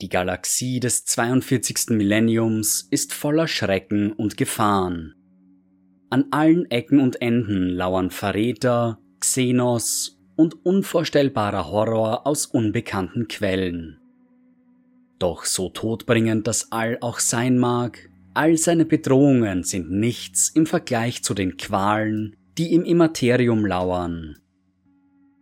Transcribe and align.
Die 0.00 0.08
Galaxie 0.08 0.80
des 0.80 1.04
42. 1.04 1.90
Millenniums 1.90 2.88
ist 2.90 3.12
voller 3.12 3.46
Schrecken 3.46 4.12
und 4.12 4.36
Gefahren. 4.36 5.14
An 6.10 6.26
allen 6.32 6.68
Ecken 6.68 6.98
und 6.98 7.22
Enden 7.22 7.68
lauern 7.68 8.10
Verräter, 8.10 8.98
Xenos 9.20 10.18
und 10.34 10.66
unvorstellbarer 10.66 11.70
Horror 11.70 12.26
aus 12.26 12.46
unbekannten 12.46 13.28
Quellen. 13.28 14.00
Doch 15.20 15.44
so 15.44 15.68
todbringend 15.68 16.48
das 16.48 16.72
All 16.72 16.98
auch 17.00 17.20
sein 17.20 17.56
mag, 17.56 18.10
all 18.34 18.56
seine 18.56 18.84
Bedrohungen 18.84 19.62
sind 19.62 19.92
nichts 19.92 20.48
im 20.48 20.66
Vergleich 20.66 21.22
zu 21.22 21.34
den 21.34 21.56
Qualen, 21.56 22.34
die 22.58 22.74
im 22.74 22.84
Immaterium 22.84 23.64
lauern. 23.64 24.38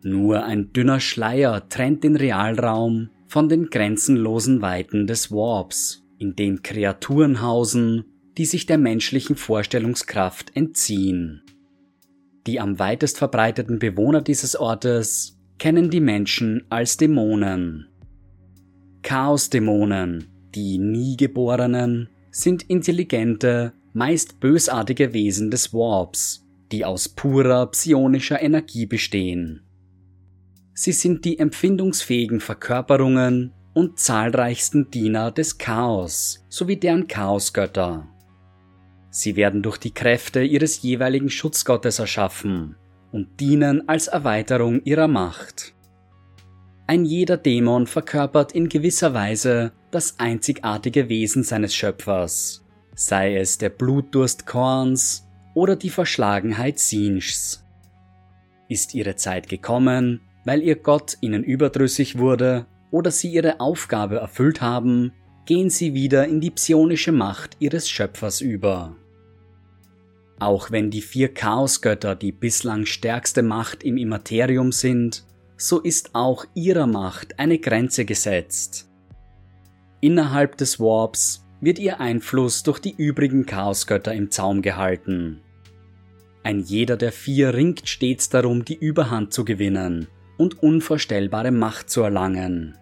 Nur 0.03 0.45
ein 0.45 0.75
dünner 0.75 1.00
Schleier 1.00 1.71
trennt 1.71 2.05
den 2.05 2.16
Realraum 2.16 3.09
von 3.33 3.49
den 3.49 3.71
grenzenlosen 3.71 4.61
Weiten 4.61 5.07
des 5.07 5.30
Warps, 5.30 6.04
in 6.18 6.36
dem 6.36 6.63
Kreaturen 6.63 7.41
hausen, 7.41 8.05
die 8.36 8.45
sich 8.45 8.67
der 8.67 8.77
menschlichen 8.77 9.36
Vorstellungskraft 9.36 10.55
entziehen. 10.55 11.43
Die 12.46 12.61
am 12.61 12.79
weitest 12.79 13.17
verbreiteten 13.17 13.79
Bewohner 13.79 14.21
dieses 14.21 14.55
Ortes 14.55 15.39
kennen 15.58 15.89
die 15.89 16.03
Menschen 16.03 16.64
als 16.68 16.99
Dämonen. 16.99 17.89
Chaosdämonen, 19.00 20.27
die 20.55 20.77
Niegeborenen, 20.77 22.11
sind 22.30 22.64
intelligente, 22.69 23.72
meist 23.94 24.41
bösartige 24.41 25.14
Wesen 25.14 25.50
des 25.50 25.72
Warps, 25.72 26.46
die 26.71 26.85
aus 26.85 27.08
purer 27.08 27.64
psionischer 27.71 28.43
Energie 28.43 28.85
bestehen. 28.85 29.63
Sie 30.75 30.93
sind 30.93 31.25
die 31.25 31.39
empfindungsfähigen 31.39 32.41
Verkörperungen 32.41 33.53
und 33.75 33.98
zahlreichsten 33.98 34.91
Diener 34.91 35.30
des 35.30 35.58
Chaos 35.58 36.44
sowie 36.48 36.77
deren 36.77 37.08
Chaosgötter. 37.08 38.08
Sie 39.10 39.36
werden 39.36 39.62
durch 39.62 39.77
die 39.77 39.92
Kräfte 39.92 40.42
ihres 40.42 40.80
jeweiligen 40.82 41.28
Schutzgottes 41.28 41.98
erschaffen 41.98 42.77
und 43.12 43.41
dienen 43.41 43.88
als 43.88 44.08
Erweiterung 44.08 44.82
ihrer 44.84 45.08
Macht. 45.08 45.74
Ein 46.86 47.04
jeder 47.04 47.36
Dämon 47.36 47.86
verkörpert 47.86 48.52
in 48.52 48.69
gewisser 48.69 49.14
Weise 49.14 49.72
das 49.91 50.19
einzigartige 50.19 51.08
Wesen 51.10 51.44
seines 51.44 51.75
Schöpfers, 51.75 52.64
sei 52.94 53.36
es 53.36 53.58
der 53.58 53.70
Blutdurst 53.70 54.47
Korns 54.47 55.28
oder 55.54 55.77
die 55.77 55.91
Verschlagenheit 55.91 56.78
Sinchs. 56.78 57.64
Ist 58.69 58.94
ihre 58.94 59.16
Zeit 59.16 59.48
gekommen, 59.48 60.22
weil 60.44 60.62
ihr 60.62 60.76
Gott 60.76 61.16
ihnen 61.20 61.44
überdrüssig 61.44 62.18
wurde 62.18 62.66
oder 62.90 63.10
sie 63.10 63.32
ihre 63.32 63.60
Aufgabe 63.60 64.16
erfüllt 64.16 64.60
haben, 64.60 65.12
gehen 65.46 65.70
sie 65.70 65.94
wieder 65.94 66.26
in 66.26 66.40
die 66.40 66.50
psionische 66.50 67.12
Macht 67.12 67.56
ihres 67.58 67.88
Schöpfers 67.88 68.40
über. 68.40 68.96
Auch 70.38 70.70
wenn 70.70 70.90
die 70.90 71.02
vier 71.02 71.32
Chaosgötter 71.32 72.14
die 72.14 72.32
bislang 72.32 72.86
stärkste 72.86 73.42
Macht 73.42 73.84
im 73.84 73.96
Immaterium 73.96 74.72
sind, 74.72 75.24
so 75.56 75.78
ist 75.80 76.14
auch 76.14 76.44
ihrer 76.54 76.86
Macht 76.86 77.38
eine 77.38 77.58
Grenze 77.58 78.04
gesetzt. 78.04 78.88
Innerhalb 80.00 80.56
des 80.56 80.80
Warps 80.80 81.46
wird 81.60 81.78
ihr 81.78 82.00
Einfluss 82.00 82.64
durch 82.64 82.80
die 82.80 82.94
übrigen 82.96 83.46
Chaosgötter 83.46 84.12
im 84.12 84.32
Zaum 84.32 84.62
gehalten. 84.62 85.40
Ein 86.42 86.58
jeder 86.58 86.96
der 86.96 87.12
vier 87.12 87.54
ringt 87.54 87.88
stets 87.88 88.28
darum, 88.28 88.64
die 88.64 88.74
Überhand 88.74 89.32
zu 89.32 89.44
gewinnen 89.44 90.08
und 90.36 90.62
unvorstellbare 90.62 91.50
Macht 91.50 91.91
zu 91.91 92.02
erlangen. 92.02 92.77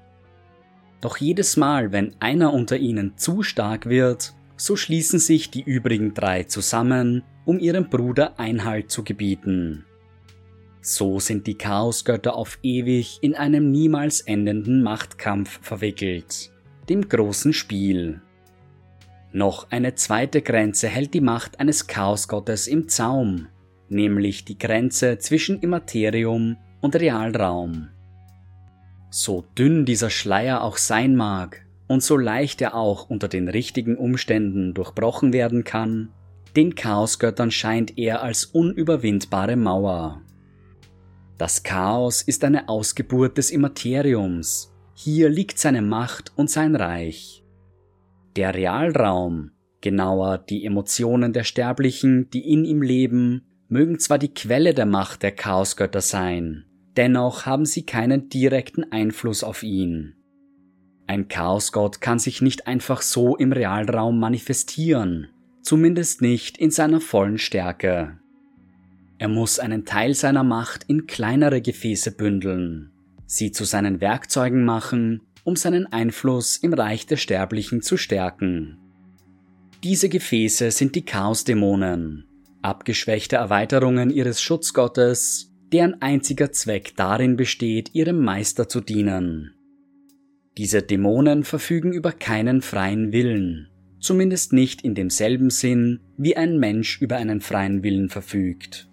Doch 1.01 1.17
jedes 1.17 1.57
Mal, 1.57 1.93
wenn 1.93 2.15
einer 2.21 2.53
unter 2.53 2.77
ihnen 2.77 3.17
zu 3.17 3.43
stark 3.43 3.87
wird, 3.87 4.35
so 4.57 4.77
schließen 4.77 5.19
sich 5.19 5.51
die 5.51 5.63
übrigen 5.63 6.13
drei 6.13 6.45
zusammen, 6.45 7.23
um 7.47 7.59
ihrem 7.59 7.89
Bruder 7.89 8.39
Einhalt 8.39 8.91
zu 8.91 9.03
gebieten. 9.03 9.87
So 10.83 11.21
sind 11.21 11.47
die 11.47 11.57
Chaosgötter 11.57 12.35
auf 12.35 12.59
ewig 12.63 13.19
in 13.23 13.35
einem 13.35 13.71
niemals 13.71 14.21
endenden 14.21 14.83
Machtkampf 14.83 15.61
verwickelt, 15.63 16.51
dem 16.89 17.09
großen 17.09 17.53
Spiel. 17.53 18.21
Noch 19.33 19.71
eine 19.71 19.95
zweite 19.95 20.43
Grenze 20.43 20.89
hält 20.89 21.15
die 21.15 21.21
Macht 21.21 21.61
eines 21.61 21.87
Chaosgottes 21.87 22.67
im 22.67 22.89
Zaum, 22.89 23.49
nämlich 23.89 24.45
die 24.45 24.59
Grenze 24.59 25.19
zwischen 25.19 25.61
Immaterium 25.61 26.57
und 26.81 26.97
Realraum. 26.97 27.89
So 29.11 29.45
dünn 29.59 29.85
dieser 29.85 30.11
Schleier 30.11 30.63
auch 30.63 30.77
sein 30.77 31.17
mag 31.17 31.67
und 31.89 32.03
so 32.03 32.17
leicht 32.17 32.61
er 32.61 32.75
auch 32.75 33.11
unter 33.11 33.27
den 33.27 33.49
richtigen 33.49 33.97
Umständen 33.97 34.75
durchbrochen 34.75 35.33
werden 35.33 35.65
kann, 35.65 36.11
den 36.57 36.75
Chaosgöttern 36.75 37.51
scheint 37.51 37.99
er 37.99 38.23
als 38.23 38.45
unüberwindbare 38.45 39.57
Mauer. 39.57 40.23
Das 41.39 41.63
Chaos 41.63 42.23
ist 42.23 42.45
eine 42.45 42.69
Ausgeburt 42.69 43.39
des 43.39 43.51
Immateriums. 43.51 44.73
Hier 44.95 45.29
liegt 45.29 45.59
seine 45.59 45.81
Macht 45.81 46.33
und 46.37 46.51
sein 46.51 46.77
Reich. 46.77 47.43
Der 48.37 48.55
Realraum, 48.55 49.51
genauer 49.81 50.39
die 50.39 50.65
Emotionen 50.65 51.33
der 51.33 51.45
Sterblichen, 51.45 52.31
die 52.31 52.53
in 52.53 52.65
ihm 52.65 52.83
leben, 52.83 53.47
mögen 53.69 53.99
zwar 53.99 54.19
die 54.19 54.35
Quelle 54.35 54.75
der 54.75 54.87
Macht 54.87 55.23
der 55.23 55.33
Chaosgötter 55.33 56.01
sein, 56.01 56.67
dennoch 56.97 57.47
haben 57.47 57.65
sie 57.65 57.85
keinen 57.85 58.29
direkten 58.29 58.91
Einfluss 58.93 59.45
auf 59.45 59.63
ihn. 59.63 60.15
Ein 61.07 61.29
Chaosgott 61.29 62.01
kann 62.01 62.19
sich 62.19 62.41
nicht 62.41 62.67
einfach 62.67 63.03
so 63.03 63.37
im 63.37 63.53
Realraum 63.53 64.21
manifestieren, 64.21 65.29
zumindest 65.63 66.23
nicht 66.23 66.57
in 66.57 66.71
seiner 66.71 67.01
vollen 67.01 67.39
Stärke. 67.39 68.19
Er 69.19 69.29
muss 69.29 69.59
einen 69.59 69.85
Teil 69.85 70.15
seiner 70.15 70.45
Macht 70.45 70.85
in 70.85 71.07
kleinere 71.07 71.61
Gefäße 71.61 72.13
bündeln, 72.13 72.93
sie 73.27 73.53
zu 73.53 73.65
seinen 73.65 74.01
Werkzeugen 74.01 74.65
machen, 74.65 75.23
um 75.45 75.57
seinen 75.57 75.87
Einfluss 75.93 76.57
im 76.57 76.73
Reich 76.73 77.07
der 77.07 77.17
Sterblichen 77.17 77.83
zu 77.83 77.97
stärken. 77.97 78.79
Diese 79.83 80.09
Gefäße 80.09 80.71
sind 80.71 80.95
die 80.95 81.05
Chaosdämonen, 81.05 82.27
abgeschwächte 82.63 83.37
Erweiterungen 83.37 84.11
ihres 84.11 84.41
Schutzgottes, 84.41 85.50
deren 85.73 86.01
einziger 86.03 86.53
Zweck 86.53 86.95
darin 86.97 87.37
besteht, 87.37 87.95
ihrem 87.95 88.19
Meister 88.19 88.69
zu 88.69 88.81
dienen. 88.81 89.55
Diese 90.59 90.83
Dämonen 90.83 91.45
verfügen 91.45 91.93
über 91.93 92.13
keinen 92.13 92.61
freien 92.61 93.13
Willen, 93.13 93.69
zumindest 94.01 94.53
nicht 94.53 94.83
in 94.83 94.95
demselben 94.95 95.51
Sinn, 95.51 96.01
wie 96.17 96.37
ein 96.37 96.59
Mensch 96.59 97.01
über 97.01 97.17
einen 97.17 97.41
freien 97.41 97.83
Willen 97.83 98.09
verfügt. 98.09 98.89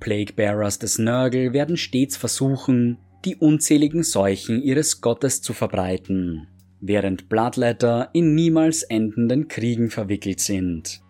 Plaguebearers 0.00 0.78
des 0.78 0.98
Nörgel 0.98 1.52
werden 1.52 1.76
stets 1.76 2.16
versuchen, 2.16 2.98
die 3.24 3.36
unzähligen 3.36 4.02
Seuchen 4.02 4.62
ihres 4.62 5.00
Gottes 5.00 5.40
zu 5.40 5.52
verbreiten, 5.52 6.46
während 6.80 7.28
Bloodletter 7.28 8.10
in 8.12 8.34
niemals 8.34 8.82
endenden 8.82 9.48
Kriegen 9.48 9.90
verwickelt 9.90 10.40
sind. 10.40 11.02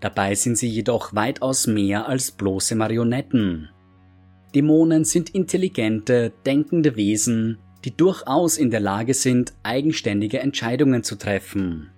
Dabei 0.00 0.34
sind 0.34 0.58
sie 0.58 0.68
jedoch 0.68 1.14
weitaus 1.14 1.66
mehr 1.66 2.08
als 2.08 2.32
bloße 2.32 2.74
Marionetten. 2.74 3.70
Dämonen 4.54 5.04
sind 5.04 5.30
intelligente, 5.30 6.32
denkende 6.44 6.96
Wesen, 6.96 7.58
die 7.84 7.96
durchaus 7.96 8.58
in 8.58 8.70
der 8.70 8.80
Lage 8.80 9.14
sind, 9.14 9.54
eigenständige 9.62 10.40
Entscheidungen 10.40 11.02
zu 11.02 11.16
treffen. 11.16 11.90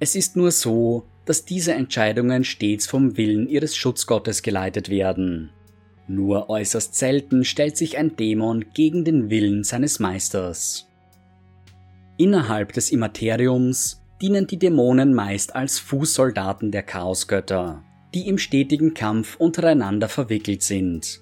Es 0.00 0.16
ist 0.16 0.34
nur 0.34 0.50
so, 0.50 1.06
dass 1.24 1.44
diese 1.44 1.74
Entscheidungen 1.74 2.42
stets 2.44 2.86
vom 2.86 3.16
Willen 3.16 3.48
ihres 3.48 3.76
Schutzgottes 3.76 4.42
geleitet 4.42 4.88
werden. 4.88 5.50
Nur 6.08 6.50
äußerst 6.50 6.96
selten 6.96 7.44
stellt 7.44 7.76
sich 7.76 7.96
ein 7.96 8.16
Dämon 8.16 8.64
gegen 8.74 9.04
den 9.04 9.30
Willen 9.30 9.62
seines 9.62 10.00
Meisters. 10.00 10.88
Innerhalb 12.16 12.72
des 12.72 12.90
Immateriums 12.90 14.02
dienen 14.20 14.46
die 14.46 14.58
Dämonen 14.58 15.14
meist 15.14 15.54
als 15.54 15.78
Fußsoldaten 15.78 16.72
der 16.72 16.82
Chaosgötter, 16.82 17.84
die 18.14 18.26
im 18.26 18.38
stetigen 18.38 18.94
Kampf 18.94 19.36
untereinander 19.36 20.08
verwickelt 20.08 20.62
sind. 20.62 21.20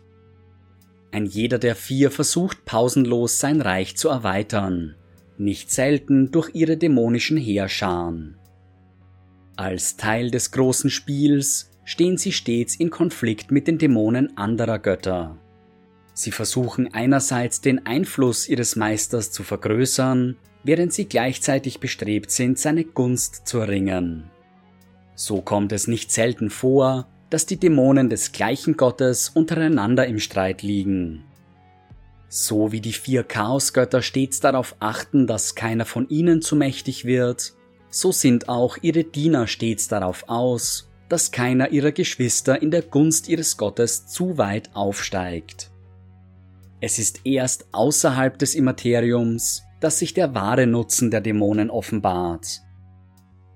Ein 1.12 1.26
jeder 1.26 1.58
der 1.58 1.74
vier 1.74 2.10
versucht 2.10 2.64
pausenlos 2.64 3.38
sein 3.38 3.60
Reich 3.60 3.96
zu 3.96 4.08
erweitern, 4.08 4.94
nicht 5.38 5.70
selten 5.70 6.30
durch 6.30 6.50
ihre 6.54 6.76
dämonischen 6.76 7.36
Heerscharen. 7.36 8.36
Als 9.56 9.96
Teil 9.96 10.30
des 10.30 10.52
großen 10.52 10.88
Spiels 10.88 11.70
stehen 11.84 12.16
sie 12.16 12.32
stets 12.32 12.76
in 12.76 12.90
Konflikt 12.90 13.50
mit 13.50 13.66
den 13.66 13.78
Dämonen 13.78 14.36
anderer 14.36 14.78
Götter. 14.78 15.36
Sie 16.14 16.30
versuchen 16.30 16.94
einerseits 16.94 17.60
den 17.60 17.86
Einfluss 17.86 18.48
ihres 18.48 18.76
Meisters 18.76 19.32
zu 19.32 19.42
vergrößern, 19.42 20.36
während 20.62 20.92
sie 20.92 21.06
gleichzeitig 21.06 21.80
bestrebt 21.80 22.30
sind, 22.30 22.58
seine 22.58 22.84
Gunst 22.84 23.46
zu 23.48 23.58
erringen. 23.58 24.30
So 25.14 25.40
kommt 25.40 25.72
es 25.72 25.88
nicht 25.88 26.12
selten 26.12 26.50
vor, 26.50 27.06
dass 27.30 27.46
die 27.46 27.58
Dämonen 27.58 28.10
des 28.10 28.32
gleichen 28.32 28.76
Gottes 28.76 29.28
untereinander 29.30 30.06
im 30.06 30.18
Streit 30.18 30.62
liegen. 30.62 31.24
So 32.28 32.70
wie 32.72 32.80
die 32.80 32.92
vier 32.92 33.24
Chaosgötter 33.24 34.02
stets 34.02 34.40
darauf 34.40 34.76
achten, 34.78 35.26
dass 35.26 35.54
keiner 35.54 35.84
von 35.84 36.08
ihnen 36.08 36.42
zu 36.42 36.54
mächtig 36.54 37.04
wird, 37.04 37.54
so 37.88 38.12
sind 38.12 38.48
auch 38.48 38.78
ihre 38.82 39.04
Diener 39.04 39.46
stets 39.46 39.88
darauf 39.88 40.24
aus, 40.28 40.88
dass 41.08 41.32
keiner 41.32 41.70
ihrer 41.70 41.90
Geschwister 41.90 42.62
in 42.62 42.70
der 42.70 42.82
Gunst 42.82 43.28
ihres 43.28 43.56
Gottes 43.56 44.06
zu 44.06 44.38
weit 44.38 44.70
aufsteigt. 44.74 45.70
Es 46.80 46.98
ist 46.98 47.22
erst 47.24 47.66
außerhalb 47.72 48.38
des 48.38 48.54
Immateriums, 48.54 49.64
dass 49.80 49.98
sich 49.98 50.14
der 50.14 50.34
wahre 50.34 50.66
Nutzen 50.66 51.10
der 51.10 51.20
Dämonen 51.20 51.68
offenbart. 51.68 52.60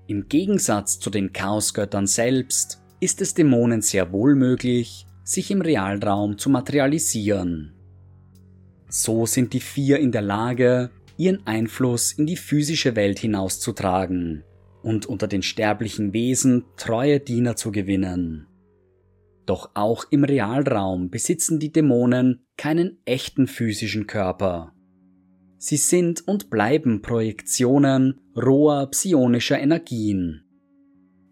Im 0.07 0.27
Gegensatz 0.27 0.99
zu 0.99 1.09
den 1.09 1.31
Chaosgöttern 1.31 2.07
selbst 2.07 2.81
ist 2.99 3.21
es 3.21 3.33
Dämonen 3.33 3.81
sehr 3.81 4.11
wohl 4.11 4.35
möglich, 4.35 5.05
sich 5.23 5.51
im 5.51 5.61
Realraum 5.61 6.37
zu 6.37 6.49
materialisieren. 6.49 7.73
So 8.87 9.25
sind 9.25 9.53
die 9.53 9.59
vier 9.59 9.99
in 9.99 10.11
der 10.11 10.21
Lage, 10.21 10.91
ihren 11.17 11.45
Einfluss 11.45 12.11
in 12.13 12.25
die 12.25 12.37
physische 12.37 12.95
Welt 12.95 13.19
hinauszutragen 13.19 14.43
und 14.83 15.05
unter 15.07 15.27
den 15.27 15.41
sterblichen 15.41 16.13
Wesen 16.13 16.65
treue 16.77 17.19
Diener 17.19 17.55
zu 17.55 17.71
gewinnen. 17.71 18.47
Doch 19.45 19.71
auch 19.73 20.05
im 20.11 20.23
Realraum 20.23 21.09
besitzen 21.09 21.59
die 21.59 21.71
Dämonen 21.71 22.45
keinen 22.57 22.99
echten 23.05 23.47
physischen 23.47 24.07
Körper. 24.07 24.73
Sie 25.57 25.77
sind 25.77 26.27
und 26.27 26.49
bleiben 26.49 27.01
Projektionen 27.01 28.21
roher 28.35 28.87
psionischer 28.91 29.59
Energien. 29.59 30.44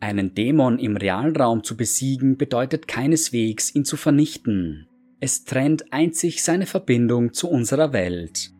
Einen 0.04 0.36
Dämon 0.36 0.80
im 0.80 0.98
Realraum 0.98 1.64
zu 1.64 1.78
besiegen 1.78 2.36
bedeutet 2.36 2.90
keineswegs 2.90 3.74
ihn 3.74 3.86
zu 3.86 3.96
vernichten. 3.96 4.86
Es 5.22 5.46
trennt 5.46 5.94
einzig 5.94 6.44
seine 6.44 6.66
Verbindung 6.66 7.32
zu 7.32 7.50
unserer 7.50 7.94
Welt. 7.94 8.52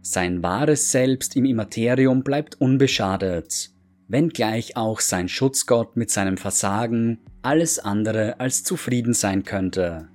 Sein 0.00 0.44
wahres 0.44 0.92
Selbst 0.92 1.34
im 1.34 1.44
Immaterium 1.44 2.22
bleibt 2.22 2.60
unbeschadet, 2.60 3.72
wenngleich 4.06 4.76
auch 4.76 5.00
sein 5.00 5.28
Schutzgott 5.28 5.96
mit 5.96 6.12
seinem 6.12 6.36
Versagen 6.36 7.18
alles 7.42 7.80
andere 7.80 8.38
als 8.38 8.62
zufrieden 8.62 9.12
sein 9.12 9.42
könnte. 9.42 10.06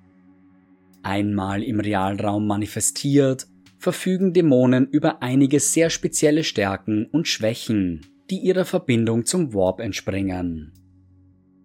Einmal 1.04 1.64
im 1.64 1.82
Realraum 1.82 2.48
manifestiert, 2.48 3.46
verfügen 3.78 4.32
Dämonen 4.32 4.88
über 4.88 5.22
einige 5.22 5.60
sehr 5.60 5.90
spezielle 5.90 6.46
Stärken 6.46 7.08
und 7.08 7.28
Schwächen, 7.28 8.06
die 8.30 8.40
ihrer 8.40 8.66
Verbindung 8.66 9.26
zum 9.26 9.54
Warp 9.54 9.80
entspringen. 9.80 10.74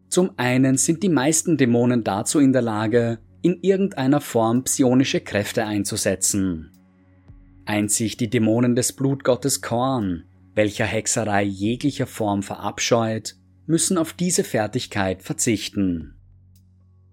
Zum 0.09 0.33
einen 0.37 0.77
sind 0.77 1.03
die 1.03 1.09
meisten 1.09 1.57
Dämonen 1.57 2.05
dazu 2.05 2.41
in 2.41 2.53
der 2.53 2.63
Lage, 2.63 3.19
in 3.43 3.61
irgendeiner 3.63 4.21
Form 4.21 4.65
psionische 4.65 5.21
Kräfte 5.21 5.65
einzusetzen. 5.65 6.73
Einzig 7.65 8.17
die 8.17 8.29
Dämonen 8.29 8.75
des 8.75 8.93
Blutgottes 8.93 9.63
Korn, 9.63 10.25
welcher 10.55 10.85
Hexerei 10.85 11.45
jeglicher 11.45 12.07
Form 12.07 12.43
verabscheut, 12.43 13.37
müssen 13.67 13.97
auf 13.97 14.13
diese 14.13 14.45
Fertigkeit 14.45 15.23
verzichten. 15.23 16.17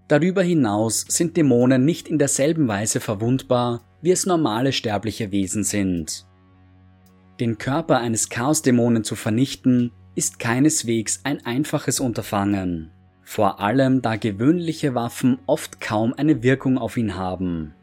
Darüber 0.08 0.42
hinaus 0.42 1.06
sind 1.08 1.38
Dämonen 1.38 1.86
nicht 1.86 2.08
in 2.08 2.18
derselben 2.18 2.68
Weise 2.68 3.00
verwundbar, 3.00 3.84
wie 4.02 4.12
es 4.12 4.26
normale 4.26 4.72
sterbliche 4.72 5.32
Wesen 5.32 5.64
sind. 5.64 6.27
Den 7.40 7.58
Körper 7.58 8.00
eines 8.00 8.30
Chaosdämonen 8.30 9.04
zu 9.04 9.16
vernichten, 9.16 9.92
ist 10.16 10.40
keineswegs 10.40 11.22
ein 11.24 11.46
einfaches 11.46 12.00
Unterfangen 12.00 12.92
vor 13.28 13.60
allem 13.60 14.02
da 14.02 14.16
gewöhnliche 14.16 14.96
Waffen 14.96 15.38
oft 15.48 15.82
kaum 15.82 16.14
eine 16.14 16.44
Wirkung 16.44 16.78
auf 16.78 16.96
ihn 16.96 17.16
haben. 17.16 17.74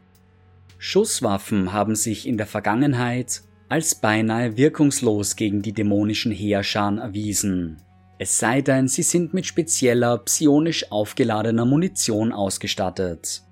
Schusswaffen 0.79 1.71
haben 1.71 1.95
sich 1.95 2.27
in 2.27 2.37
der 2.37 2.47
Vergangenheit 2.47 3.43
als 3.69 3.93
beinahe 3.93 4.57
wirkungslos 4.57 5.35
gegen 5.35 5.61
die 5.61 5.71
dämonischen 5.71 6.31
Heerscharen 6.31 6.97
erwiesen. 6.97 7.77
Es 8.17 8.39
sei 8.39 8.61
denn, 8.61 8.87
sie 8.87 9.03
sind 9.03 9.35
mit 9.35 9.45
spezieller 9.45 10.17
psionisch 10.17 10.91
aufgeladener 10.91 11.65
Munition 11.65 12.31
ausgestattet. 12.31 13.43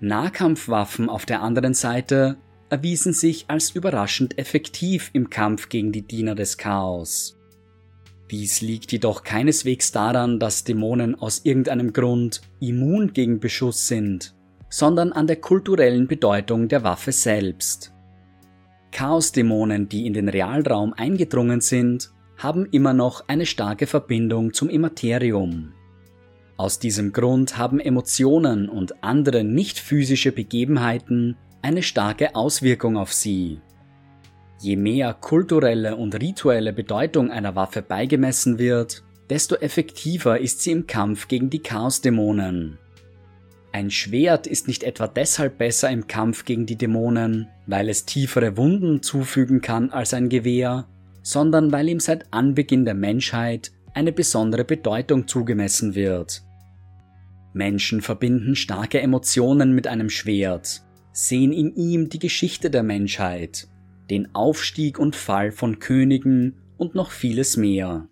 Nahkampfwaffen 0.00 1.08
auf 1.08 1.24
der 1.24 1.40
anderen 1.40 1.72
Seite 1.72 2.36
erwiesen 2.70 3.12
sich 3.12 3.44
als 3.48 3.70
überraschend 3.70 4.38
effektiv 4.38 5.10
im 5.12 5.28
Kampf 5.28 5.68
gegen 5.68 5.92
die 5.92 6.02
Diener 6.02 6.34
des 6.34 6.56
Chaos. 6.56 7.36
Dies 8.30 8.60
liegt 8.60 8.92
jedoch 8.92 9.24
keineswegs 9.24 9.90
daran, 9.90 10.38
dass 10.38 10.62
Dämonen 10.62 11.16
aus 11.16 11.40
irgendeinem 11.44 11.92
Grund 11.92 12.40
immun 12.60 13.12
gegen 13.12 13.40
Beschuss 13.40 13.88
sind, 13.88 14.34
sondern 14.68 15.12
an 15.12 15.26
der 15.26 15.36
kulturellen 15.36 16.06
Bedeutung 16.06 16.68
der 16.68 16.84
Waffe 16.84 17.10
selbst. 17.10 17.92
Chaosdämonen, 18.92 19.88
die 19.88 20.06
in 20.06 20.12
den 20.12 20.28
Realraum 20.28 20.92
eingedrungen 20.92 21.60
sind, 21.60 22.10
haben 22.36 22.66
immer 22.66 22.92
noch 22.92 23.28
eine 23.28 23.46
starke 23.46 23.86
Verbindung 23.86 24.52
zum 24.52 24.68
Immaterium. 24.68 25.72
Aus 26.56 26.78
diesem 26.78 27.12
Grund 27.12 27.58
haben 27.58 27.80
Emotionen 27.80 28.68
und 28.68 29.02
andere 29.02 29.44
nicht 29.44 29.78
physische 29.78 30.30
Begebenheiten 30.30 31.36
eine 31.62 31.82
starke 31.82 32.34
Auswirkung 32.34 32.96
auf 32.96 33.12
sie. 33.12 33.60
Je 34.60 34.76
mehr 34.76 35.14
kulturelle 35.14 35.96
und 35.96 36.20
rituelle 36.20 36.72
Bedeutung 36.72 37.30
einer 37.30 37.56
Waffe 37.56 37.82
beigemessen 37.82 38.58
wird, 38.58 39.02
desto 39.30 39.54
effektiver 39.56 40.40
ist 40.40 40.60
sie 40.60 40.72
im 40.72 40.86
Kampf 40.86 41.28
gegen 41.28 41.50
die 41.50 41.60
Chaosdämonen. 41.60 42.78
Ein 43.72 43.90
Schwert 43.90 44.46
ist 44.48 44.66
nicht 44.66 44.82
etwa 44.82 45.06
deshalb 45.06 45.58
besser 45.58 45.90
im 45.90 46.08
Kampf 46.08 46.44
gegen 46.44 46.66
die 46.66 46.76
Dämonen, 46.76 47.48
weil 47.66 47.88
es 47.88 48.04
tiefere 48.04 48.56
Wunden 48.56 49.02
zufügen 49.02 49.60
kann 49.60 49.90
als 49.90 50.12
ein 50.12 50.28
Gewehr, 50.28 50.86
sondern 51.22 51.70
weil 51.70 51.88
ihm 51.88 52.00
seit 52.00 52.32
Anbeginn 52.32 52.84
der 52.84 52.94
Menschheit 52.94 53.70
eine 53.94 54.12
besondere 54.12 54.64
Bedeutung 54.64 55.28
zugemessen 55.28 55.94
wird. 55.94 56.42
Menschen 57.52 58.00
verbinden 58.00 58.56
starke 58.56 59.00
Emotionen 59.00 59.72
mit 59.72 59.86
einem 59.86 60.10
Schwert, 60.10 60.82
sehen 61.26 61.52
in 61.52 61.74
ihm 61.74 62.08
die 62.08 62.18
Geschichte 62.18 62.70
der 62.70 62.82
Menschheit 62.82 63.68
den 64.10 64.34
Aufstieg 64.34 64.98
und 64.98 65.14
Fall 65.14 65.52
von 65.52 65.78
Königen 65.78 66.56
und 66.76 66.94
noch 66.94 67.12
vieles 67.12 67.56
mehr. 67.56 68.08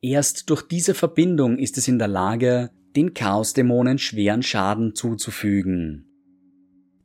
Erst 0.00 0.48
durch 0.48 0.62
diese 0.62 0.94
Verbindung 0.94 1.58
ist 1.58 1.76
es 1.76 1.88
in 1.88 1.98
der 1.98 2.08
Lage, 2.08 2.70
den 2.94 3.14
Chaosdämonen 3.14 3.98
schweren 3.98 4.42
Schaden 4.42 4.94
zuzufügen. 4.94 6.06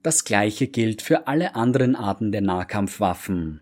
Das 0.04 0.26
gleiche 0.26 0.68
gilt 0.68 1.02
für 1.02 1.28
alle 1.28 1.56
anderen 1.56 1.96
Arten 1.96 2.32
der 2.32 2.42
Nahkampfwaffen. 2.42 3.62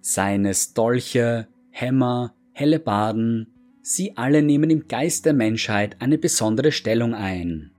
Seien 0.00 0.46
es 0.46 0.72
Dolche, 0.72 1.48
Hämmer, 1.70 2.34
Hellebarden, 2.52 3.48
sie 3.82 4.16
alle 4.16 4.42
nehmen 4.42 4.70
im 4.70 4.88
Geist 4.88 5.26
der 5.26 5.34
Menschheit 5.34 5.96
eine 6.00 6.16
besondere 6.16 6.72
Stellung 6.72 7.14
ein. 7.14 7.72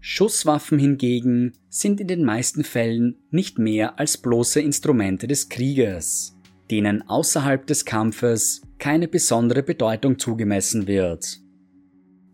Schusswaffen 0.00 0.78
hingegen 0.78 1.52
sind 1.68 2.00
in 2.00 2.06
den 2.06 2.24
meisten 2.24 2.64
Fällen 2.64 3.16
nicht 3.30 3.58
mehr 3.58 3.98
als 3.98 4.16
bloße 4.18 4.60
Instrumente 4.60 5.26
des 5.26 5.48
Krieges, 5.48 6.36
denen 6.70 7.08
außerhalb 7.08 7.66
des 7.66 7.84
Kampfes 7.84 8.62
keine 8.78 9.08
besondere 9.08 9.62
Bedeutung 9.62 10.18
zugemessen 10.18 10.86
wird. 10.86 11.40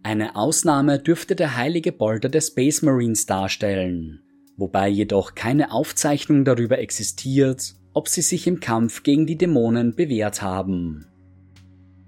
Eine 0.02 0.36
Ausnahme 0.36 0.98
dürfte 0.98 1.34
der 1.34 1.56
heilige 1.56 1.90
Bolter 1.90 2.28
der 2.28 2.42
Space 2.42 2.82
Marines 2.82 3.24
darstellen, 3.24 4.20
wobei 4.58 4.88
jedoch 4.88 5.34
keine 5.34 5.72
Aufzeichnung 5.72 6.44
darüber 6.44 6.78
existiert, 6.78 7.74
ob 7.94 8.08
sie 8.08 8.20
sich 8.20 8.46
im 8.46 8.60
Kampf 8.60 9.02
gegen 9.02 9.26
die 9.26 9.38
Dämonen 9.38 9.94
bewährt 9.94 10.42
haben. 10.42 11.06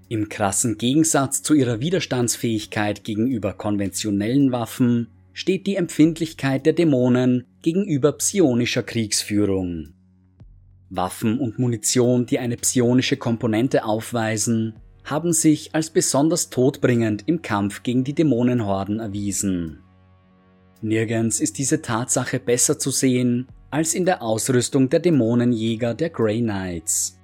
Im 0.09 0.29
krassen 0.29 0.77
Gegensatz 0.77 1.41
zu 1.41 1.55
ihrer 1.55 1.79
Widerstandsfähigkeit 1.79 3.03
gegenüber 3.03 3.53
konventionellen 3.53 4.51
Waffen 4.51 5.07
steht 5.37 5.67
die 5.67 5.75
Empfindlichkeit 5.75 6.65
der 6.65 6.73
Dämonen 6.73 7.45
gegenüber 7.61 8.11
psionischer 8.13 8.81
Kriegsführung. 8.81 9.93
Waffen 10.89 11.39
und 11.39 11.59
Munition, 11.59 12.25
die 12.25 12.39
eine 12.39 12.57
psionische 12.57 13.17
Komponente 13.17 13.85
aufweisen, 13.85 14.73
haben 15.03 15.33
sich 15.33 15.75
als 15.75 15.91
besonders 15.91 16.49
todbringend 16.49 17.27
im 17.27 17.43
Kampf 17.43 17.83
gegen 17.83 18.03
die 18.03 18.15
Dämonenhorden 18.15 18.99
erwiesen. 18.99 19.83
Nirgends 20.81 21.39
ist 21.39 21.59
diese 21.59 21.83
Tatsache 21.83 22.39
besser 22.39 22.79
zu 22.79 22.89
sehen 22.89 23.47
als 23.69 23.93
in 23.93 24.05
der 24.05 24.23
Ausrüstung 24.23 24.89
der 24.89 25.01
Dämonenjäger 25.01 25.93
der 25.93 26.09
Grey 26.09 26.41
Knights. 26.41 27.19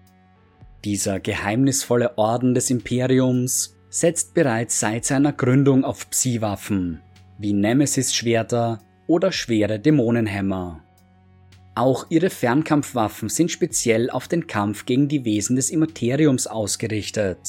Dieser 0.85 1.19
geheimnisvolle 1.19 2.15
Orden 2.19 2.53
des 2.53 2.69
Imperiums 2.69 3.75
setzt 3.89 4.35
bereits 4.35 4.79
seit 4.79 5.03
seiner 5.03 5.33
Gründung 5.33 5.83
auf 5.83 6.11
Psi-Waffen 6.11 7.01
wie 7.37 7.53
Nemesis-Schwerter 7.53 8.79
oder 9.07 9.31
schwere 9.31 9.79
Dämonenhämmer. 9.79 10.83
Auch 11.75 12.05
ihre 12.09 12.29
Fernkampfwaffen 12.29 13.29
sind 13.29 13.49
speziell 13.49 14.09
auf 14.09 14.27
den 14.27 14.47
Kampf 14.47 14.85
gegen 14.85 15.07
die 15.07 15.25
Wesen 15.25 15.55
des 15.55 15.71
Immateriums 15.71 16.45
ausgerichtet. 16.45 17.39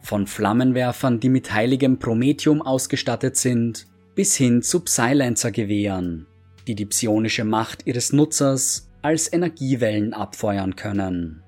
Von 0.00 0.26
Flammenwerfern, 0.26 1.20
die 1.20 1.28
mit 1.28 1.52
heiligem 1.52 1.98
Promethium 1.98 2.62
ausgestattet 2.62 3.36
sind, 3.36 3.86
bis 4.16 4.34
hin 4.34 4.62
zu 4.62 4.80
Psylancer-Gewehren, 4.80 6.26
die 6.66 6.74
die 6.74 6.86
psionische 6.86 7.44
Macht 7.44 7.86
ihres 7.86 8.12
Nutzers 8.12 8.90
als 9.02 9.32
Energiewellen 9.32 10.14
abfeuern 10.14 10.74
können. 10.74 11.42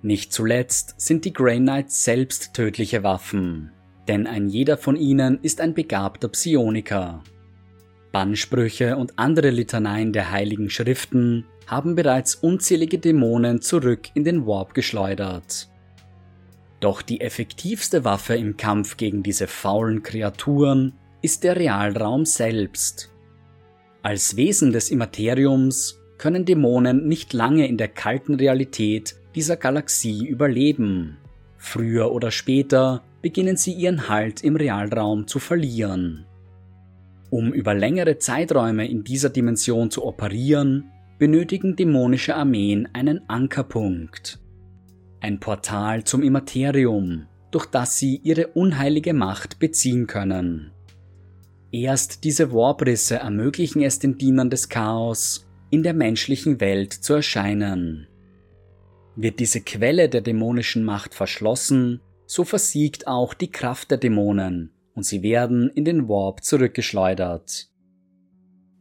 Nicht 0.00 0.32
zuletzt 0.32 0.94
sind 0.98 1.24
die 1.24 1.32
Grey 1.32 1.58
Knights 1.58 2.04
selbst 2.04 2.54
tödliche 2.54 3.02
Waffen, 3.02 3.72
denn 4.08 4.26
ein 4.26 4.48
jeder 4.48 4.78
von 4.78 4.96
ihnen 4.96 5.38
ist 5.42 5.60
ein 5.60 5.74
begabter 5.74 6.28
Psioniker. 6.28 7.22
Bannsprüche 8.10 8.96
und 8.96 9.18
andere 9.18 9.50
Litaneien 9.50 10.12
der 10.12 10.30
heiligen 10.30 10.70
Schriften 10.70 11.44
haben 11.66 11.94
bereits 11.94 12.34
unzählige 12.34 12.98
Dämonen 12.98 13.60
zurück 13.60 14.08
in 14.14 14.24
den 14.24 14.46
Warp 14.46 14.72
geschleudert. 14.72 15.68
Doch 16.80 17.02
die 17.02 17.20
effektivste 17.20 18.04
Waffe 18.04 18.34
im 18.34 18.56
Kampf 18.56 18.96
gegen 18.96 19.22
diese 19.22 19.46
faulen 19.46 20.02
Kreaturen 20.02 20.94
ist 21.20 21.44
der 21.44 21.56
Realraum 21.56 22.24
selbst. 22.24 23.10
Als 24.02 24.36
Wesen 24.36 24.72
des 24.72 24.90
Immateriums 24.90 26.00
können 26.16 26.44
Dämonen 26.44 27.08
nicht 27.08 27.32
lange 27.32 27.66
in 27.66 27.76
der 27.76 27.88
kalten 27.88 28.34
Realität 28.36 29.16
dieser 29.34 29.56
Galaxie 29.56 30.26
überleben. 30.26 31.18
Früher 31.58 32.12
oder 32.12 32.30
später 32.30 33.02
beginnen 33.22 33.56
sie 33.56 33.72
ihren 33.72 34.08
Halt 34.08 34.42
im 34.44 34.56
Realraum 34.56 35.26
zu 35.26 35.38
verlieren. 35.38 36.26
Um 37.30 37.52
über 37.52 37.74
längere 37.74 38.18
Zeiträume 38.18 38.88
in 38.88 39.04
dieser 39.04 39.30
Dimension 39.30 39.90
zu 39.90 40.04
operieren, 40.04 40.90
benötigen 41.18 41.76
dämonische 41.76 42.36
Armeen 42.36 42.88
einen 42.92 43.28
Ankerpunkt. 43.28 44.38
Ein 45.20 45.40
Portal 45.40 46.04
zum 46.04 46.22
Immaterium, 46.22 47.26
durch 47.50 47.66
das 47.66 47.98
sie 47.98 48.20
ihre 48.22 48.48
unheilige 48.48 49.12
Macht 49.12 49.58
beziehen 49.58 50.06
können. 50.06 50.70
Erst 51.70 52.24
diese 52.24 52.52
Warbrisse 52.52 53.16
ermöglichen 53.16 53.82
es 53.82 53.98
den 53.98 54.16
Dienern 54.16 54.48
des 54.48 54.68
Chaos, 54.68 55.46
in 55.70 55.82
der 55.82 55.92
menschlichen 55.92 56.60
Welt 56.60 56.92
zu 56.94 57.14
erscheinen. 57.14 58.06
Wird 59.16 59.38
diese 59.38 59.60
Quelle 59.60 60.08
der 60.08 60.22
dämonischen 60.22 60.84
Macht 60.84 61.14
verschlossen, 61.14 62.00
so 62.28 62.44
versiegt 62.44 63.08
auch 63.08 63.32
die 63.32 63.50
Kraft 63.50 63.90
der 63.90 63.98
Dämonen 63.98 64.70
und 64.94 65.04
sie 65.04 65.22
werden 65.22 65.70
in 65.70 65.84
den 65.86 66.08
Warp 66.08 66.44
zurückgeschleudert. 66.44 67.70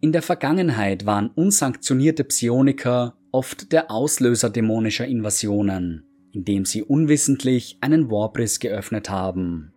In 0.01 0.12
der 0.12 0.22
Vergangenheit 0.22 1.06
waren 1.06 1.30
unsanktionierte 1.30 2.25
Psioniker 2.25 3.16
oft 3.32 3.72
der 3.72 3.89
Auslöser 3.89 4.50
dämonischer 4.50 5.08
Invasionen, 5.08 6.04
indem 6.34 6.66
sie 6.66 6.84
unwissentlich 6.84 7.77
einen 7.80 8.12
Warbriss 8.12 8.60
geöffnet 8.60 9.10
haben. 9.10 9.72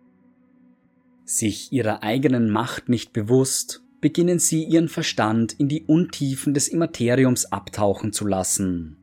Sich 1.23 1.71
ihrer 1.71 2.03
eigenen 2.03 2.49
Macht 2.49 2.89
nicht 2.89 3.13
bewusst, 3.13 3.83
beginnen 4.01 4.39
sie 4.39 4.63
ihren 4.63 4.89
Verstand 4.89 5.53
in 5.53 5.69
die 5.69 5.85
Untiefen 5.85 6.53
des 6.53 6.67
Immateriums 6.67 7.45
abtauchen 7.45 8.11
zu 8.11 8.27
lassen. 8.27 8.97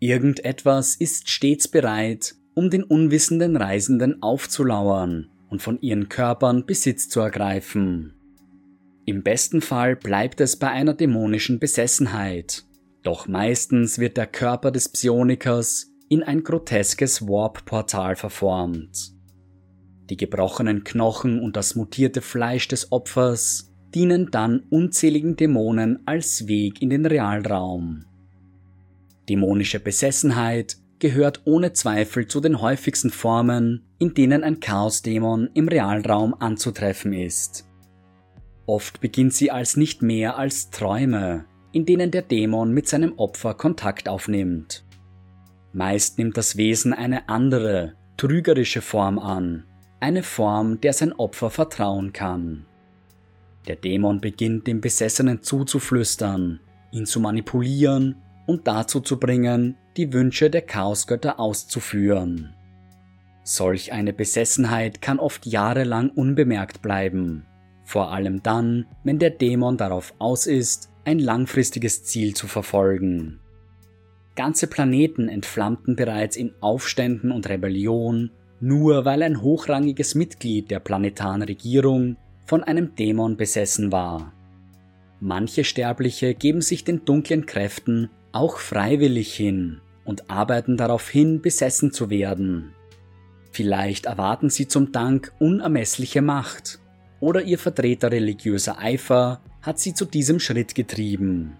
Irgendetwas 0.00 0.96
ist 0.96 1.30
stets 1.30 1.68
bereit, 1.68 2.34
um 2.58 2.70
den 2.70 2.82
unwissenden 2.82 3.54
Reisenden 3.54 4.20
aufzulauern 4.20 5.30
und 5.48 5.62
von 5.62 5.80
ihren 5.80 6.08
Körpern 6.08 6.66
Besitz 6.66 7.08
zu 7.08 7.20
ergreifen. 7.20 8.14
Im 9.06 9.22
besten 9.22 9.60
Fall 9.60 9.94
bleibt 9.94 10.40
es 10.40 10.56
bei 10.56 10.68
einer 10.68 10.94
dämonischen 10.94 11.60
Besessenheit, 11.60 12.64
doch 13.04 13.28
meistens 13.28 14.00
wird 14.00 14.16
der 14.16 14.26
Körper 14.26 14.72
des 14.72 14.88
Psionikers 14.88 15.92
in 16.08 16.24
ein 16.24 16.42
groteskes 16.42 17.28
Warp-Portal 17.28 18.16
verformt. 18.16 19.12
Die 20.10 20.16
gebrochenen 20.16 20.82
Knochen 20.82 21.38
und 21.40 21.54
das 21.54 21.76
mutierte 21.76 22.22
Fleisch 22.22 22.66
des 22.66 22.90
Opfers 22.90 23.72
dienen 23.94 24.32
dann 24.32 24.64
unzähligen 24.68 25.36
Dämonen 25.36 26.00
als 26.06 26.48
Weg 26.48 26.82
in 26.82 26.90
den 26.90 27.06
Realraum. 27.06 28.04
Dämonische 29.28 29.78
Besessenheit 29.78 30.76
gehört 30.98 31.42
ohne 31.44 31.72
Zweifel 31.72 32.26
zu 32.26 32.40
den 32.40 32.60
häufigsten 32.60 33.10
Formen, 33.10 33.84
in 33.98 34.14
denen 34.14 34.44
ein 34.44 34.60
Chaosdämon 34.60 35.50
im 35.54 35.68
Realraum 35.68 36.34
anzutreffen 36.34 37.12
ist. 37.12 37.68
Oft 38.66 39.00
beginnt 39.00 39.32
sie 39.32 39.50
als 39.50 39.76
nicht 39.76 40.02
mehr 40.02 40.36
als 40.36 40.70
Träume, 40.70 41.46
in 41.72 41.86
denen 41.86 42.10
der 42.10 42.22
Dämon 42.22 42.72
mit 42.72 42.88
seinem 42.88 43.18
Opfer 43.18 43.54
Kontakt 43.54 44.08
aufnimmt. 44.08 44.84
Meist 45.72 46.18
nimmt 46.18 46.36
das 46.36 46.56
Wesen 46.56 46.92
eine 46.92 47.28
andere, 47.28 47.94
trügerische 48.16 48.82
Form 48.82 49.18
an, 49.18 49.64
eine 50.00 50.22
Form, 50.22 50.80
der 50.80 50.92
sein 50.92 51.12
Opfer 51.12 51.50
vertrauen 51.50 52.12
kann. 52.12 52.66
Der 53.66 53.76
Dämon 53.76 54.20
beginnt 54.20 54.66
dem 54.66 54.80
Besessenen 54.80 55.42
zuzuflüstern, 55.42 56.60
ihn 56.90 57.06
zu 57.06 57.20
manipulieren 57.20 58.16
und 58.46 58.66
dazu 58.66 59.00
zu 59.00 59.18
bringen, 59.18 59.76
die 59.98 60.12
Wünsche 60.12 60.48
der 60.48 60.62
Chaosgötter 60.62 61.40
auszuführen. 61.40 62.54
Solch 63.42 63.92
eine 63.92 64.12
Besessenheit 64.12 65.02
kann 65.02 65.18
oft 65.18 65.44
jahrelang 65.44 66.10
unbemerkt 66.10 66.82
bleiben, 66.82 67.46
vor 67.84 68.12
allem 68.12 68.42
dann, 68.44 68.86
wenn 69.02 69.18
der 69.18 69.30
Dämon 69.30 69.76
darauf 69.76 70.14
aus 70.18 70.46
ist, 70.46 70.90
ein 71.04 71.18
langfristiges 71.18 72.04
Ziel 72.04 72.34
zu 72.34 72.46
verfolgen. 72.46 73.40
Ganze 74.36 74.68
Planeten 74.68 75.28
entflammten 75.28 75.96
bereits 75.96 76.36
in 76.36 76.52
Aufständen 76.60 77.32
und 77.32 77.48
Rebellion, 77.48 78.30
nur 78.60 79.04
weil 79.04 79.22
ein 79.24 79.42
hochrangiges 79.42 80.14
Mitglied 80.14 80.70
der 80.70 80.78
planetaren 80.78 81.42
Regierung 81.42 82.16
von 82.46 82.62
einem 82.62 82.94
Dämon 82.94 83.36
besessen 83.36 83.90
war. 83.90 84.32
Manche 85.18 85.64
Sterbliche 85.64 86.34
geben 86.34 86.60
sich 86.60 86.84
den 86.84 87.04
dunklen 87.04 87.46
Kräften 87.46 88.10
auch 88.30 88.58
freiwillig 88.58 89.34
hin 89.34 89.80
und 90.08 90.30
arbeiten 90.30 90.78
darauf 90.78 91.10
hin, 91.10 91.42
besessen 91.42 91.92
zu 91.92 92.08
werden. 92.08 92.72
Vielleicht 93.52 94.06
erwarten 94.06 94.48
sie 94.48 94.66
zum 94.66 94.90
Dank 94.90 95.32
unermessliche 95.38 96.22
Macht 96.22 96.80
oder 97.20 97.42
ihr 97.42 97.58
Vertreter 97.58 98.10
religiöser 98.10 98.78
Eifer 98.78 99.42
hat 99.60 99.78
sie 99.78 99.92
zu 99.92 100.06
diesem 100.06 100.40
Schritt 100.40 100.74
getrieben. 100.74 101.58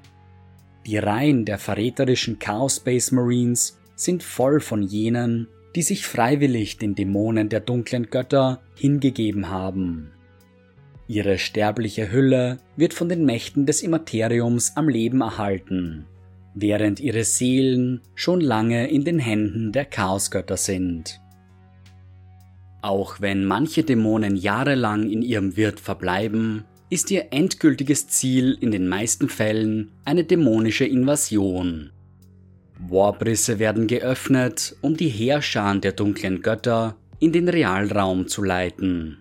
Die 0.87 0.97
Reihen 0.97 1.45
der 1.45 1.59
verräterischen 1.59 2.39
Chaos 2.39 2.77
Space 2.77 3.13
Marines 3.13 3.79
sind 3.97 4.23
voll 4.23 4.61
von 4.61 4.83
jenen, 4.83 5.49
die 5.77 5.83
sich 5.83 6.07
freiwillig 6.07 6.79
den 6.79 6.95
Dämonen 6.95 7.51
der 7.51 7.61
dunklen 7.61 8.09
Götter 8.09 8.63
hingegeben 8.77 9.51
haben. 9.51 10.13
Ihre 11.07 11.37
sterbliche 11.37 12.11
Hülle 12.11 12.61
wird 12.77 12.95
von 12.95 13.11
den 13.11 13.27
Mächten 13.27 13.67
des 13.67 13.83
Immateriums 13.83 14.73
am 14.75 14.89
Leben 14.89 15.21
erhalten 15.21 16.07
während 16.61 17.01
ihre 17.01 17.25
Seelen 17.25 18.01
schon 18.15 18.41
lange 18.41 18.89
in 18.91 19.05
den 19.05 19.19
Händen 19.19 19.73
der 19.73 19.85
Chaosgötter 19.85 20.57
sind. 20.57 21.21
Auch 22.83 23.21
wenn 23.21 23.45
manche 23.45 23.83
Dämonen 23.83 24.37
jahrelang 24.37 25.11
in 25.11 25.23
ihrem 25.23 25.57
Wirt 25.57 25.81
verbleiben, 25.81 26.65
ist 26.91 27.11
ihr 27.11 27.33
endgültiges 27.33 28.09
Ziel 28.09 28.57
in 28.61 28.71
den 28.71 28.89
meisten 28.89 29.29
Fällen 29.29 29.91
eine 30.05 30.25
dämonische 30.25 30.87
Invasion. 30.87 31.91
Warbrisse 32.79 33.59
werden 33.59 33.89
geöffnet, 33.89 34.77
um 34.81 34.97
die 34.97 35.09
Heerscharen 35.09 35.81
der 35.81 35.93
dunklen 35.93 36.43
Götter 36.43 36.97
in 37.19 37.33
den 37.33 37.49
Realraum 37.49 38.29
zu 38.29 38.43
leiten. 38.43 39.19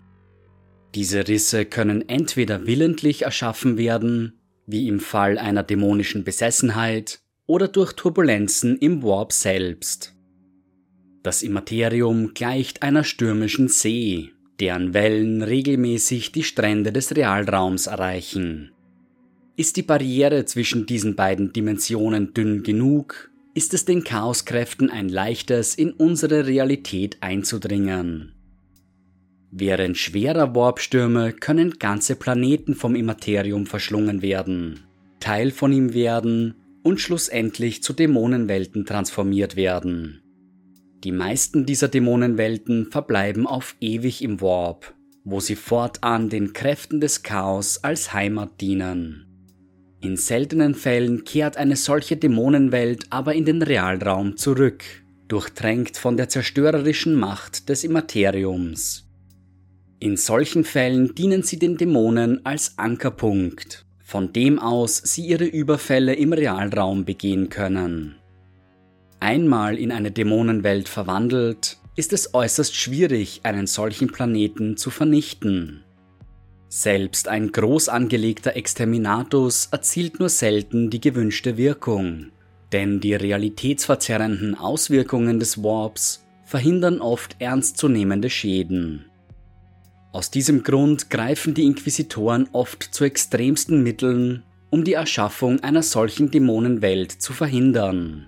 Diese 0.95 1.27
Risse 1.27 1.65
können 1.65 2.07
entweder 2.07 2.65
willentlich 2.67 3.23
erschaffen 3.23 3.77
werden 3.77 4.33
wie 4.67 4.87
im 4.87 4.99
Fall 4.99 5.37
einer 5.37 5.63
dämonischen 5.63 6.23
Besessenheit, 6.23 7.21
oder 7.47 7.69
durch 7.69 7.93
Turbulenzen 7.93 8.77
im 8.77 9.01
Warp 9.01 9.31
selbst. 9.31 10.13
Das 11.23 11.43
Immaterium 11.43 12.33
gleicht 12.33 12.83
einer 12.83 13.03
stürmischen 13.03 13.69
See, 13.69 14.31
deren 14.59 14.93
Wellen 14.93 15.41
regelmäßig 15.41 16.31
die 16.31 16.43
Strände 16.43 16.91
des 16.91 17.15
Realraums 17.15 17.87
erreichen. 17.87 18.71
Ist 19.55 19.77
die 19.77 19.81
Barriere 19.81 20.45
zwischen 20.45 20.85
diesen 20.85 21.15
beiden 21.15 21.51
Dimensionen 21.51 22.33
dünn 22.33 22.63
genug, 22.63 23.31
ist 23.55 23.73
es 23.73 23.85
den 23.85 24.03
Chaoskräften 24.03 24.91
ein 24.91 25.09
leichtes, 25.09 25.73
in 25.73 25.91
unsere 25.91 26.45
Realität 26.45 27.17
einzudringen. 27.21 28.33
Während 29.49 29.97
schwerer 29.97 30.53
Warpstürme 30.53 31.33
können 31.33 31.79
ganze 31.79 32.15
Planeten 32.15 32.75
vom 32.75 32.95
Immaterium 32.95 33.65
verschlungen 33.65 34.21
werden, 34.21 34.81
Teil 35.19 35.49
von 35.51 35.71
ihm 35.71 35.93
werden 35.93 36.55
und 36.87 37.01
schlussendlich 37.01 37.83
zu 37.83 37.91
Dämonenwelten 37.91 38.85
transformiert 38.85 39.57
werden. 39.57 40.21
Die 41.03 41.11
meisten 41.11 41.65
dieser 41.65 41.89
Dämonenwelten 41.89 42.91
verbleiben 42.91 43.45
auf 43.45 43.75
ewig 43.81 44.23
im 44.23 44.39
Warp, 44.39 44.95
wo 45.25 45.41
sie 45.41 45.57
fortan 45.57 46.29
den 46.29 46.53
Kräften 46.53 47.01
des 47.01 47.23
Chaos 47.23 47.83
als 47.83 48.13
Heimat 48.13 48.61
dienen. 48.61 49.25
In 49.99 50.15
seltenen 50.15 50.75
Fällen 50.75 51.25
kehrt 51.25 51.57
eine 51.57 51.75
solche 51.75 52.15
Dämonenwelt 52.15 53.07
aber 53.09 53.35
in 53.35 53.43
den 53.43 53.63
Realraum 53.63 54.37
zurück, 54.37 54.85
durchtränkt 55.27 55.97
von 55.97 56.15
der 56.15 56.29
zerstörerischen 56.29 57.15
Macht 57.15 57.67
des 57.67 57.83
Immateriums. 57.83 59.09
In 59.99 60.15
solchen 60.15 60.63
Fällen 60.63 61.13
dienen 61.15 61.43
sie 61.43 61.59
den 61.59 61.75
Dämonen 61.75 62.45
als 62.45 62.77
Ankerpunkt, 62.77 63.86
von 64.07 64.31
dem 64.31 64.57
aus 64.57 65.01
sie 65.03 65.25
ihre 65.25 65.43
Überfälle 65.43 66.13
im 66.13 66.31
Realraum 66.31 67.03
begehen 67.03 67.49
können. 67.49 68.15
Einmal 69.19 69.77
in 69.77 69.91
eine 69.91 70.11
Dämonenwelt 70.11 70.87
verwandelt, 70.87 71.77
ist 71.97 72.13
es 72.13 72.33
äußerst 72.33 72.73
schwierig, 72.73 73.41
einen 73.43 73.67
solchen 73.67 74.07
Planeten 74.07 74.77
zu 74.77 74.91
vernichten. 74.91 75.83
Selbst 76.69 77.27
ein 77.27 77.51
groß 77.51 77.89
angelegter 77.89 78.55
Exterminatus 78.55 79.67
erzielt 79.73 80.21
nur 80.21 80.29
selten 80.29 80.89
die 80.89 81.01
gewünschte 81.01 81.57
Wirkung, 81.57 82.27
denn 82.71 83.01
die 83.01 83.13
realitätsverzerrenden 83.13 84.55
Auswirkungen 84.55 85.37
des 85.37 85.61
Warps 85.61 86.25
verhindern 86.45 87.01
oft 87.01 87.35
ernstzunehmende 87.39 88.29
Schäden. 88.29 89.06
Aus 90.17 90.31
diesem 90.31 90.63
Grund 90.63 91.11
greifen 91.11 91.53
die 91.53 91.65
Inquisitoren 91.65 92.49
oft 92.51 92.81
zu 92.81 93.03
extremsten 93.03 93.83
Mitteln, 93.83 94.41
um 94.71 94.83
die 94.83 94.93
Erschaffung 94.93 95.59
einer 95.59 95.83
solchen 95.83 96.31
Dämonenwelt 96.31 97.11
zu 97.11 97.33
verhindern. 97.33 98.27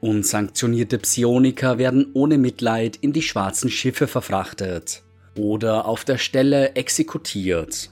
Unsanktionierte 0.00 0.96
Psioniker 0.96 1.76
werden 1.76 2.12
ohne 2.14 2.38
Mitleid 2.38 2.96
in 2.96 3.12
die 3.12 3.20
schwarzen 3.20 3.68
Schiffe 3.68 4.06
verfrachtet 4.06 5.02
oder 5.38 5.84
auf 5.84 6.06
der 6.06 6.16
Stelle 6.16 6.76
exekutiert. 6.76 7.90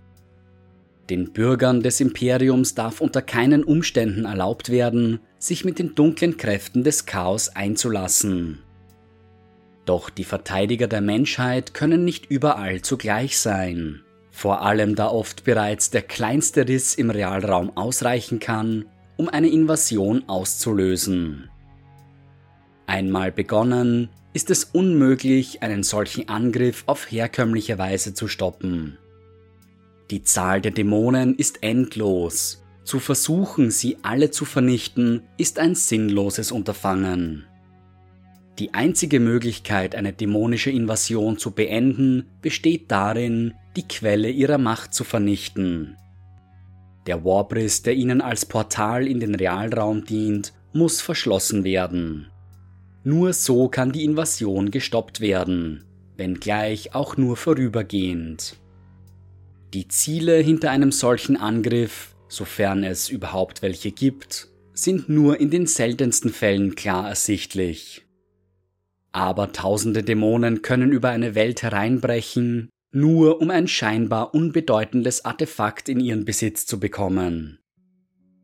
Den 1.10 1.34
Bürgern 1.34 1.82
des 1.82 2.00
Imperiums 2.00 2.74
darf 2.74 3.02
unter 3.02 3.20
keinen 3.20 3.64
Umständen 3.64 4.24
erlaubt 4.24 4.70
werden, 4.70 5.20
sich 5.38 5.66
mit 5.66 5.78
den 5.78 5.94
dunklen 5.94 6.38
Kräften 6.38 6.84
des 6.84 7.04
Chaos 7.04 7.50
einzulassen. 7.50 8.63
Doch 9.84 10.08
die 10.08 10.24
Verteidiger 10.24 10.86
der 10.86 11.00
Menschheit 11.00 11.74
können 11.74 12.04
nicht 12.04 12.26
überall 12.30 12.80
zugleich 12.80 13.38
sein, 13.38 14.02
vor 14.30 14.62
allem 14.62 14.94
da 14.94 15.08
oft 15.08 15.44
bereits 15.44 15.90
der 15.90 16.02
kleinste 16.02 16.66
Riss 16.66 16.94
im 16.94 17.10
Realraum 17.10 17.76
ausreichen 17.76 18.40
kann, 18.40 18.86
um 19.16 19.28
eine 19.28 19.48
Invasion 19.48 20.24
auszulösen. 20.26 21.50
Einmal 22.86 23.30
begonnen, 23.30 24.08
ist 24.32 24.50
es 24.50 24.64
unmöglich, 24.64 25.62
einen 25.62 25.82
solchen 25.82 26.28
Angriff 26.28 26.84
auf 26.86 27.10
herkömmliche 27.10 27.78
Weise 27.78 28.14
zu 28.14 28.26
stoppen. 28.26 28.98
Die 30.10 30.22
Zahl 30.22 30.60
der 30.60 30.72
Dämonen 30.72 31.36
ist 31.36 31.62
endlos. 31.62 32.62
Zu 32.84 32.98
versuchen, 32.98 33.70
sie 33.70 33.96
alle 34.02 34.30
zu 34.30 34.44
vernichten, 34.44 35.22
ist 35.38 35.58
ein 35.58 35.74
sinnloses 35.74 36.52
Unterfangen. 36.52 37.46
Die 38.58 38.72
einzige 38.72 39.18
Möglichkeit, 39.18 39.96
eine 39.96 40.12
dämonische 40.12 40.70
Invasion 40.70 41.38
zu 41.38 41.50
beenden, 41.50 42.26
besteht 42.40 42.90
darin, 42.90 43.54
die 43.76 43.86
Quelle 43.88 44.30
ihrer 44.30 44.58
Macht 44.58 44.94
zu 44.94 45.02
vernichten. 45.02 45.96
Der 47.06 47.24
Warbriss, 47.24 47.82
der 47.82 47.94
ihnen 47.94 48.20
als 48.20 48.46
Portal 48.46 49.08
in 49.08 49.18
den 49.18 49.34
Realraum 49.34 50.04
dient, 50.04 50.52
muss 50.72 51.00
verschlossen 51.00 51.64
werden. 51.64 52.30
Nur 53.02 53.32
so 53.32 53.68
kann 53.68 53.92
die 53.92 54.04
Invasion 54.04 54.70
gestoppt 54.70 55.20
werden, 55.20 55.84
wenngleich 56.16 56.94
auch 56.94 57.16
nur 57.16 57.36
vorübergehend. 57.36 58.56
Die 59.74 59.88
Ziele 59.88 60.38
hinter 60.38 60.70
einem 60.70 60.92
solchen 60.92 61.36
Angriff, 61.36 62.14
sofern 62.28 62.84
es 62.84 63.08
überhaupt 63.08 63.60
welche 63.62 63.90
gibt, 63.90 64.48
sind 64.72 65.08
nur 65.08 65.40
in 65.40 65.50
den 65.50 65.66
seltensten 65.66 66.30
Fällen 66.30 66.76
klar 66.76 67.08
ersichtlich. 67.08 68.04
Aber 69.14 69.52
tausende 69.52 70.02
Dämonen 70.02 70.62
können 70.62 70.90
über 70.90 71.10
eine 71.10 71.36
Welt 71.36 71.62
hereinbrechen, 71.62 72.68
nur 72.90 73.40
um 73.40 73.50
ein 73.50 73.68
scheinbar 73.68 74.34
unbedeutendes 74.34 75.24
Artefakt 75.24 75.88
in 75.88 76.00
ihren 76.00 76.24
Besitz 76.24 76.66
zu 76.66 76.80
bekommen. 76.80 77.60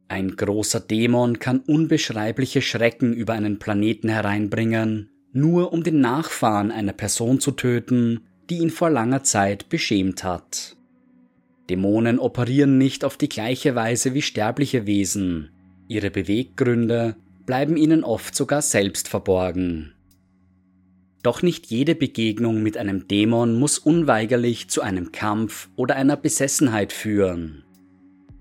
Ein 0.06 0.36
großer 0.36 0.78
Dämon 0.78 1.40
kann 1.40 1.58
unbeschreibliche 1.58 2.62
Schrecken 2.62 3.12
über 3.12 3.32
einen 3.32 3.58
Planeten 3.58 4.08
hereinbringen, 4.08 5.10
nur 5.32 5.72
um 5.72 5.82
den 5.82 6.00
Nachfahren 6.00 6.70
einer 6.70 6.92
Person 6.92 7.40
zu 7.40 7.50
töten, 7.50 8.20
die 8.48 8.58
ihn 8.58 8.70
vor 8.70 8.90
langer 8.90 9.24
Zeit 9.24 9.70
beschämt 9.70 10.22
hat. 10.22 10.76
Dämonen 11.68 12.20
operieren 12.20 12.78
nicht 12.78 13.04
auf 13.04 13.16
die 13.16 13.28
gleiche 13.28 13.74
Weise 13.74 14.14
wie 14.14 14.22
sterbliche 14.22 14.86
Wesen. 14.86 15.50
Ihre 15.88 16.12
Beweggründe 16.12 17.16
bleiben 17.44 17.76
ihnen 17.76 18.04
oft 18.04 18.36
sogar 18.36 18.62
selbst 18.62 19.08
verborgen. 19.08 19.94
Doch 21.22 21.42
nicht 21.42 21.66
jede 21.66 21.94
Begegnung 21.94 22.62
mit 22.62 22.78
einem 22.78 23.06
Dämon 23.06 23.58
muss 23.58 23.78
unweigerlich 23.78 24.68
zu 24.68 24.80
einem 24.80 25.12
Kampf 25.12 25.68
oder 25.76 25.96
einer 25.96 26.16
Besessenheit 26.16 26.92
führen. 26.92 27.62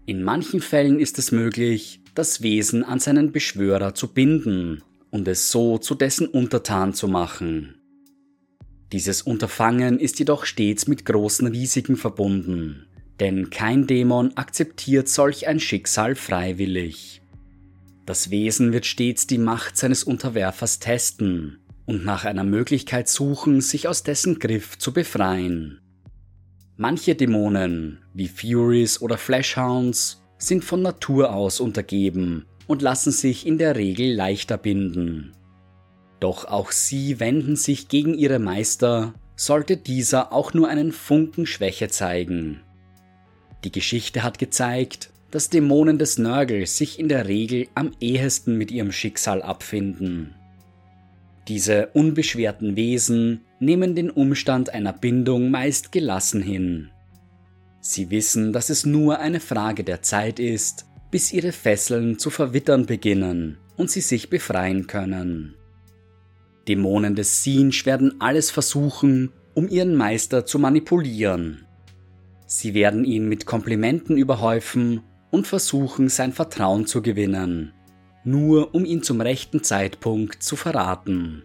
In 0.05 0.23
manchen 0.23 0.61
Fällen 0.61 0.99
ist 0.99 1.19
es 1.19 1.31
möglich, 1.31 2.01
das 2.15 2.41
Wesen 2.41 2.83
an 2.83 2.99
seinen 2.99 3.31
Beschwörer 3.31 3.93
zu 3.93 4.07
binden 4.07 4.81
und 5.11 5.27
es 5.27 5.51
so 5.51 5.77
zu 5.77 5.93
dessen 5.93 6.27
Untertan 6.27 6.93
zu 6.93 7.07
machen. 7.07 7.75
Dieses 8.93 9.21
Unterfangen 9.21 9.99
ist 9.99 10.17
jedoch 10.17 10.45
stets 10.45 10.87
mit 10.87 11.05
großen 11.05 11.47
Risiken 11.47 11.95
verbunden, 11.95 12.87
denn 13.19 13.49
kein 13.49 13.87
Dämon 13.87 14.35
akzeptiert 14.37 15.09
solch 15.09 15.47
ein 15.47 15.59
Schicksal 15.59 16.15
freiwillig. 16.15 17.21
Das 18.05 18.31
Wesen 18.31 18.71
wird 18.73 18.85
stets 18.85 19.27
die 19.27 19.37
Macht 19.37 19.77
seines 19.77 20.03
Unterwerfers 20.03 20.79
testen 20.79 21.59
und 21.89 22.05
nach 22.05 22.23
einer 22.23 22.43
Möglichkeit 22.43 23.09
suchen, 23.09 23.61
sich 23.61 23.87
aus 23.87 24.03
dessen 24.03 24.37
Griff 24.37 24.77
zu 24.77 24.93
befreien. 24.93 25.81
Manche 26.77 27.15
Dämonen, 27.15 27.97
wie 28.13 28.27
Furies 28.27 29.01
oder 29.01 29.17
Flashhounds, 29.17 30.21
sind 30.37 30.63
von 30.63 30.83
Natur 30.83 31.33
aus 31.33 31.59
untergeben 31.59 32.45
und 32.67 32.83
lassen 32.83 33.11
sich 33.11 33.47
in 33.47 33.57
der 33.57 33.75
Regel 33.75 34.13
leichter 34.13 34.59
binden. 34.59 35.33
Doch 36.19 36.45
auch 36.45 36.71
sie 36.71 37.19
wenden 37.19 37.55
sich 37.55 37.87
gegen 37.87 38.13
ihre 38.13 38.37
Meister, 38.37 39.15
sollte 39.35 39.75
dieser 39.75 40.31
auch 40.31 40.53
nur 40.53 40.69
einen 40.69 40.91
Funken 40.91 41.47
Schwäche 41.47 41.87
zeigen. 41.87 42.61
Die 43.63 43.71
Geschichte 43.71 44.21
hat 44.21 44.37
gezeigt, 44.37 45.09
dass 45.31 45.49
Dämonen 45.49 45.97
des 45.97 46.19
Nörgel 46.19 46.67
sich 46.67 46.99
in 46.99 47.09
der 47.09 47.27
Regel 47.27 47.67
am 47.73 47.93
ehesten 47.99 48.59
mit 48.59 48.69
ihrem 48.69 48.91
Schicksal 48.91 49.41
abfinden. 49.41 50.35
Diese 51.49 51.87
unbeschwerten 51.93 52.75
Wesen 52.75 53.41
nehmen 53.59 53.95
den 53.95 54.11
Umstand 54.11 54.71
einer 54.71 54.93
Bindung 54.93 55.49
meist 55.49 55.91
gelassen 55.91 56.43
hin. 56.43 56.91
Sie 57.81 58.11
wissen, 58.11 58.53
dass 58.53 58.69
es 58.69 58.85
nur 58.85 59.17
eine 59.17 59.39
Frage 59.39 59.83
der 59.83 60.03
Zeit 60.03 60.39
ist, 60.39 60.85
bis 61.09 61.33
ihre 61.33 61.51
Fesseln 61.51 62.19
zu 62.19 62.29
verwittern 62.29 62.85
beginnen 62.85 63.57
und 63.77 63.89
sie 63.89 64.01
sich 64.01 64.29
befreien 64.29 64.85
können. 64.85 65.55
Dämonen 66.67 67.15
des 67.15 67.43
Sinch 67.43 67.87
werden 67.87 68.21
alles 68.21 68.51
versuchen, 68.51 69.31
um 69.55 69.67
ihren 69.69 69.95
Meister 69.95 70.45
zu 70.45 70.59
manipulieren. 70.59 71.65
Sie 72.45 72.75
werden 72.75 73.05
ihn 73.05 73.27
mit 73.27 73.47
Komplimenten 73.47 74.17
überhäufen 74.17 75.01
und 75.31 75.47
versuchen, 75.47 76.09
sein 76.09 76.31
Vertrauen 76.31 76.85
zu 76.85 77.01
gewinnen, 77.01 77.73
nur 78.23 78.73
um 78.75 78.85
ihn 78.85 79.03
zum 79.03 79.21
rechten 79.21 79.63
Zeitpunkt 79.63 80.43
zu 80.43 80.55
verraten. 80.55 81.43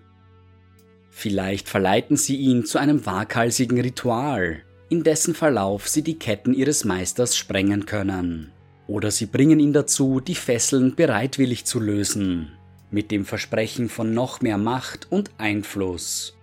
Vielleicht 1.11 1.69
verleiten 1.69 2.17
sie 2.17 2.37
ihn 2.37 2.65
zu 2.65 2.79
einem 2.79 3.07
waghalsigen 3.07 3.81
Ritual, 3.81 4.63
in 4.89 5.05
dessen 5.05 5.35
Verlauf 5.35 5.89
sie 5.89 6.03
die 6.03 6.19
Ketten 6.19 6.55
ihres 6.55 6.85
Meisters 6.85 7.37
sprengen 7.37 7.87
können. 7.87 8.51
Oder 8.87 9.11
sie 9.11 9.27
bringen 9.27 9.61
ihn 9.61 9.73
dazu, 9.73 10.21
die 10.21 10.35
Fesseln 10.35 10.95
bereitwillig 10.95 11.65
zu 11.65 11.81
lösen, 11.81 12.53
mit 12.91 13.11
dem 13.11 13.25
Versprechen 13.25 13.89
von 13.89 14.13
noch 14.13 14.41
mehr 14.41 14.59
Macht 14.59 15.07
und 15.11 15.31
Einfluss. 15.39 16.37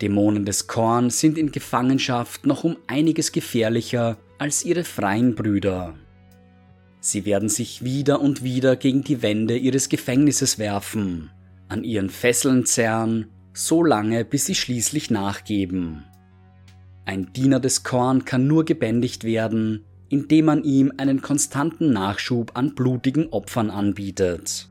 Dämonen 0.00 0.44
des 0.44 0.66
Korn 0.66 1.10
sind 1.10 1.38
in 1.38 1.52
Gefangenschaft 1.52 2.46
noch 2.46 2.64
um 2.64 2.76
einiges 2.86 3.32
gefährlicher 3.32 4.16
als 4.38 4.64
ihre 4.64 4.84
freien 4.84 5.34
Brüder. 5.34 5.94
Sie 7.06 7.24
werden 7.24 7.48
sich 7.48 7.84
wieder 7.84 8.20
und 8.20 8.42
wieder 8.42 8.74
gegen 8.74 9.04
die 9.04 9.22
Wände 9.22 9.56
ihres 9.56 9.88
Gefängnisses 9.88 10.58
werfen, 10.58 11.30
an 11.68 11.84
ihren 11.84 12.10
Fesseln 12.10 12.66
zerren 12.66 13.28
so 13.52 13.84
lange, 13.84 14.24
bis 14.24 14.46
sie 14.46 14.56
schließlich 14.56 15.08
nachgeben. 15.08 16.02
Ein 17.04 17.32
Diener 17.32 17.60
des 17.60 17.84
Korn 17.84 18.24
kann 18.24 18.48
nur 18.48 18.64
gebändigt 18.64 19.22
werden, 19.22 19.84
indem 20.08 20.46
man 20.46 20.64
ihm 20.64 20.94
einen 20.96 21.22
konstanten 21.22 21.92
Nachschub 21.92 22.50
an 22.56 22.74
blutigen 22.74 23.28
Opfern 23.28 23.70
anbietet. 23.70 24.68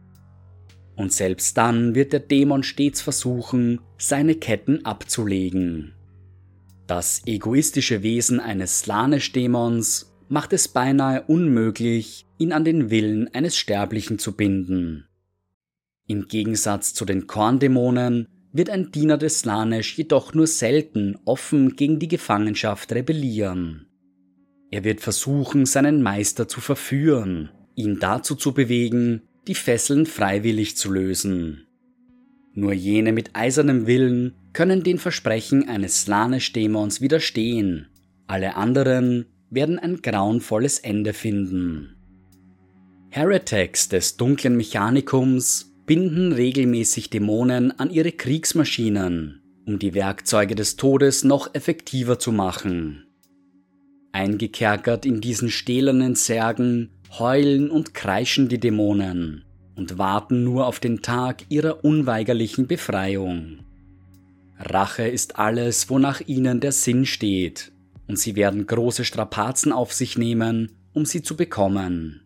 Und 0.97 1.13
selbst 1.13 1.57
dann 1.57 1.95
wird 1.95 2.11
der 2.11 2.19
Dämon 2.19 2.63
stets 2.63 2.99
versuchen, 2.99 3.79
seine 3.97 4.35
Ketten 4.35 4.83
abzulegen. 4.83 5.93
Das 6.85 7.21
egoistische 7.25 8.03
Wesen 8.03 8.41
eines 8.41 8.81
Slanisch-Dämons 8.81 10.11
macht 10.27 10.53
es 10.53 10.67
beinahe 10.67 11.23
unmöglich, 11.23 12.25
ihn 12.37 12.51
an 12.51 12.63
den 12.63 12.89
Willen 12.89 13.33
eines 13.33 13.57
Sterblichen 13.57 14.19
zu 14.19 14.35
binden. 14.35 15.07
Im 16.07 16.27
Gegensatz 16.27 16.93
zu 16.93 17.05
den 17.05 17.27
Korndämonen 17.27 18.27
wird 18.51 18.69
ein 18.69 18.91
Diener 18.91 19.17
des 19.17 19.39
Slanesh 19.39 19.97
jedoch 19.97 20.33
nur 20.33 20.47
selten 20.47 21.17
offen 21.25 21.75
gegen 21.75 21.99
die 21.99 22.07
Gefangenschaft 22.07 22.93
rebellieren. 22.93 23.87
Er 24.71 24.83
wird 24.83 25.01
versuchen, 25.01 25.65
seinen 25.65 26.01
Meister 26.01 26.47
zu 26.47 26.61
verführen, 26.61 27.49
ihn 27.75 27.99
dazu 27.99 28.35
zu 28.35 28.53
bewegen, 28.53 29.23
die 29.47 29.55
Fesseln 29.55 30.05
freiwillig 30.05 30.77
zu 30.77 30.91
lösen. 30.91 31.67
Nur 32.53 32.73
jene 32.73 33.11
mit 33.11 33.31
eisernem 33.33 33.85
Willen 33.87 34.33
können 34.53 34.83
den 34.83 34.97
Versprechen 34.97 35.67
eines 35.67 36.03
Slanesh-Dämons 36.03 37.01
widerstehen, 37.01 37.87
alle 38.27 38.55
anderen 38.55 39.25
werden 39.49 39.79
ein 39.79 40.01
grauenvolles 40.01 40.79
Ende 40.79 41.13
finden. 41.13 41.95
Heretics 43.09 43.87
des 43.87 44.17
dunklen 44.17 44.57
Mechanikums 44.57 45.73
binden 45.85 46.33
regelmäßig 46.33 47.09
Dämonen 47.09 47.71
an 47.79 47.89
ihre 47.89 48.11
Kriegsmaschinen, 48.11 49.41
um 49.65 49.79
die 49.79 49.93
Werkzeuge 49.93 50.55
des 50.55 50.75
Todes 50.75 51.23
noch 51.23 51.53
effektiver 51.53 52.19
zu 52.19 52.31
machen. 52.31 53.05
Eingekerkert 54.11 55.05
in 55.05 55.21
diesen 55.21 55.49
stählernen 55.49 56.15
Särgen 56.15 56.89
heulen 57.19 57.69
und 57.69 57.93
kreischen 57.93 58.49
die 58.49 58.59
Dämonen 58.59 59.45
und 59.75 59.97
warten 59.97 60.43
nur 60.43 60.67
auf 60.67 60.79
den 60.79 61.01
Tag 61.01 61.43
ihrer 61.49 61.83
unweigerlichen 61.83 62.67
Befreiung. 62.67 63.59
Rache 64.57 65.07
ist 65.07 65.37
alles, 65.37 65.89
wonach 65.89 66.21
ihnen 66.25 66.61
der 66.61 66.71
Sinn 66.71 67.05
steht, 67.05 67.71
und 68.07 68.19
sie 68.19 68.35
werden 68.35 68.67
große 68.67 69.05
Strapazen 69.05 69.71
auf 69.71 69.93
sich 69.93 70.17
nehmen, 70.17 70.71
um 70.93 71.05
sie 71.05 71.21
zu 71.21 71.35
bekommen. 71.35 72.21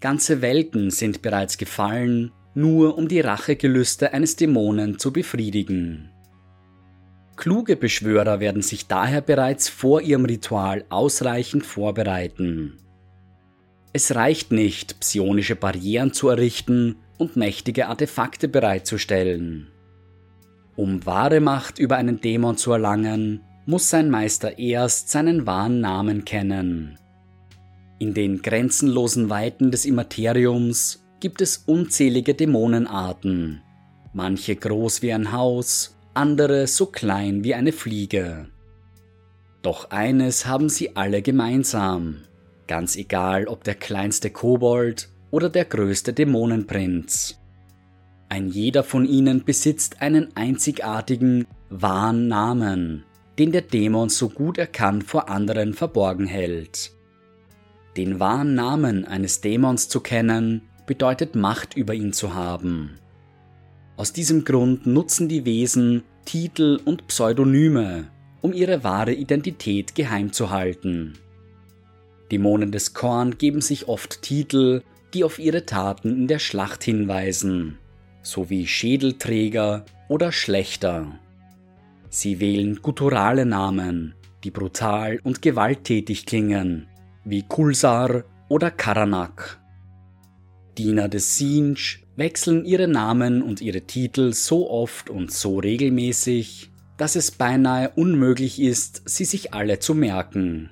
Ganze 0.00 0.42
Welten 0.42 0.90
sind 0.90 1.22
bereits 1.22 1.58
gefallen, 1.58 2.32
nur 2.54 2.96
um 2.96 3.08
die 3.08 3.20
Rachegelüste 3.20 4.12
eines 4.12 4.36
Dämonen 4.36 4.98
zu 4.98 5.12
befriedigen. 5.12 6.10
Kluge 7.36 7.76
Beschwörer 7.76 8.40
werden 8.40 8.62
sich 8.62 8.88
daher 8.88 9.20
bereits 9.20 9.68
vor 9.68 10.00
ihrem 10.00 10.24
Ritual 10.24 10.84
ausreichend 10.88 11.64
vorbereiten. 11.64 12.78
Es 13.92 14.14
reicht 14.14 14.50
nicht, 14.50 15.00
psionische 15.00 15.54
Barrieren 15.54 16.12
zu 16.12 16.28
errichten 16.28 16.96
und 17.16 17.36
mächtige 17.36 17.86
Artefakte 17.86 18.48
bereitzustellen. 18.48 19.68
Um 20.76 21.06
wahre 21.06 21.40
Macht 21.40 21.78
über 21.78 21.96
einen 21.96 22.20
Dämon 22.20 22.56
zu 22.56 22.72
erlangen, 22.72 23.40
muss 23.68 23.90
sein 23.90 24.08
Meister 24.08 24.58
erst 24.58 25.10
seinen 25.10 25.46
wahren 25.46 25.82
Namen 25.82 26.24
kennen. 26.24 26.98
In 27.98 28.14
den 28.14 28.40
grenzenlosen 28.40 29.28
Weiten 29.28 29.70
des 29.70 29.84
Immateriums 29.84 31.04
gibt 31.20 31.42
es 31.42 31.64
unzählige 31.66 32.32
Dämonenarten, 32.32 33.60
manche 34.14 34.56
groß 34.56 35.02
wie 35.02 35.12
ein 35.12 35.32
Haus, 35.32 35.98
andere 36.14 36.66
so 36.66 36.86
klein 36.86 37.44
wie 37.44 37.54
eine 37.54 37.72
Fliege. 37.72 38.46
Doch 39.60 39.90
eines 39.90 40.46
haben 40.46 40.70
sie 40.70 40.96
alle 40.96 41.20
gemeinsam, 41.20 42.22
ganz 42.68 42.96
egal 42.96 43.48
ob 43.48 43.64
der 43.64 43.74
kleinste 43.74 44.30
Kobold 44.30 45.10
oder 45.30 45.50
der 45.50 45.66
größte 45.66 46.14
Dämonenprinz. 46.14 47.38
Ein 48.30 48.48
jeder 48.48 48.82
von 48.82 49.04
ihnen 49.04 49.44
besitzt 49.44 50.00
einen 50.00 50.34
einzigartigen, 50.36 51.46
wahren 51.68 52.28
Namen, 52.28 53.04
den 53.38 53.52
der 53.52 53.62
Dämon 53.62 54.08
so 54.08 54.28
gut 54.28 54.58
er 54.58 54.66
kann 54.66 55.02
vor 55.02 55.28
anderen 55.28 55.74
verborgen 55.74 56.26
hält. 56.26 56.92
Den 57.96 58.20
wahren 58.20 58.54
Namen 58.54 59.04
eines 59.04 59.40
Dämons 59.40 59.88
zu 59.88 60.00
kennen, 60.00 60.62
bedeutet 60.86 61.34
Macht 61.34 61.76
über 61.76 61.94
ihn 61.94 62.12
zu 62.12 62.34
haben. 62.34 62.98
Aus 63.96 64.12
diesem 64.12 64.44
Grund 64.44 64.86
nutzen 64.86 65.28
die 65.28 65.44
Wesen 65.44 66.02
Titel 66.24 66.80
und 66.84 67.06
Pseudonyme, 67.08 68.08
um 68.40 68.52
ihre 68.52 68.84
wahre 68.84 69.12
Identität 69.12 69.94
geheim 69.94 70.32
zu 70.32 70.50
halten. 70.50 71.14
Dämonen 72.30 72.72
des 72.72 72.94
Korn 72.94 73.38
geben 73.38 73.60
sich 73.60 73.88
oft 73.88 74.22
Titel, 74.22 74.82
die 75.14 75.24
auf 75.24 75.38
ihre 75.38 75.64
Taten 75.64 76.10
in 76.10 76.26
der 76.26 76.38
Schlacht 76.38 76.84
hinweisen, 76.84 77.78
sowie 78.22 78.66
Schädelträger 78.66 79.86
oder 80.08 80.32
Schlechter. 80.32 81.18
Sie 82.10 82.40
wählen 82.40 82.80
gutturale 82.82 83.44
Namen, 83.44 84.14
die 84.44 84.50
brutal 84.50 85.20
und 85.24 85.42
gewalttätig 85.42 86.26
klingen, 86.26 86.88
wie 87.24 87.42
Kulsar 87.42 88.24
oder 88.48 88.70
Karanak. 88.70 89.60
Diener 90.78 91.08
des 91.08 91.36
Sinj 91.36 91.98
wechseln 92.16 92.64
ihre 92.64 92.88
Namen 92.88 93.42
und 93.42 93.60
ihre 93.60 93.82
Titel 93.82 94.32
so 94.32 94.70
oft 94.70 95.10
und 95.10 95.32
so 95.32 95.58
regelmäßig, 95.58 96.70
dass 96.96 97.14
es 97.14 97.30
beinahe 97.30 97.90
unmöglich 97.90 98.60
ist, 98.60 99.02
sie 99.06 99.24
sich 99.24 99.54
alle 99.54 99.78
zu 99.78 99.94
merken. 99.94 100.70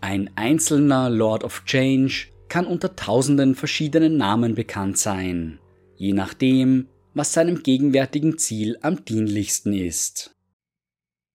Ein 0.00 0.30
einzelner 0.34 1.10
Lord 1.10 1.44
of 1.44 1.64
Change 1.64 2.28
kann 2.48 2.66
unter 2.66 2.96
tausenden 2.96 3.54
verschiedenen 3.54 4.16
Namen 4.16 4.54
bekannt 4.54 4.98
sein, 4.98 5.58
je 5.96 6.12
nachdem, 6.12 6.88
was 7.14 7.32
seinem 7.32 7.62
gegenwärtigen 7.62 8.38
Ziel 8.38 8.78
am 8.82 9.04
dienlichsten 9.04 9.72
ist. 9.72 10.34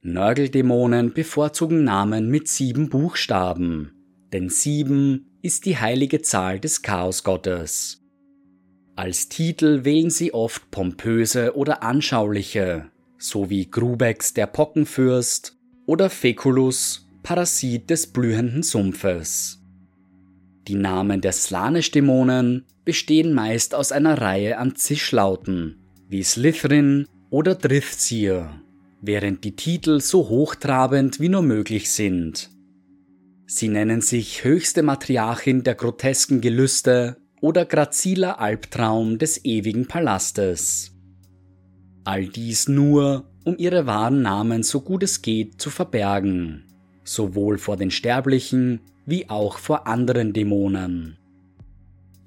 Nörgeldämonen 0.02 1.14
bevorzugen 1.14 1.84
Namen 1.84 2.30
mit 2.30 2.48
sieben 2.48 2.90
Buchstaben, 2.90 3.92
denn 4.32 4.50
sieben 4.50 5.38
ist 5.42 5.66
die 5.66 5.78
heilige 5.78 6.22
Zahl 6.22 6.60
des 6.60 6.82
Chaosgottes. 6.82 8.02
Als 8.96 9.30
Titel 9.30 9.86
wählen 9.86 10.10
sie 10.10 10.34
oft 10.34 10.72
pompöse 10.72 11.56
oder 11.56 11.84
anschauliche, 11.84 12.90
so 13.18 13.50
wie 13.50 13.70
Grubex 13.70 14.34
der 14.34 14.48
Pockenfürst 14.48 15.58
oder 15.86 16.10
Feculus, 16.10 17.08
Parasit 17.22 17.90
des 17.90 18.08
blühenden 18.08 18.64
Sumpfes. 18.64 19.57
Die 20.68 20.76
Namen 20.76 21.22
der 21.22 21.32
Slanisch-Dämonen 21.32 22.66
bestehen 22.84 23.34
meist 23.34 23.74
aus 23.74 23.94
einer 23.94 24.22
Reihe 24.22 24.58
an 24.58 24.76
Zischlauten, 24.76 25.78
wie 26.10 26.24
Slytherin 26.24 27.08
oder 27.30 27.56
Driftsir, 27.56 28.50
während 29.02 29.46
die 29.46 29.56
Titel 29.56 30.02
so 30.02 30.28
hochtrabend 30.28 31.22
wie 31.22 31.30
nur 31.30 31.42
möglich 31.42 31.90
sind. 31.92 32.50
Sie 33.46 33.70
nennen 33.70 34.02
sich 34.02 34.44
höchste 34.44 34.84
Matriarchin 34.84 35.64
der 35.64 35.76
grotesken 35.76 36.42
Gelüste 36.42 37.16
oder 37.40 37.64
graziler 37.64 38.42
Albtraum 38.42 39.20
des 39.20 39.46
ewigen 39.46 39.88
Palastes. 39.88 40.92
All 42.04 42.26
dies 42.26 42.68
nur, 42.68 43.32
um 43.46 43.58
ihre 43.58 43.86
wahren 43.86 44.22
Namen 44.22 44.64
so 44.64 44.82
gut 44.82 45.04
es 45.04 45.22
geht 45.22 45.62
zu 45.62 45.70
verbergen, 45.70 46.66
sowohl 47.06 47.58
vor 47.58 47.78
den 47.78 47.92
Sterblichen 47.92 48.82
wie 49.08 49.30
auch 49.30 49.58
vor 49.58 49.88
anderen 49.88 50.34
Dämonen. 50.34 51.18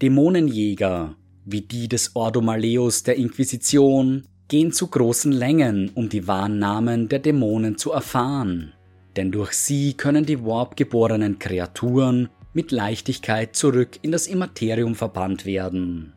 Dämonenjäger, 0.00 1.14
wie 1.44 1.60
die 1.60 1.88
des 1.88 2.16
Ordo 2.16 2.40
Maleus 2.40 3.02
der 3.02 3.16
Inquisition, 3.16 4.24
gehen 4.48 4.72
zu 4.72 4.86
großen 4.88 5.30
Längen, 5.30 5.90
um 5.94 6.08
die 6.08 6.26
wahren 6.26 6.58
Namen 6.58 7.08
der 7.08 7.18
Dämonen 7.18 7.76
zu 7.76 7.92
erfahren, 7.92 8.72
denn 9.14 9.30
durch 9.30 9.52
sie 9.52 9.92
können 9.92 10.24
die 10.24 10.42
Warp-geborenen 10.42 11.38
Kreaturen 11.38 12.30
mit 12.54 12.72
Leichtigkeit 12.72 13.54
zurück 13.54 13.98
in 14.00 14.10
das 14.10 14.26
Immaterium 14.26 14.94
verbannt 14.94 15.44
werden. 15.44 16.14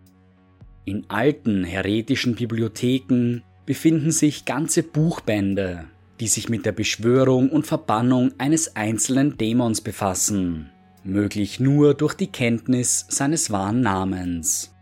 In 0.86 1.10
alten 1.10 1.65
heretischen 1.65 2.36
Bibliotheken 2.36 3.41
befinden 3.65 4.12
sich 4.12 4.45
ganze 4.45 4.82
Buchbände, 4.82 5.86
die 6.23 6.29
sich 6.29 6.47
mit 6.47 6.65
der 6.65 6.71
Beschwörung 6.71 7.49
und 7.49 7.67
Verbannung 7.67 8.31
eines 8.38 8.77
einzelnen 8.77 9.36
Dämons 9.36 9.81
befassen, 9.81 10.69
möglich 11.03 11.59
nur 11.59 11.95
durch 11.95 12.13
die 12.13 12.31
Kenntnis 12.31 13.05
seines 13.09 13.51
wahren 13.51 13.81
Namens. 13.81 14.73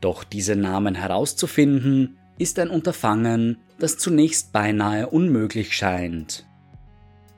Doch 0.00 0.22
diese 0.22 0.54
Namen 0.54 0.94
herauszufinden, 0.94 2.18
ist 2.38 2.60
ein 2.60 2.70
Unterfangen, 2.70 3.58
das 3.80 3.98
zunächst 3.98 4.52
beinahe 4.52 5.08
unmöglich 5.08 5.72
scheint. 5.72 6.46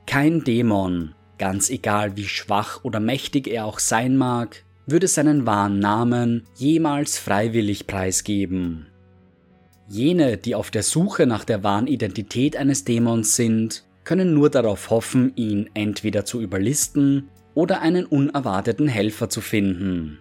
Kein 0.05 0.43
Dämon, 0.43 1.15
ganz 1.39 1.71
egal 1.71 2.17
wie 2.17 2.27
schwach 2.27 2.83
oder 2.83 2.99
mächtig 2.99 3.47
er 3.47 3.65
auch 3.65 3.79
sein 3.79 4.15
mag, 4.15 4.63
würde 4.85 5.07
seinen 5.07 5.47
wahren 5.47 5.79
Namen 5.79 6.43
jemals 6.55 7.17
freiwillig 7.17 7.87
preisgeben. 7.87 8.86
Jene, 9.89 10.37
die 10.37 10.55
auf 10.55 10.69
der 10.69 10.83
Suche 10.83 11.25
nach 11.25 11.45
der 11.45 11.63
wahren 11.63 11.87
Identität 11.87 12.57
eines 12.57 12.83
Dämons 12.83 13.35
sind, 13.35 13.83
können 14.03 14.33
nur 14.33 14.49
darauf 14.49 14.89
hoffen, 14.89 15.31
ihn 15.35 15.69
entweder 15.73 16.25
zu 16.25 16.41
überlisten 16.41 17.29
oder 17.53 17.81
einen 17.81 18.05
unerwarteten 18.05 18.87
Helfer 18.87 19.29
zu 19.29 19.41
finden. 19.41 20.19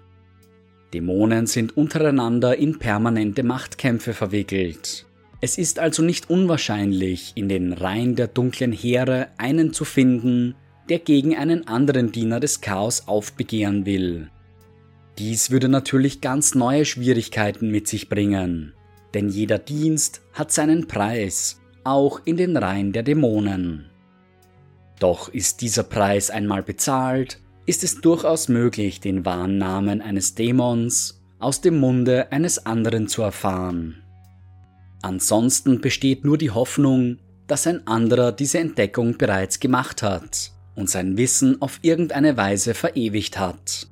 Dämonen 0.94 1.46
sind 1.46 1.76
untereinander 1.76 2.56
in 2.56 2.78
permanente 2.78 3.42
Machtkämpfe 3.42 4.14
verwickelt. 4.14 5.04
Es 5.40 5.58
ist 5.58 5.78
also 5.78 6.02
nicht 6.02 6.30
unwahrscheinlich, 6.30 7.32
in 7.34 7.48
den 7.48 7.72
Reihen 7.72 8.14
der 8.14 8.28
dunklen 8.28 8.72
Heere 8.72 9.28
einen 9.36 9.72
zu 9.72 9.84
finden, 9.84 10.54
der 10.88 11.00
gegen 11.00 11.36
einen 11.36 11.66
anderen 11.66 12.12
Diener 12.12 12.40
des 12.40 12.60
Chaos 12.60 13.08
aufbegehren 13.08 13.84
will. 13.84 14.30
Dies 15.18 15.50
würde 15.50 15.68
natürlich 15.68 16.20
ganz 16.20 16.54
neue 16.54 16.84
Schwierigkeiten 16.84 17.70
mit 17.70 17.88
sich 17.88 18.08
bringen, 18.08 18.72
denn 19.14 19.28
jeder 19.28 19.58
Dienst 19.58 20.22
hat 20.32 20.52
seinen 20.52 20.86
Preis, 20.86 21.60
auch 21.84 22.20
in 22.24 22.36
den 22.36 22.56
Reihen 22.56 22.92
der 22.92 23.02
Dämonen. 23.02 23.86
Doch 24.98 25.28
ist 25.28 25.60
dieser 25.60 25.82
Preis 25.82 26.30
einmal 26.30 26.62
bezahlt, 26.62 27.40
ist 27.66 27.84
es 27.84 28.00
durchaus 28.00 28.48
möglich, 28.48 29.00
den 29.00 29.24
wahren 29.24 29.58
Namen 29.58 30.00
eines 30.00 30.34
Dämons 30.34 31.22
aus 31.38 31.60
dem 31.60 31.78
Munde 31.78 32.32
eines 32.32 32.64
anderen 32.64 33.08
zu 33.08 33.22
erfahren. 33.22 34.02
Ansonsten 35.02 35.80
besteht 35.80 36.24
nur 36.24 36.38
die 36.38 36.50
Hoffnung, 36.50 37.18
dass 37.46 37.66
ein 37.66 37.86
anderer 37.86 38.32
diese 38.32 38.58
Entdeckung 38.58 39.18
bereits 39.18 39.60
gemacht 39.60 40.02
hat 40.02 40.52
und 40.74 40.90
sein 40.90 41.16
Wissen 41.16 41.60
auf 41.62 41.78
irgendeine 41.82 42.36
Weise 42.36 42.74
verewigt 42.74 43.38
hat. 43.38 43.88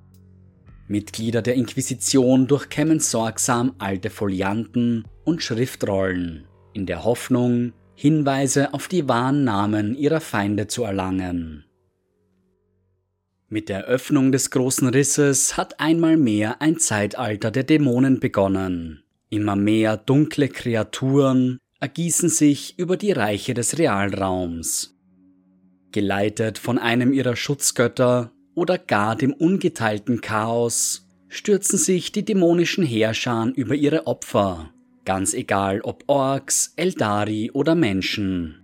Mitglieder 0.87 1.41
der 1.41 1.55
Inquisition 1.55 2.47
durchkämmen 2.47 3.01
sorgsam 3.01 3.75
alte 3.79 4.11
Folianten 4.11 5.05
und 5.25 5.43
Schriftrollen, 5.43 6.47
in 6.73 6.87
der 6.87 7.05
Hoffnung, 7.05 7.73
Hinweise 7.95 8.75
auf 8.75 8.89
die 8.89 9.09
wahren 9.09 9.45
Namen 9.45 9.95
ihrer 9.95 10.21
Feinde 10.21 10.67
zu 10.67 10.83
erlangen. 10.83 11.65
Mit 13.49 13.69
der 13.69 13.85
Öffnung 13.85 14.33
des 14.33 14.51
großen 14.51 14.89
Risses 14.89 15.57
hat 15.57 15.79
einmal 15.79 16.17
mehr 16.17 16.61
ein 16.61 16.79
Zeitalter 16.79 17.51
der 17.51 17.63
Dämonen 17.63 18.19
begonnen. 18.19 19.05
Immer 19.31 19.55
mehr 19.55 19.97
dunkle 19.97 20.49
Kreaturen 20.49 21.59
ergießen 21.81 22.29
sich 22.29 22.79
über 22.79 22.97
die 22.97 23.13
Reiche 23.13 23.55
des 23.55 23.79
Realraums. 23.79 24.97
Geleitet 25.93 26.59
von 26.59 26.79
einem 26.79 27.13
ihrer 27.13 27.37
Schutzgötter 27.37 28.34
oder 28.55 28.79
gar 28.79 29.17
dem 29.17 29.33
ungeteilten 29.33 30.21
Chaos, 30.21 31.07
stürzen 31.29 31.79
sich 31.79 32.13
die 32.13 32.25
dämonischen 32.25 32.85
Herrscher 32.85 33.53
über 33.55 33.75
ihre 33.75 34.07
Opfer, 34.07 34.71
ganz 35.05 35.35
egal 35.35 35.81
ob 35.81 36.05
Orks, 36.07 36.73
Eldari 36.77 37.51
oder 37.53 37.75
Menschen. 37.75 38.61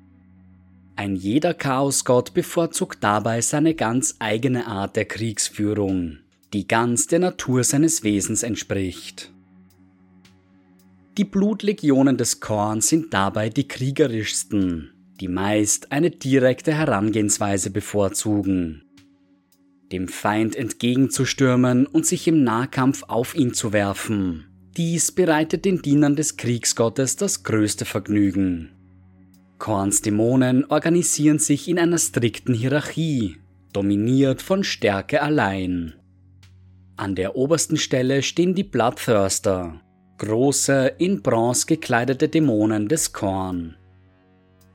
Ein 0.96 1.16
jeder 1.16 1.54
Chaosgott 1.54 2.34
bevorzugt 2.34 2.98
dabei 3.02 3.40
seine 3.40 3.74
ganz 3.74 4.16
eigene 4.18 4.66
Art 4.66 4.96
der 4.96 5.06
Kriegsführung, 5.06 6.18
die 6.52 6.68
ganz 6.68 7.06
der 7.06 7.20
Natur 7.20 7.64
seines 7.64 8.04
Wesens 8.04 8.42
entspricht. 8.42 9.32
Die 11.16 11.24
Blutlegionen 11.24 12.16
des 12.16 12.40
Korn 12.40 12.80
sind 12.80 13.12
dabei 13.12 13.48
die 13.48 13.66
kriegerischsten, 13.66 14.90
die 15.20 15.28
meist 15.28 15.90
eine 15.90 16.10
direkte 16.10 16.72
Herangehensweise 16.72 17.70
bevorzugen. 17.70 18.82
Dem 19.92 20.06
Feind 20.06 20.54
entgegenzustürmen 20.54 21.86
und 21.86 22.06
sich 22.06 22.28
im 22.28 22.44
Nahkampf 22.44 23.02
auf 23.08 23.34
ihn 23.34 23.54
zu 23.54 23.72
werfen, 23.72 24.46
dies 24.76 25.10
bereitet 25.10 25.64
den 25.64 25.82
Dienern 25.82 26.14
des 26.14 26.36
Kriegsgottes 26.36 27.16
das 27.16 27.42
größte 27.42 27.84
Vergnügen. 27.84 28.70
Korns 29.58 30.00
Dämonen 30.00 30.64
organisieren 30.66 31.40
sich 31.40 31.68
in 31.68 31.78
einer 31.78 31.98
strikten 31.98 32.54
Hierarchie, 32.54 33.38
dominiert 33.72 34.42
von 34.42 34.62
Stärke 34.62 35.22
allein. 35.22 35.94
An 36.96 37.16
der 37.16 37.34
obersten 37.34 37.76
Stelle 37.76 38.22
stehen 38.22 38.54
die 38.54 38.64
Bloodthirster, 38.64 39.80
große, 40.18 40.94
in 40.98 41.20
Bronze 41.20 41.66
gekleidete 41.66 42.28
Dämonen 42.28 42.88
des 42.88 43.12
Korn. 43.12 43.76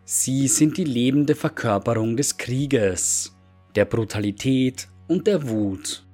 Sie 0.03 0.47
sind 0.49 0.77
die 0.77 0.83
lebende 0.83 1.35
Verkörperung 1.35 2.17
des 2.17 2.37
Krieges, 2.37 3.35
der 3.75 3.85
Brutalität 3.85 4.87
und 5.07 5.27
der 5.27 5.47
Wut. 5.49 6.05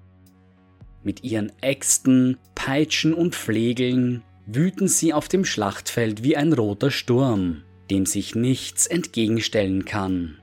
Mit 1.04 1.24
ihren 1.24 1.52
Äxten, 1.62 2.38
Peitschen 2.56 3.14
und 3.14 3.36
Flegeln 3.36 4.24
wüten 4.46 4.88
sie 4.88 5.14
auf 5.14 5.28
dem 5.28 5.46
Schlachtfeld 5.46 6.24
wie 6.24 6.38
ein 6.38 6.54
roter 6.54 6.92
Sturm, 6.92 7.64
dem 7.90 8.06
sich 8.06 8.36
nichts 8.36 8.88
entgegenstellen 8.88 9.86
kann. 9.86 10.38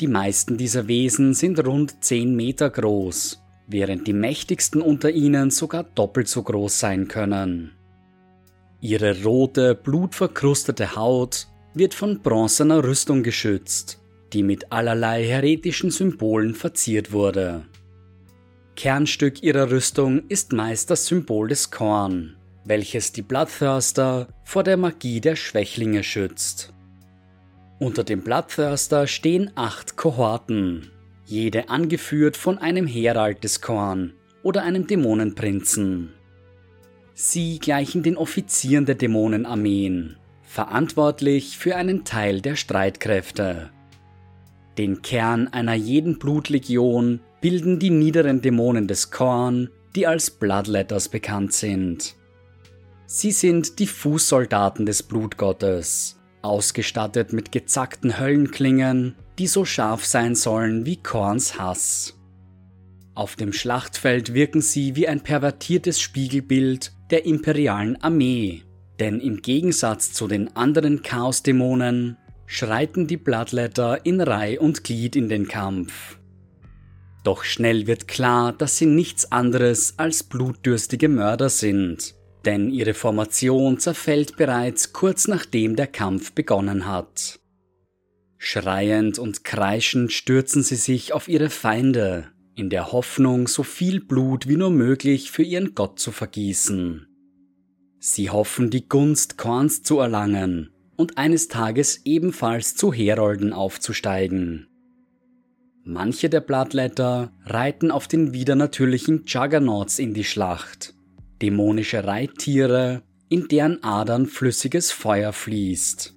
Die 0.00 0.06
meisten 0.06 0.56
dieser 0.56 0.86
Wesen 0.86 1.34
sind 1.34 1.64
rund 1.66 2.04
10 2.04 2.36
Meter 2.36 2.70
groß, 2.70 3.42
während 3.66 4.06
die 4.06 4.12
mächtigsten 4.12 4.80
unter 4.80 5.10
ihnen 5.10 5.50
sogar 5.50 5.82
doppelt 5.82 6.28
so 6.28 6.42
groß 6.42 6.78
sein 6.78 7.08
können. 7.08 7.72
Ihre 8.80 9.24
rote, 9.24 9.74
blutverkrustete 9.74 10.94
Haut 10.94 11.48
wird 11.74 11.94
von 11.94 12.20
bronzener 12.20 12.84
Rüstung 12.84 13.24
geschützt, 13.24 14.00
die 14.32 14.42
mit 14.42 14.72
allerlei 14.72 15.24
heretischen 15.24 15.90
Symbolen 15.90 16.54
verziert 16.54 17.12
wurde. 17.12 17.64
Kernstück 18.76 19.42
ihrer 19.42 19.70
Rüstung 19.70 20.28
ist 20.28 20.52
meist 20.52 20.90
das 20.90 21.06
Symbol 21.06 21.48
des 21.48 21.70
Korn, 21.70 22.36
welches 22.64 23.12
die 23.12 23.22
Bloodthirster 23.22 24.28
vor 24.44 24.62
der 24.62 24.76
Magie 24.76 25.20
der 25.20 25.36
Schwächlinge 25.36 26.04
schützt. 26.04 26.72
Unter 27.80 28.04
dem 28.04 28.22
Bloodthirster 28.22 29.06
stehen 29.06 29.50
acht 29.54 29.96
Kohorten, 29.96 30.90
jede 31.24 31.68
angeführt 31.68 32.36
von 32.36 32.58
einem 32.58 32.86
Herald 32.86 33.44
des 33.44 33.60
Korn 33.60 34.14
oder 34.42 34.62
einem 34.62 34.86
Dämonenprinzen. 34.86 36.12
Sie 37.14 37.58
gleichen 37.58 38.02
den 38.02 38.16
Offizieren 38.16 38.86
der 38.86 38.94
Dämonenarmeen, 38.94 40.16
verantwortlich 40.42 41.58
für 41.58 41.74
einen 41.76 42.04
Teil 42.04 42.40
der 42.40 42.54
Streitkräfte. 42.54 43.70
Den 44.78 45.02
Kern 45.02 45.48
einer 45.48 45.74
jeden 45.74 46.20
Blutlegion 46.20 47.18
bilden 47.40 47.80
die 47.80 47.90
niederen 47.90 48.40
Dämonen 48.40 48.86
des 48.86 49.10
Korn, 49.10 49.70
die 49.96 50.06
als 50.06 50.30
Bloodletters 50.30 51.08
bekannt 51.08 51.52
sind. 51.52 52.14
Sie 53.06 53.32
sind 53.32 53.80
die 53.80 53.88
Fußsoldaten 53.88 54.86
des 54.86 55.02
Blutgottes, 55.02 56.20
ausgestattet 56.42 57.32
mit 57.32 57.50
gezackten 57.50 58.20
Höllenklingen, 58.20 59.16
die 59.40 59.48
so 59.48 59.64
scharf 59.64 60.04
sein 60.04 60.36
sollen 60.36 60.86
wie 60.86 60.96
Korns 60.96 61.58
Hass. 61.58 62.14
Auf 63.14 63.34
dem 63.34 63.52
Schlachtfeld 63.52 64.32
wirken 64.32 64.60
sie 64.60 64.94
wie 64.94 65.08
ein 65.08 65.22
pervertiertes 65.22 66.00
Spiegelbild 66.00 66.92
der 67.10 67.26
imperialen 67.26 68.00
Armee, 68.00 68.62
denn 69.00 69.18
im 69.18 69.42
Gegensatz 69.42 70.12
zu 70.12 70.28
den 70.28 70.54
anderen 70.54 71.02
Chaosdämonen 71.02 72.16
schreiten 72.48 73.06
die 73.06 73.18
Bloodletter 73.18 74.06
in 74.06 74.22
Reih 74.22 74.58
und 74.58 74.82
Glied 74.82 75.16
in 75.16 75.28
den 75.28 75.48
Kampf. 75.48 76.18
Doch 77.22 77.44
schnell 77.44 77.86
wird 77.86 78.08
klar, 78.08 78.54
dass 78.54 78.78
sie 78.78 78.86
nichts 78.86 79.30
anderes 79.30 79.98
als 79.98 80.22
blutdürstige 80.22 81.10
Mörder 81.10 81.50
sind, 81.50 82.14
denn 82.46 82.70
ihre 82.70 82.94
Formation 82.94 83.78
zerfällt 83.78 84.38
bereits 84.38 84.94
kurz 84.94 85.28
nachdem 85.28 85.76
der 85.76 85.88
Kampf 85.88 86.32
begonnen 86.32 86.86
hat. 86.86 87.38
Schreiend 88.38 89.18
und 89.18 89.44
kreischend 89.44 90.10
stürzen 90.10 90.62
sie 90.62 90.76
sich 90.76 91.12
auf 91.12 91.28
ihre 91.28 91.50
Feinde, 91.50 92.28
in 92.54 92.70
der 92.70 92.92
Hoffnung, 92.92 93.46
so 93.46 93.62
viel 93.62 94.00
Blut 94.00 94.48
wie 94.48 94.56
nur 94.56 94.70
möglich 94.70 95.30
für 95.30 95.42
ihren 95.42 95.74
Gott 95.74 95.98
zu 95.98 96.12
vergießen. 96.12 97.06
Sie 97.98 98.30
hoffen, 98.30 98.70
die 98.70 98.88
Gunst 98.88 99.36
Korns 99.36 99.82
zu 99.82 99.98
erlangen 99.98 100.70
und 100.98 101.16
eines 101.16 101.48
Tages 101.48 102.02
ebenfalls 102.04 102.74
zu 102.74 102.92
Herolden 102.92 103.54
aufzusteigen. 103.54 104.66
Manche 105.84 106.28
der 106.28 106.40
Blattletter 106.40 107.32
reiten 107.46 107.90
auf 107.90 108.08
den 108.08 108.34
widernatürlichen 108.34 109.22
Juggernauts 109.24 109.98
in 109.98 110.12
die 110.12 110.24
Schlacht, 110.24 110.94
dämonische 111.40 112.04
Reittiere, 112.04 113.02
in 113.30 113.48
deren 113.48 113.82
Adern 113.82 114.26
flüssiges 114.26 114.90
Feuer 114.90 115.32
fließt. 115.32 116.14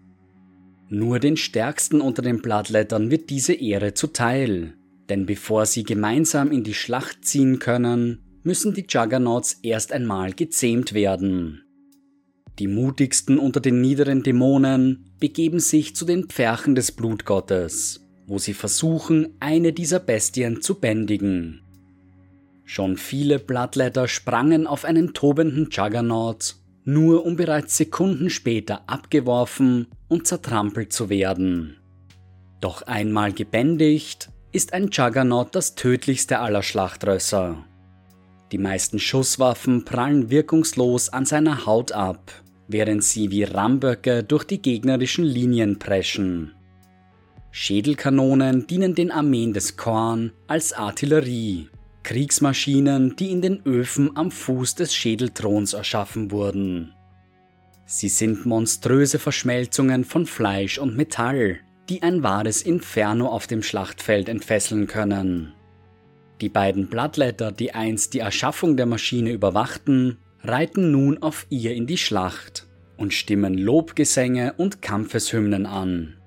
Nur 0.89 1.19
den 1.19 1.37
Stärksten 1.37 2.01
unter 2.01 2.21
den 2.21 2.41
Blattlettern 2.41 3.11
wird 3.11 3.29
diese 3.29 3.53
Ehre 3.53 3.93
zuteil, 3.93 4.73
denn 5.09 5.25
bevor 5.25 5.65
sie 5.65 5.83
gemeinsam 5.83 6.51
in 6.51 6.63
die 6.63 6.73
Schlacht 6.73 7.23
ziehen 7.23 7.59
können, 7.59 8.19
müssen 8.43 8.73
die 8.73 8.85
Juggernauts 8.89 9.59
erst 9.61 9.93
einmal 9.93 10.33
gezähmt 10.33 10.93
werden. 10.93 11.63
Die 12.59 12.67
mutigsten 12.67 13.39
unter 13.39 13.59
den 13.59 13.81
niederen 13.81 14.23
Dämonen 14.23 15.11
begeben 15.19 15.59
sich 15.59 15.95
zu 15.95 16.05
den 16.05 16.25
Pferchen 16.25 16.75
des 16.75 16.91
Blutgottes, 16.91 18.01
wo 18.27 18.37
sie 18.37 18.53
versuchen, 18.53 19.35
eine 19.39 19.73
dieser 19.73 19.99
Bestien 19.99 20.61
zu 20.61 20.75
bändigen. 20.75 21.61
Schon 22.65 22.97
viele 22.97 23.39
Bloodletter 23.39 24.07
sprangen 24.07 24.67
auf 24.67 24.85
einen 24.85 25.13
tobenden 25.13 25.69
Juggernaut, 25.71 26.55
nur 26.83 27.25
um 27.25 27.35
bereits 27.35 27.77
Sekunden 27.77 28.29
später 28.29 28.83
abgeworfen 28.87 29.87
und 30.07 30.27
zertrampelt 30.27 30.93
zu 30.93 31.09
werden. 31.09 31.77
Doch 32.59 32.83
einmal 32.83 33.33
gebändigt, 33.33 34.29
ist 34.51 34.73
ein 34.73 34.89
Juggernaut 34.91 35.55
das 35.55 35.75
tödlichste 35.75 36.39
aller 36.39 36.63
Schlachtrösser. 36.63 37.65
Die 38.51 38.57
meisten 38.57 38.99
Schusswaffen 38.99 39.85
prallen 39.85 40.29
wirkungslos 40.29 41.09
an 41.09 41.25
seiner 41.25 41.65
Haut 41.65 41.93
ab, 41.93 42.31
während 42.67 43.03
sie 43.03 43.31
wie 43.31 43.43
Ramböcke 43.43 44.23
durch 44.23 44.43
die 44.43 44.61
gegnerischen 44.61 45.23
Linien 45.23 45.79
preschen. 45.79 46.53
Schädelkanonen 47.51 48.67
dienen 48.67 48.95
den 48.95 49.11
Armeen 49.11 49.53
des 49.53 49.77
Korn 49.77 50.31
als 50.47 50.73
Artillerie, 50.73 51.69
Kriegsmaschinen, 52.03 53.15
die 53.15 53.31
in 53.31 53.41
den 53.41 53.65
Öfen 53.65 54.15
am 54.15 54.31
Fuß 54.31 54.75
des 54.75 54.93
Schädelthrons 54.93 55.73
erschaffen 55.73 56.31
wurden. 56.31 56.93
Sie 57.85 58.09
sind 58.09 58.45
monströse 58.45 59.19
Verschmelzungen 59.19 60.05
von 60.05 60.25
Fleisch 60.25 60.77
und 60.77 60.95
Metall, 60.95 61.59
die 61.89 62.03
ein 62.03 62.23
wahres 62.23 62.61
Inferno 62.61 63.27
auf 63.27 63.47
dem 63.47 63.63
Schlachtfeld 63.63 64.29
entfesseln 64.29 64.87
können. 64.87 65.53
Die 66.41 66.49
beiden 66.49 66.87
Blattletter, 66.87 67.51
die 67.51 67.75
einst 67.75 68.15
die 68.15 68.19
Erschaffung 68.19 68.75
der 68.75 68.87
Maschine 68.87 69.31
überwachten, 69.31 70.17
reiten 70.41 70.91
nun 70.91 71.21
auf 71.21 71.45
ihr 71.49 71.75
in 71.75 71.85
die 71.85 71.99
Schlacht 71.99 72.67
und 72.97 73.13
stimmen 73.13 73.53
Lobgesänge 73.57 74.53
und 74.57 74.81
Kampfeshymnen 74.81 75.67
an. 75.67 76.17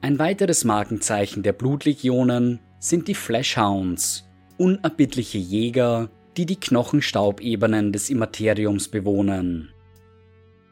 Ein 0.00 0.20
weiteres 0.20 0.64
Markenzeichen 0.64 1.42
der 1.42 1.52
Blutlegionen 1.52 2.60
sind 2.78 3.08
die 3.08 3.14
Flashhounds, 3.14 4.24
unerbittliche 4.56 5.38
Jäger, 5.38 6.10
die 6.36 6.46
die 6.46 6.60
Knochenstaubebenen 6.60 7.92
des 7.92 8.10
Immateriums 8.10 8.86
bewohnen. 8.86 9.70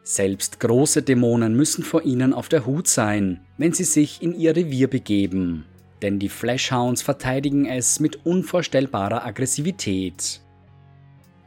Selbst 0.04 0.60
große 0.60 1.02
Dämonen 1.02 1.56
müssen 1.56 1.82
vor 1.82 2.02
ihnen 2.04 2.32
auf 2.32 2.48
der 2.48 2.64
Hut 2.64 2.86
sein, 2.86 3.40
wenn 3.58 3.72
sie 3.72 3.82
sich 3.82 4.22
in 4.22 4.38
ihr 4.38 4.54
Revier 4.54 4.88
begeben, 4.88 5.64
denn 6.02 6.18
die 6.18 6.28
Flashhounds 6.28 7.02
verteidigen 7.02 7.66
es 7.66 8.00
mit 8.00 8.26
unvorstellbarer 8.26 9.24
Aggressivität. 9.24 10.40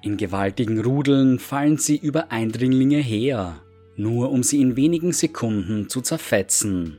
In 0.02 0.18
gewaltigen 0.18 0.80
Rudeln 0.80 1.40
fallen 1.40 1.78
sie 1.78 1.98
über 1.98 2.32
Eindringlinge 2.32 3.00
her, 3.00 3.62
nur 3.98 4.32
um 4.32 4.44
sie 4.44 4.62
in 4.62 4.76
wenigen 4.76 5.12
Sekunden 5.12 5.90
zu 5.90 6.02
zerfetzen. 6.02 6.98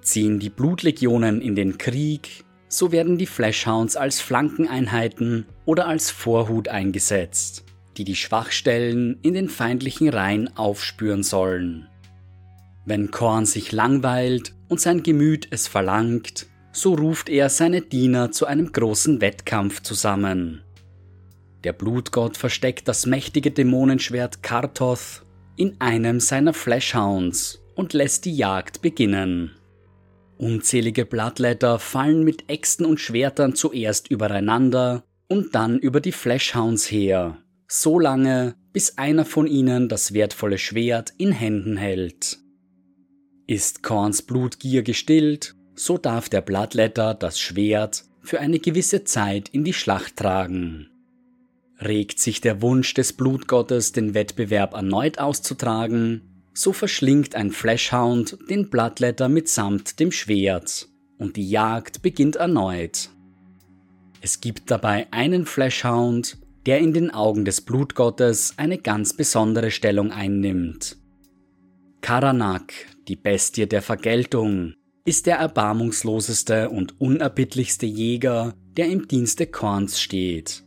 Ziehen 0.00 0.38
die 0.38 0.48
Blutlegionen 0.48 1.42
in 1.42 1.54
den 1.54 1.76
Krieg, 1.76 2.44
so 2.68 2.92
werden 2.92 3.18
die 3.18 3.26
Flashhounds 3.26 3.96
als 3.96 4.20
Flankeneinheiten 4.20 5.46
oder 5.66 5.86
als 5.86 6.10
Vorhut 6.10 6.68
eingesetzt, 6.68 7.64
die 7.98 8.04
die 8.04 8.16
Schwachstellen 8.16 9.18
in 9.22 9.34
den 9.34 9.48
feindlichen 9.50 10.08
Reihen 10.08 10.56
aufspüren 10.56 11.22
sollen. 11.22 11.88
Wenn 12.86 13.10
Korn 13.10 13.44
sich 13.44 13.70
langweilt 13.72 14.54
und 14.68 14.80
sein 14.80 15.02
Gemüt 15.02 15.48
es 15.50 15.66
verlangt, 15.66 16.46
so 16.72 16.94
ruft 16.94 17.28
er 17.28 17.48
seine 17.48 17.80
Diener 17.80 18.30
zu 18.30 18.46
einem 18.46 18.72
großen 18.72 19.20
Wettkampf 19.20 19.82
zusammen. 19.82 20.62
Der 21.64 21.72
Blutgott 21.72 22.36
versteckt 22.36 22.86
das 22.86 23.06
mächtige 23.06 23.50
Dämonenschwert 23.50 24.42
Kartoth 24.42 25.24
in 25.56 25.80
einem 25.80 26.20
seiner 26.20 26.54
Flashhounds 26.54 27.60
und 27.74 27.92
lässt 27.92 28.24
die 28.24 28.36
Jagd 28.36 28.80
beginnen. 28.80 29.56
Unzählige 30.36 31.04
Blattletter 31.04 31.80
fallen 31.80 32.22
mit 32.22 32.48
Äxten 32.48 32.86
und 32.86 33.00
Schwertern 33.00 33.56
zuerst 33.56 34.08
übereinander 34.08 35.02
und 35.28 35.54
dann 35.54 35.78
über 35.78 36.00
die 36.00 36.12
Flashhounds 36.12 36.90
her, 36.90 37.38
so 37.66 37.98
lange, 37.98 38.54
bis 38.72 38.98
einer 38.98 39.24
von 39.24 39.48
ihnen 39.48 39.88
das 39.88 40.14
wertvolle 40.14 40.58
Schwert 40.58 41.12
in 41.18 41.32
Händen 41.32 41.76
hält. 41.76 42.38
Ist 43.50 43.82
Korns 43.82 44.20
Blutgier 44.20 44.82
gestillt, 44.82 45.54
so 45.74 45.96
darf 45.96 46.28
der 46.28 46.42
Blattletter 46.42 47.14
das 47.14 47.40
Schwert 47.40 48.04
für 48.20 48.40
eine 48.40 48.58
gewisse 48.58 49.04
Zeit 49.04 49.48
in 49.48 49.64
die 49.64 49.72
Schlacht 49.72 50.16
tragen. 50.16 50.90
Regt 51.80 52.18
sich 52.18 52.42
der 52.42 52.60
Wunsch 52.60 52.92
des 52.92 53.14
Blutgottes, 53.14 53.92
den 53.92 54.12
Wettbewerb 54.12 54.74
erneut 54.74 55.18
auszutragen, 55.18 56.20
so 56.52 56.74
verschlingt 56.74 57.34
ein 57.34 57.50
Flashhound 57.50 58.36
den 58.50 58.68
Bloodletter 58.68 59.30
mitsamt 59.30 59.98
dem 59.98 60.12
Schwert 60.12 60.86
und 61.16 61.36
die 61.36 61.48
Jagd 61.48 62.02
beginnt 62.02 62.36
erneut. 62.36 63.08
Es 64.20 64.42
gibt 64.42 64.70
dabei 64.70 65.06
einen 65.10 65.46
Flashhound, 65.46 66.36
der 66.66 66.80
in 66.80 66.92
den 66.92 67.10
Augen 67.10 67.46
des 67.46 67.62
Blutgottes 67.62 68.52
eine 68.58 68.76
ganz 68.76 69.14
besondere 69.14 69.70
Stellung 69.70 70.12
einnimmt. 70.12 70.98
Karanak, 72.02 72.74
die 73.08 73.16
Bestie 73.16 73.66
der 73.66 73.82
Vergeltung, 73.82 74.74
ist 75.04 75.26
der 75.26 75.36
erbarmungsloseste 75.36 76.68
und 76.68 77.00
unerbittlichste 77.00 77.86
Jäger, 77.86 78.54
der 78.76 78.88
im 78.88 79.08
Dienste 79.08 79.46
Korns 79.46 80.00
steht. 80.00 80.64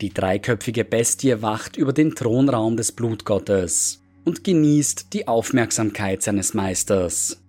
Die 0.00 0.14
dreiköpfige 0.14 0.84
Bestie 0.84 1.42
wacht 1.42 1.76
über 1.76 1.92
den 1.92 2.14
Thronraum 2.14 2.76
des 2.76 2.92
Blutgottes 2.92 4.00
und 4.24 4.44
genießt 4.44 5.12
die 5.12 5.26
Aufmerksamkeit 5.26 6.22
seines 6.22 6.54
Meisters. 6.54 7.42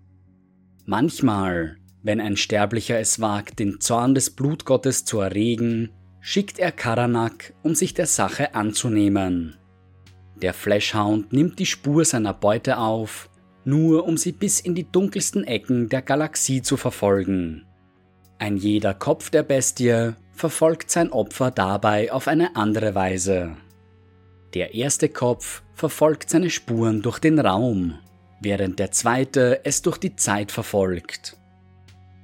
Manchmal, 0.86 1.78
wenn 2.02 2.20
ein 2.20 2.38
Sterblicher 2.38 3.00
es 3.00 3.20
wagt, 3.20 3.60
den 3.60 3.80
Zorn 3.80 4.16
des 4.16 4.32
Blutgottes 4.32 5.06
zu 5.06 5.20
erregen, 5.20 5.92
schickt 6.22 6.58
er 6.58 6.72
Karanak, 6.72 7.54
um 7.62 7.76
sich 7.76 7.94
der 7.94 8.08
Sache 8.08 8.56
anzunehmen. 8.56 9.58
Der 10.42 10.56
Flashhound 10.56 11.32
nimmt 11.32 11.60
die 11.60 11.68
Spur 11.68 12.04
seiner 12.06 12.34
Beute 12.34 12.78
auf, 12.78 13.30
nur 13.66 14.06
um 14.06 14.18
sie 14.18 14.32
bis 14.32 14.60
in 14.60 14.76
die 14.76 14.90
dunkelsten 14.90 15.44
Ecken 15.44 15.90
der 15.90 16.02
Galaxie 16.02 16.62
zu 16.62 16.78
verfolgen. 16.78 17.66
Ein 18.38 18.58
jeder 18.58 18.94
Kopf 18.94 19.30
der 19.30 19.44
Bestie 19.44 20.14
verfolgt 20.32 20.90
sein 20.90 21.12
Opfer 21.12 21.52
dabei 21.52 22.12
auf 22.12 22.28
eine 22.28 22.56
andere 22.56 22.96
Weise. 22.96 23.58
Der 24.54 24.74
erste 24.74 25.10
Kopf 25.10 25.62
verfolgt 25.74 26.30
seine 26.30 26.50
Spuren 26.50 27.02
durch 27.02 27.20
den 27.20 27.38
Raum, 27.38 28.00
während 28.42 28.80
der 28.80 28.92
zweite 28.92 29.62
es 29.66 29.82
durch 29.82 29.98
die 29.98 30.16
Zeit 30.16 30.52
verfolgt. 30.52 31.38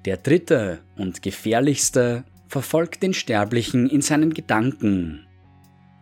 Der 0.06 0.18
dritte 0.18 0.80
und 0.96 1.22
gefährlichste 1.22 2.24
verfolgt 2.48 3.04
den 3.04 3.14
Sterblichen 3.14 3.90
in 3.90 4.02
seinen 4.02 4.34
Gedanken. 4.34 5.28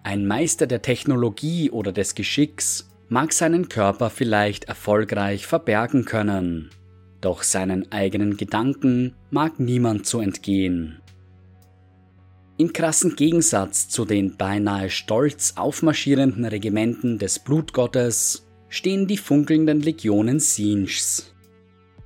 Ein 0.03 0.27
Meister 0.27 0.67
der 0.67 0.81
Technologie 0.81 1.71
oder 1.71 1.91
des 1.91 2.13
Geschicks 2.13 2.92
mag 3.13 3.31
seinen 3.31 3.69
Körper 3.69 4.09
vielleicht 4.09 4.63
erfolgreich 4.63 5.45
verbergen 5.45 6.03
können, 6.03 6.71
doch 7.21 7.43
seinen 7.43 7.91
eigenen 7.91 8.37
Gedanken 8.37 9.13
mag 9.29 9.59
niemand 9.59 10.07
zu 10.07 10.19
entgehen. 10.19 10.99
Im 12.57 12.73
krassen 12.73 13.15
Gegensatz 13.15 13.87
zu 13.87 14.05
den 14.05 14.35
beinahe 14.35 14.89
stolz 14.89 15.53
aufmarschierenden 15.57 16.45
Regimenten 16.45 17.19
des 17.19 17.37
Blutgottes 17.37 18.47
stehen 18.67 19.05
die 19.05 19.17
funkelnden 19.17 19.81
Legionen 19.81 20.39
Sinchs. 20.39 21.35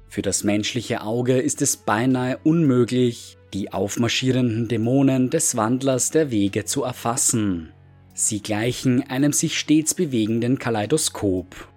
Für 0.09 0.21
das 0.21 0.43
menschliche 0.43 1.03
Auge 1.03 1.39
ist 1.39 1.61
es 1.61 1.77
beinahe 1.77 2.37
unmöglich, 2.43 3.37
die 3.53 3.71
aufmarschierenden 3.71 4.67
Dämonen 4.67 5.29
des 5.29 5.55
Wandlers 5.55 6.11
der 6.11 6.31
Wege 6.31 6.65
zu 6.65 6.83
erfassen. 6.83 7.71
Sie 8.19 8.41
gleichen 8.41 9.07
einem 9.11 9.31
sich 9.31 9.59
stets 9.59 9.93
bewegenden 9.93 10.57
Kaleidoskop. 10.57 11.67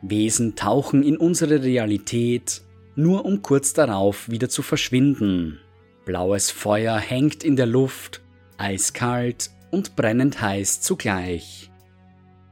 Wesen 0.00 0.54
tauchen 0.54 1.02
in 1.02 1.16
unsere 1.16 1.64
Realität, 1.64 2.62
nur 2.94 3.24
um 3.24 3.42
kurz 3.42 3.72
darauf 3.72 4.30
wieder 4.30 4.48
zu 4.48 4.62
verschwinden. 4.62 5.58
Blaues 6.04 6.52
Feuer 6.52 6.96
hängt 6.98 7.42
in 7.42 7.56
der 7.56 7.66
Luft, 7.66 8.22
eiskalt 8.58 9.50
und 9.72 9.96
brennend 9.96 10.40
heiß 10.40 10.82
zugleich. 10.82 11.72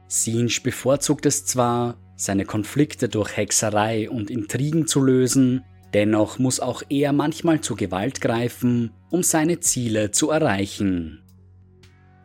Sinch 0.09 0.61
bevorzugt 0.61 1.25
es 1.25 1.45
zwar, 1.45 1.95
seine 2.17 2.43
Konflikte 2.43 3.07
durch 3.07 3.37
Hexerei 3.37 4.09
und 4.09 4.29
Intrigen 4.29 4.87
zu 4.87 4.99
lösen, 4.99 5.63
dennoch 5.93 6.37
muss 6.37 6.59
auch 6.59 6.83
er 6.89 7.13
manchmal 7.13 7.61
zu 7.61 7.77
Gewalt 7.77 8.19
greifen, 8.19 8.91
um 9.09 9.23
seine 9.23 9.61
Ziele 9.61 10.11
zu 10.11 10.31
erreichen. 10.31 11.23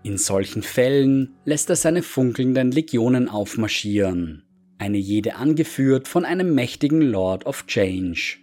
In 0.04 0.18
solchen 0.18 0.62
Fällen 0.62 1.34
lässt 1.46 1.70
er 1.70 1.76
seine 1.76 2.02
funkelnden 2.02 2.70
Legionen 2.70 3.30
aufmarschieren, 3.30 4.44
eine 4.76 4.98
jede 4.98 5.36
angeführt 5.36 6.08
von 6.08 6.26
einem 6.26 6.54
mächtigen 6.54 7.00
Lord 7.00 7.46
of 7.46 7.66
Change. 7.66 8.36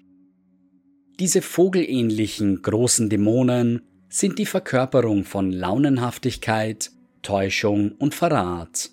Diese 1.19 1.43
vogelähnlichen 1.43 2.63
großen 2.63 3.11
Dämonen 3.11 3.83
sind 4.09 4.39
die 4.39 4.47
Verkörperung 4.47 5.23
von 5.23 5.51
Launenhaftigkeit, 5.51 6.89
Täuschung 7.21 7.91
und 7.91 8.15
Verrat. 8.15 8.89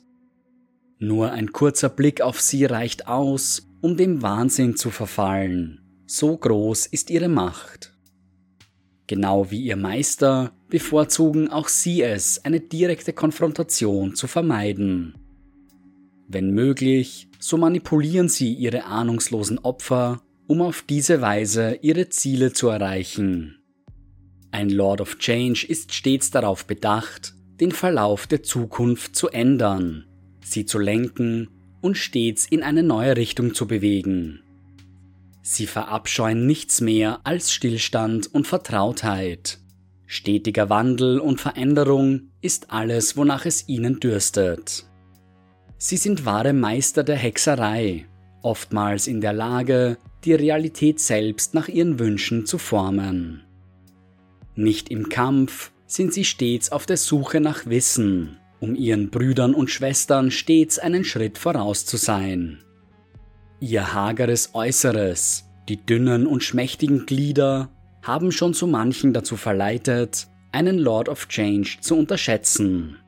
Nur 0.99 1.33
ein 1.33 1.53
kurzer 1.53 1.89
Blick 1.89 2.21
auf 2.21 2.39
sie 2.39 2.67
reicht 2.67 3.09
aus, 3.09 3.67
um 3.81 3.97
dem 3.97 4.21
Wahnsinn 4.21 4.77
zu 4.77 4.91
verfallen. 4.91 5.81
So 6.07 6.37
groß 6.37 6.85
ist 6.85 7.09
ihre 7.09 7.31
Macht. 7.31 7.98
Genau 9.09 9.51
wie 9.51 9.63
ihr 9.63 9.77
Meister 9.77 10.53
bevorzugen 10.69 11.51
auch 11.51 11.67
sie 11.67 12.03
es, 12.03 12.45
eine 12.45 12.61
direkte 12.61 13.13
Konfrontation 13.13 14.15
zu 14.15 14.29
vermeiden. 14.29 15.15
Wenn 16.29 16.53
möglich, 16.53 17.27
so 17.41 17.57
manipulieren 17.57 18.29
sie 18.29 18.53
ihre 18.53 18.85
ahnungslosen 18.85 19.59
Opfer 19.59 20.23
um 20.49 20.63
auf 20.63 20.83
diese 20.83 21.21
Weise 21.21 21.79
ihre 21.83 22.09
Ziele 22.09 22.53
zu 22.53 22.69
erreichen. 22.69 23.59
Ein 24.51 24.71
Lord 24.71 25.03
of 25.03 25.19
Change 25.19 25.67
ist 25.69 25.93
stets 25.95 26.31
darauf 26.31 26.65
bedacht, 26.65 27.35
den 27.61 27.71
Verlauf 27.71 28.27
der 28.27 28.43
Zukunft 28.43 29.15
zu 29.15 29.29
ändern, 29.29 30.07
sie 30.43 30.65
zu 30.65 30.79
lenken 30.79 31.51
und 31.83 31.99
stets 31.99 32.47
in 32.47 32.63
eine 32.63 32.83
neue 32.83 33.17
Richtung 33.17 33.55
zu 33.55 33.67
bewegen. 33.67 34.41
Sie 35.43 35.67
verabscheuen 35.67 36.47
nichts 36.47 36.81
mehr 36.81 37.21
als 37.25 37.53
Stillstand 37.53 38.33
und 38.33 38.47
Vertrautheit. 38.47 39.59
Stetiger 40.07 40.71
Wandel 40.71 41.21
und 41.21 41.41
Veränderung 41.41 42.31
ist 42.41 42.71
alles, 42.71 43.17
wonach 43.17 43.45
es 43.47 43.69
ihnen 43.69 44.01
dürstet. 44.01 44.87
Sie 45.77 45.97
sind 45.97 46.25
wahre 46.25 46.53
Meister 46.53 47.05
der 47.05 47.17
Hexerei, 47.17 48.07
oftmals 48.43 49.07
in 49.07 49.21
der 49.21 49.33
Lage, 49.33 49.99
die 50.25 50.35
Realität 50.35 50.99
selbst 50.99 51.55
nach 51.55 51.69
ihren 51.69 51.99
Wünschen 51.99 52.47
zu 52.47 52.59
formen. 52.59 53.45
Nicht 54.55 54.89
im 54.89 55.09
Kampf 55.09 55.71
sind 55.87 56.13
sie 56.13 56.25
stets 56.25 56.73
auf 56.73 56.85
der 56.85 56.97
Suche 56.97 57.41
nach 57.41 57.67
Wissen, 57.67 58.39
um 58.61 58.75
ihren 58.75 59.11
Brüdern 59.11 59.55
und 59.55 59.71
Schwestern 59.71 60.31
stets 60.31 60.79
einen 60.79 61.05
Schritt 61.05 61.39
voraus 61.39 61.87
zu 61.87 61.97
sein. 61.97 62.59
Ihr 63.61 63.93
hageres 63.93 64.51
Äußeres, 64.55 65.45
die 65.69 65.85
dünnen 65.85 66.27
und 66.27 66.45
schmächtigen 66.45 67.07
Glieder 67.07 67.71
haben 68.03 68.31
schon 68.31 68.55
so 68.55 68.67
manchen 68.67 69.13
dazu 69.13 69.37
verleitet, 69.37 70.29
einen 70.53 70.79
Lord 70.79 71.09
of 71.09 71.29
Change 71.29 71.79
zu 71.81 71.97
unterschätzen. 71.97 72.99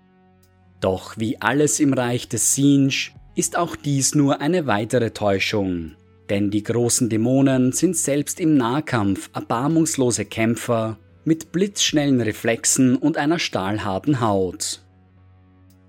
Doch 0.81 1.17
wie 1.19 1.41
alles 1.41 1.79
im 1.79 1.93
Reich 1.93 2.29
des 2.29 2.55
Sinj 2.55 3.13
ist 3.37 3.57
auch 3.57 3.77
dies 3.77 4.15
nur 4.15 4.41
eine 4.41 4.67
weitere 4.67 5.13
Täuschung, 5.13 5.93
denn 6.29 6.51
die 6.51 6.65
großen 6.65 7.09
Dämonen 7.09 7.73
sind 7.73 7.97
selbst 7.97 8.41
im 8.41 8.57
Nahkampf 8.57 9.31
erbarmungslose 9.33 10.25
Kämpfer 10.25 10.99
mit 11.25 11.53
blitzschnellen 11.53 12.21
Reflexen 12.21 12.97
und 12.97 13.17
einer 13.17 13.39
stahlharten 13.39 14.21
Haut. 14.21 14.83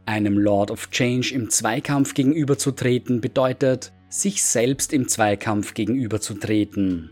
Einem 0.05 0.38
Lord 0.38 0.72
of 0.72 0.89
Change 0.91 1.34
im 1.34 1.49
Zweikampf 1.49 2.14
gegenüberzutreten 2.14 3.22
bedeutet, 3.22 3.91
sich 4.12 4.43
selbst 4.43 4.91
im 4.93 5.07
Zweikampf 5.07 5.74
gegenüberzutreten. 5.74 7.12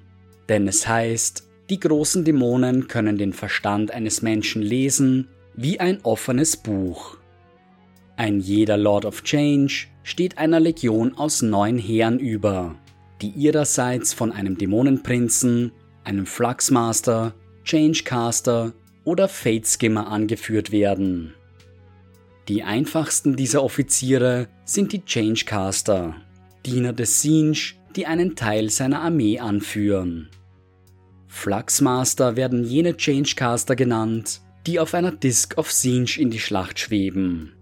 Denn 0.50 0.68
es 0.68 0.88
heißt, 0.88 1.48
die 1.70 1.80
großen 1.80 2.26
Dämonen 2.26 2.88
können 2.88 3.18
den 3.18 3.32
Verstand 3.34 3.92
eines 3.92 4.22
Menschen 4.22 4.62
lesen 4.62 5.30
wie 5.56 5.80
ein 5.80 6.00
offenes 6.04 6.58
Buch. 6.58 7.18
Ein 8.18 8.40
jeder 8.40 8.78
Lord 8.78 9.06
of 9.06 9.24
Change 9.24 9.88
steht 10.04 10.38
einer 10.38 10.60
Legion 10.60 11.14
aus 11.18 11.42
neun 11.42 11.78
Heeren 11.78 12.20
über, 12.20 12.76
die 13.22 13.30
ihrerseits 13.30 14.14
von 14.14 14.34
einem 14.34 14.58
Dämonenprinzen, 14.58 15.72
einem 16.04 16.26
Fluxmaster, 16.26 17.34
Changecaster 17.64 18.74
oder 19.06 19.30
Fateskimmer 19.30 20.08
angeführt 20.08 20.72
werden. 20.72 21.34
Die 22.50 22.64
einfachsten 22.64 23.36
dieser 23.36 23.64
Offiziere 23.64 24.48
sind 24.66 24.92
die 24.92 25.06
Changecaster, 25.06 26.16
Diener 26.66 26.94
des 26.94 27.22
Sinj, 27.22 27.76
die 27.96 28.06
einen 28.06 28.36
Teil 28.36 28.70
seiner 28.70 29.02
Armee 29.02 29.40
anführen. 29.40 30.30
Fluxmaster 31.28 32.36
werden 32.36 32.64
jene 32.64 32.98
Changecaster 32.98 33.76
genannt, 33.76 34.42
die 34.66 34.80
auf 34.80 34.94
einer 34.94 35.12
Disk 35.12 35.58
of 35.58 35.72
Sinj 35.72 36.18
in 36.18 36.32
die 36.32 36.40
Schlacht 36.40 36.80
schweben. 36.80 37.54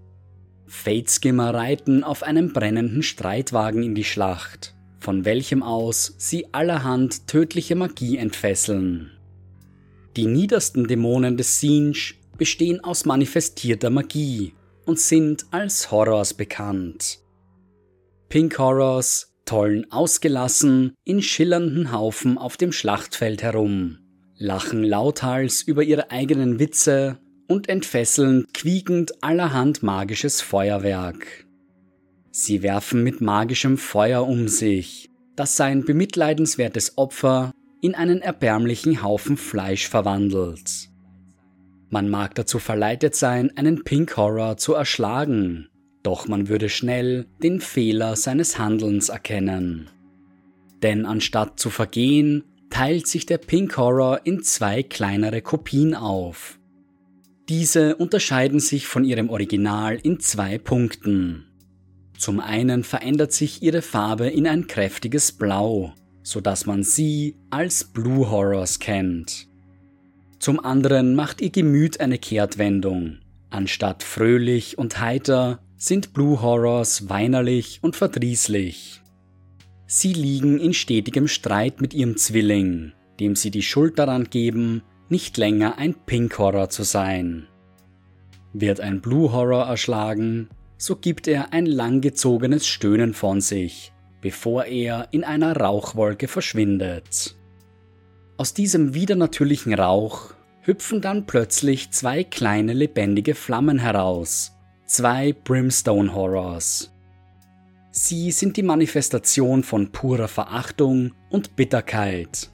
Fateskimmer 0.65 1.53
reiten 1.53 2.03
auf 2.03 2.23
einem 2.23 2.51
brennenden 2.53 3.03
Streitwagen 3.03 3.83
in 3.83 3.95
die 3.95 4.03
Schlacht, 4.03 4.75
von 4.99 5.23
welchem 5.25 5.63
aus 5.63 6.15
sie 6.17 6.53
allerhand 6.53 7.27
tödliche 7.27 7.75
Magie 7.75 8.17
entfesseln. 8.17 9.11
Die 10.15 10.25
niedersten 10.25 10.87
Dämonen 10.87 11.37
des 11.37 11.59
Sinj 11.59 12.15
bestehen 12.37 12.83
aus 12.83 13.05
manifestierter 13.05 13.89
Magie 13.89 14.53
und 14.85 14.99
sind 14.99 15.45
als 15.51 15.91
Horrors 15.91 16.33
bekannt. 16.33 17.19
Pink 18.29 18.59
Horrors 18.59 19.33
tollen 19.45 19.89
ausgelassen 19.89 20.95
in 21.05 21.21
schillernden 21.21 21.93
Haufen 21.93 22.37
auf 22.37 22.57
dem 22.57 22.73
Schlachtfeld 22.73 23.41
herum, 23.41 23.99
lachen 24.37 24.83
lauthals 24.83 25.61
über 25.61 25.81
ihre 25.81 26.11
eigenen 26.11 26.59
Witze 26.59 27.19
und 27.47 27.69
entfesseln 27.69 28.45
quiekend 28.53 29.23
allerhand 29.23 29.81
magisches 29.81 30.41
Feuerwerk. 30.41 31.45
Sie 32.29 32.63
werfen 32.63 33.01
mit 33.01 33.21
magischem 33.21 33.77
Feuer 33.77 34.27
um 34.27 34.49
sich, 34.49 35.09
das 35.37 35.55
sein 35.55 35.85
bemitleidenswertes 35.85 36.97
Opfer 36.97 37.53
in 37.81 37.95
einen 37.95 38.21
erbärmlichen 38.21 39.03
Haufen 39.03 39.37
Fleisch 39.37 39.87
verwandelt. 39.87 40.89
Man 41.89 42.09
mag 42.09 42.35
dazu 42.35 42.59
verleitet 42.59 43.15
sein, 43.15 43.55
einen 43.55 43.85
Pink 43.85 44.17
Horror 44.17 44.57
zu 44.57 44.73
erschlagen, 44.73 45.69
doch 46.07 46.25
man 46.29 46.47
würde 46.47 46.69
schnell 46.69 47.25
den 47.43 47.59
Fehler 47.59 48.15
seines 48.15 48.57
Handelns 48.57 49.09
erkennen. 49.09 49.89
Denn 50.81 51.05
anstatt 51.05 51.59
zu 51.59 51.69
vergehen, 51.69 52.45
teilt 52.69 53.07
sich 53.07 53.25
der 53.25 53.39
Pink 53.39 53.75
Horror 53.75 54.21
in 54.23 54.41
zwei 54.41 54.83
kleinere 54.83 55.41
Kopien 55.41 55.93
auf. 55.95 56.59
Diese 57.49 57.97
unterscheiden 57.97 58.61
sich 58.61 58.87
von 58.87 59.03
ihrem 59.03 59.29
Original 59.29 59.99
in 60.01 60.21
zwei 60.21 60.57
Punkten. 60.57 61.43
Zum 62.17 62.39
einen 62.39 62.85
verändert 62.85 63.33
sich 63.33 63.61
ihre 63.61 63.81
Farbe 63.81 64.27
in 64.27 64.47
ein 64.47 64.67
kräftiges 64.67 65.33
Blau, 65.33 65.93
so 66.23 66.39
dass 66.39 66.65
man 66.65 66.83
sie 66.83 67.35
als 67.49 67.83
Blue 67.83 68.31
Horrors 68.31 68.79
kennt. 68.79 69.49
Zum 70.39 70.61
anderen 70.63 71.15
macht 71.15 71.41
ihr 71.41 71.49
Gemüt 71.49 71.99
eine 71.99 72.17
Kehrtwendung. 72.17 73.17
Anstatt 73.49 74.03
fröhlich 74.03 74.77
und 74.77 75.01
heiter 75.01 75.59
sind 75.77 76.11
Blue 76.11 76.41
Horrors 76.41 77.07
weinerlich 77.07 77.79
und 77.83 77.95
verdrießlich. 77.95 79.01
Sie 79.85 80.11
liegen 80.11 80.59
in 80.59 80.73
stetigem 80.73 81.27
Streit 81.27 81.81
mit 81.81 81.93
ihrem 81.93 82.17
Zwilling, 82.17 82.93
dem 83.19 83.35
sie 83.35 83.51
die 83.51 83.61
Schuld 83.61 83.99
daran 83.99 84.25
geben, 84.25 84.81
nicht 85.07 85.37
länger 85.37 85.77
ein 85.77 85.93
Pink 85.93 86.37
Horror 86.39 86.69
zu 86.69 86.83
sein. 86.83 87.47
Wird 88.53 88.79
ein 88.79 89.01
Blue 89.01 89.31
Horror 89.31 89.67
erschlagen, 89.67 90.49
so 90.77 90.95
gibt 90.95 91.27
er 91.27 91.53
ein 91.53 91.67
langgezogenes 91.67 92.67
Stöhnen 92.67 93.13
von 93.13 93.39
sich, 93.39 93.93
bevor 94.19 94.65
er 94.65 95.07
in 95.11 95.23
einer 95.23 95.55
Rauchwolke 95.55 96.27
verschwindet. 96.27 97.35
Aus 98.35 98.53
diesem 98.53 98.95
widernatürlichen 98.95 99.75
Rauch 99.75 100.33
hüpfen 100.61 101.01
dann 101.01 101.27
plötzlich 101.27 101.91
zwei 101.91 102.23
kleine 102.23 102.73
lebendige 102.73 103.35
Flammen 103.35 103.77
heraus, 103.77 104.56
zwei 104.87 105.33
Brimstone 105.33 106.13
Horrors. 106.13 106.91
Sie 107.91 108.31
sind 108.31 108.55
die 108.57 108.63
Manifestation 108.63 109.63
von 109.63 109.91
purer 109.91 110.29
Verachtung 110.29 111.13
und 111.29 111.55
Bitterkeit. 111.55 112.49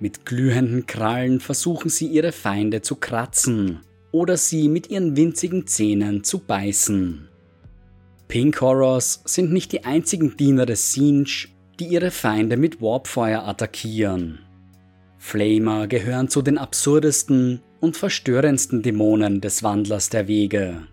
Mit 0.00 0.26
glühenden 0.26 0.86
Krallen 0.86 1.40
versuchen 1.40 1.88
sie 1.88 2.08
ihre 2.08 2.32
Feinde 2.32 2.82
zu 2.82 2.96
kratzen 2.96 3.80
oder 4.12 4.36
sie 4.36 4.68
mit 4.68 4.90
ihren 4.90 5.16
winzigen 5.16 5.66
Zähnen 5.66 6.24
zu 6.24 6.40
beißen. 6.40 7.28
Pink 8.28 8.60
Horrors 8.60 9.22
sind 9.24 9.52
nicht 9.52 9.70
die 9.72 9.84
einzigen 9.84 10.36
Diener 10.36 10.66
des 10.66 10.92
Sinj, 10.92 11.48
die 11.78 11.86
ihre 11.86 12.10
Feinde 12.10 12.56
mit 12.56 12.82
Warpfeuer 12.82 13.46
attackieren. 13.46 14.40
Flamer 15.18 15.86
gehören 15.86 16.28
zu 16.28 16.42
den 16.42 16.58
absurdesten 16.58 17.60
und 17.80 17.96
verstörendsten 17.96 18.82
Dämonen 18.82 19.40
des 19.40 19.62
Wandlers 19.62 20.08
der 20.08 20.26
Wege. 20.26 20.88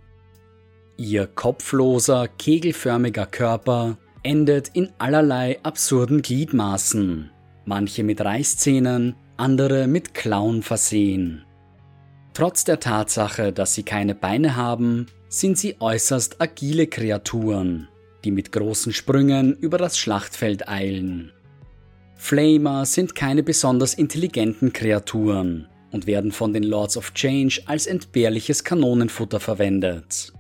Ihr 0.98 1.28
kopfloser, 1.28 2.28
kegelförmiger 2.28 3.26
Körper 3.26 3.98
endet 4.22 4.70
in 4.70 4.90
allerlei 5.00 5.60
absurden 5.64 6.22
Gliedmaßen, 6.22 7.32
manche 7.66 8.04
mit 8.04 8.22
Reißzähnen, 8.22 9.16
andere 9.36 9.88
mit 9.88 10.14
Klauen 10.14 10.62
versehen. 10.62 11.44
Trotz 12.34 12.64
der 12.64 12.80
Tatsache, 12.80 13.52
dass 13.52 13.74
sie 13.74 13.84
keine 13.84 14.16
Beine 14.16 14.56
haben, 14.56 15.08
sind 15.30 15.58
sie 15.58 15.80
äußerst 15.80 16.40
agile 16.40 16.88
Kreaturen, 16.88 17.88
die 18.24 18.32
mit 18.32 18.52
großen 18.52 18.94
Sprüngen 18.94 19.56
über 19.58 19.78
das 19.78 19.98
Schlachtfeld 19.98 20.68
eilen. 20.68 21.32
Flamer 22.16 22.86
sind 22.86 23.16
keine 23.16 23.44
besonders 23.44 23.94
intelligenten 23.94 24.74
Kreaturen 24.74 25.68
und 25.92 26.08
werden 26.08 26.32
von 26.32 26.54
den 26.54 26.64
Lords 26.64 26.98
of 26.98 27.14
Change 27.14 27.62
als 27.66 27.86
entbehrliches 27.86 28.64
Kanonenfutter 28.64 29.40
verwendet. 29.40 30.33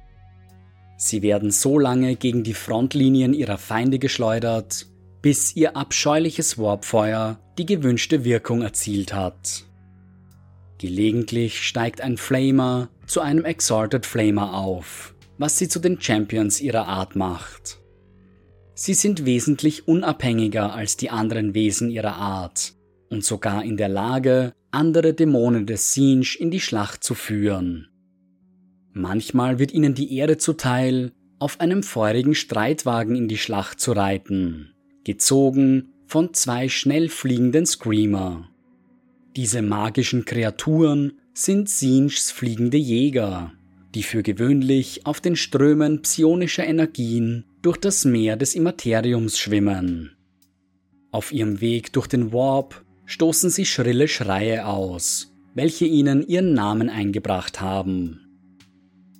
Sie 0.97 1.21
werden 1.21 1.51
so 1.51 1.79
lange 1.79 2.15
gegen 2.15 2.43
die 2.43 2.53
Frontlinien 2.53 3.33
ihrer 3.33 3.57
Feinde 3.57 3.99
geschleudert, 3.99 4.87
bis 5.21 5.55
ihr 5.55 5.75
abscheuliches 5.75 6.57
Warpfeuer 6.57 7.39
die 7.57 7.65
gewünschte 7.65 8.23
Wirkung 8.25 8.61
erzielt 8.61 9.13
hat. 9.13 9.65
Gelegentlich 10.77 11.61
steigt 11.65 12.01
ein 12.01 12.17
Flamer 12.17 12.89
zu 13.05 13.21
einem 13.21 13.45
Exalted 13.45 14.05
Flamer 14.05 14.53
auf, 14.53 15.15
was 15.37 15.57
sie 15.57 15.69
zu 15.69 15.79
den 15.79 16.01
Champions 16.01 16.59
ihrer 16.59 16.87
Art 16.87 17.15
macht. 17.15 17.79
Sie 18.75 18.93
sind 18.93 19.25
wesentlich 19.25 19.87
unabhängiger 19.87 20.73
als 20.73 20.97
die 20.97 21.09
anderen 21.09 21.53
Wesen 21.53 21.89
ihrer 21.89 22.15
Art 22.15 22.73
und 23.09 23.23
sogar 23.23 23.63
in 23.63 23.77
der 23.77 23.89
Lage, 23.89 24.53
andere 24.71 25.13
Dämonen 25.13 25.67
des 25.67 25.93
Sinj 25.93 26.35
in 26.39 26.49
die 26.49 26.59
Schlacht 26.59 27.03
zu 27.03 27.13
führen. 27.13 27.92
Manchmal 28.93 29.59
wird 29.59 29.73
ihnen 29.73 29.95
die 29.95 30.15
Ehre 30.15 30.37
zuteil, 30.37 31.11
auf 31.39 31.59
einem 31.59 31.83
feurigen 31.83 32.35
Streitwagen 32.35 33.15
in 33.15 33.27
die 33.27 33.37
Schlacht 33.37 33.79
zu 33.79 33.91
reiten, 33.91 34.73
gezogen 35.03 35.89
von 36.07 36.33
zwei 36.33 36.69
schnell 36.69 37.09
fliegenden 37.09 37.65
Screamer. 37.65 38.49
Diese 39.35 39.63
magischen 39.63 40.25
Kreaturen 40.25 41.13
sind 41.33 41.69
Sinjs 41.69 42.31
fliegende 42.31 42.77
Jäger, 42.77 43.51
die 43.95 44.03
für 44.03 44.21
gewöhnlich 44.21 45.05
auf 45.05 45.21
den 45.21 45.35
Strömen 45.35 46.03
psionischer 46.03 46.65
Energien 46.65 47.45
durch 47.63 47.77
das 47.77 48.05
Meer 48.05 48.37
des 48.37 48.53
Immateriums 48.53 49.39
schwimmen. 49.39 50.15
Auf 51.11 51.31
ihrem 51.31 51.61
Weg 51.61 51.93
durch 51.93 52.07
den 52.07 52.31
Warp 52.31 52.83
stoßen 53.05 53.49
sie 53.49 53.65
schrille 53.65 54.07
Schreie 54.07 54.65
aus, 54.65 55.33
welche 55.55 55.85
ihnen 55.85 56.27
ihren 56.27 56.53
Namen 56.53 56.89
eingebracht 56.89 57.59
haben. 57.59 58.22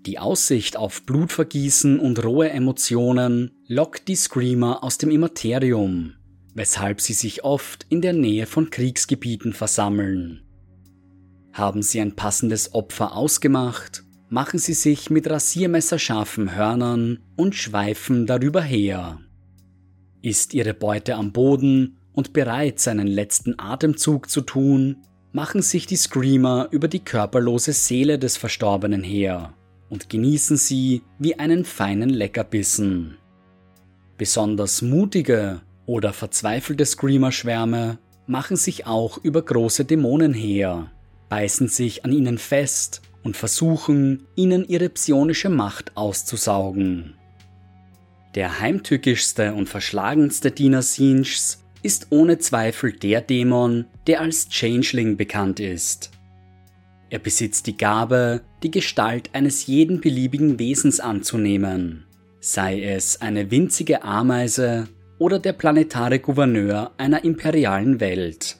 Die 0.06 0.20
Aussicht 0.20 0.76
auf 0.76 1.04
Blutvergießen 1.04 1.98
und 1.98 2.22
rohe 2.26 2.50
Emotionen 2.50 3.52
lockt 3.68 4.10
die 4.10 4.18
Screamer 4.18 4.84
aus 4.84 4.98
dem 4.98 5.10
Immaterium, 5.10 6.16
weshalb 6.54 7.00
sie 7.00 7.14
sich 7.14 7.46
oft 7.46 7.86
in 7.88 8.02
der 8.02 8.12
Nähe 8.12 8.46
von 8.46 8.70
Kriegsgebieten 8.70 9.54
versammeln. 9.54 10.42
Haben 11.54 11.82
sie 11.82 12.02
ein 12.02 12.18
passendes 12.18 12.74
Opfer 12.74 13.16
ausgemacht, 13.16 14.04
machen 14.28 14.60
sie 14.60 14.74
sich 14.74 15.10
mit 15.10 15.30
rasiermesserscharfen 15.30 16.54
Hörnern 16.54 17.20
und 17.38 17.56
schweifen 17.56 18.26
darüber 18.26 18.62
her. 18.62 19.22
Ist 20.22 20.54
ihre 20.54 20.74
Beute 20.74 21.16
am 21.16 21.32
Boden 21.32 21.98
und 22.12 22.34
bereit, 22.34 22.82
seinen 22.82 23.08
letzten 23.08 23.58
Atemzug 23.58 24.30
zu 24.30 24.42
tun, 24.42 24.98
machen 25.32 25.62
sich 25.62 25.88
die 25.88 25.96
Screamer 25.96 26.68
über 26.72 26.90
die 26.90 27.00
körperlose 27.06 27.72
Seele 27.72 28.20
des 28.20 28.36
Verstorbenen 28.36 29.02
her 29.02 29.54
und 29.94 30.10
genießen 30.10 30.58
sie 30.58 31.04
wie 31.20 31.38
einen 31.38 31.66
feinen 31.66 32.10
Leckerbissen. 32.10 33.20
Besonders 34.18 34.82
mutige 34.82 35.62
oder 35.86 36.14
verzweifelte 36.14 36.84
Screamer-Schwärme 36.84 38.00
machen 38.26 38.58
sich 38.58 38.88
auch 38.88 39.20
über 39.20 39.44
große 39.44 39.86
Dämonen 39.86 40.34
her, 40.34 40.92
beißen 41.30 41.68
sich 41.68 42.06
an 42.06 42.12
ihnen 42.12 42.40
fest 42.40 43.04
und 43.22 43.38
versuchen, 43.38 44.26
ihnen 44.36 44.68
ihre 44.68 44.90
psionische 44.90 45.50
Macht 45.50 45.96
auszusaugen. 45.96 47.14
Der 48.34 48.60
heimtückischste 48.60 49.54
und 49.54 49.70
verschlagenste 49.70 50.50
Diener 50.50 50.82
Sinchs 50.82 51.64
ist 51.84 52.08
ohne 52.10 52.40
Zweifel 52.40 52.94
der 52.94 53.22
Dämon, 53.22 53.86
der 54.08 54.22
als 54.22 54.50
Changeling 54.50 55.18
bekannt 55.18 55.60
ist. 55.60 56.13
Er 57.14 57.20
besitzt 57.20 57.68
die 57.68 57.78
Gabe, 57.78 58.42
die 58.64 58.72
Gestalt 58.72 59.30
eines 59.34 59.68
jeden 59.68 60.02
beliebigen 60.02 60.58
Wesens 60.58 61.00
anzunehmen, 61.00 62.08
sei 62.40 62.82
es 62.82 63.22
eine 63.22 63.52
winzige 63.52 64.04
Ameise 64.04 64.88
oder 65.20 65.38
der 65.38 65.54
planetare 65.54 66.18
Gouverneur 66.18 66.90
einer 66.98 67.24
imperialen 67.24 68.00
Welt. 68.00 68.58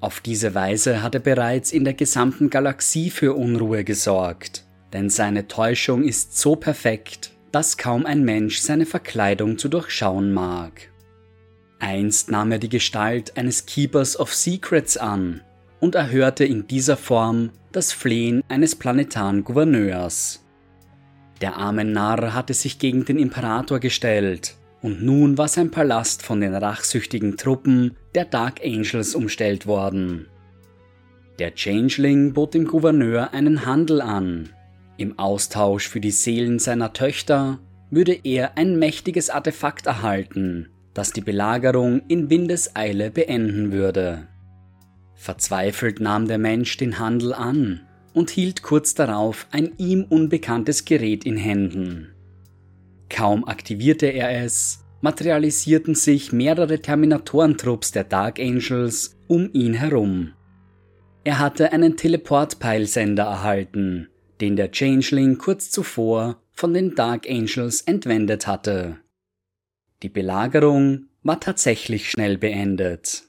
Auf 0.00 0.18
diese 0.18 0.56
Weise 0.56 1.04
hat 1.04 1.14
er 1.14 1.20
bereits 1.20 1.70
in 1.70 1.84
der 1.84 1.94
gesamten 1.94 2.50
Galaxie 2.50 3.10
für 3.10 3.34
Unruhe 3.34 3.84
gesorgt, 3.84 4.64
denn 4.92 5.08
seine 5.08 5.46
Täuschung 5.46 6.02
ist 6.02 6.36
so 6.36 6.56
perfekt, 6.56 7.30
dass 7.52 7.78
kaum 7.78 8.06
ein 8.06 8.24
Mensch 8.24 8.58
seine 8.58 8.86
Verkleidung 8.86 9.56
zu 9.56 9.68
durchschauen 9.68 10.32
mag. 10.32 10.90
Einst 11.78 12.28
nahm 12.28 12.50
er 12.50 12.58
die 12.58 12.70
Gestalt 12.70 13.36
eines 13.36 13.66
Keepers 13.66 14.18
of 14.18 14.34
Secrets 14.34 14.96
an, 14.96 15.42
und 15.86 15.94
erhörte 15.94 16.44
in 16.44 16.66
dieser 16.66 16.96
Form 16.96 17.50
das 17.70 17.92
Flehen 17.92 18.42
eines 18.48 18.74
planetaren 18.74 19.44
Gouverneurs. 19.44 20.44
Der 21.40 21.58
arme 21.58 21.84
Narr 21.84 22.34
hatte 22.34 22.54
sich 22.54 22.80
gegen 22.80 23.04
den 23.04 23.20
Imperator 23.20 23.78
gestellt, 23.78 24.56
und 24.82 25.04
nun 25.04 25.38
war 25.38 25.46
sein 25.46 25.70
Palast 25.70 26.24
von 26.24 26.40
den 26.40 26.56
rachsüchtigen 26.56 27.36
Truppen 27.36 27.94
der 28.16 28.24
Dark 28.24 28.62
Angels 28.64 29.14
umstellt 29.14 29.68
worden. 29.68 30.26
Der 31.38 31.54
Changeling 31.54 32.32
bot 32.32 32.54
dem 32.54 32.66
Gouverneur 32.66 33.32
einen 33.32 33.64
Handel 33.64 34.00
an. 34.00 34.48
Im 34.96 35.20
Austausch 35.20 35.88
für 35.88 36.00
die 36.00 36.10
Seelen 36.10 36.58
seiner 36.58 36.94
Töchter 36.94 37.60
würde 37.92 38.18
er 38.24 38.58
ein 38.58 38.76
mächtiges 38.76 39.30
Artefakt 39.30 39.86
erhalten, 39.86 40.68
das 40.94 41.12
die 41.12 41.20
Belagerung 41.20 42.02
in 42.08 42.28
Windeseile 42.28 43.12
beenden 43.12 43.70
würde. 43.70 44.26
Verzweifelt 45.16 45.98
nahm 45.98 46.28
der 46.28 46.38
Mensch 46.38 46.76
den 46.76 46.98
Handel 46.98 47.32
an 47.34 47.80
und 48.12 48.30
hielt 48.30 48.62
kurz 48.62 48.94
darauf 48.94 49.46
ein 49.50 49.72
ihm 49.78 50.04
unbekanntes 50.04 50.84
Gerät 50.84 51.24
in 51.24 51.36
Händen. 51.36 52.12
Kaum 53.10 53.46
aktivierte 53.46 54.06
er 54.06 54.44
es, 54.44 54.84
materialisierten 55.00 55.94
sich 55.94 56.32
mehrere 56.32 56.80
Terminatorentrupps 56.80 57.92
der 57.92 58.04
Dark 58.04 58.38
Angels 58.38 59.16
um 59.26 59.50
ihn 59.52 59.74
herum. 59.74 60.32
Er 61.24 61.38
hatte 61.38 61.72
einen 61.72 61.96
Teleportpeilsender 61.96 63.24
erhalten, 63.24 64.08
den 64.40 64.56
der 64.56 64.70
Changeling 64.70 65.38
kurz 65.38 65.70
zuvor 65.70 66.40
von 66.52 66.72
den 66.72 66.94
Dark 66.94 67.28
Angels 67.28 67.82
entwendet 67.82 68.46
hatte. 68.46 68.98
Die 70.02 70.08
Belagerung 70.08 71.06
war 71.22 71.40
tatsächlich 71.40 72.10
schnell 72.10 72.38
beendet. 72.38 73.24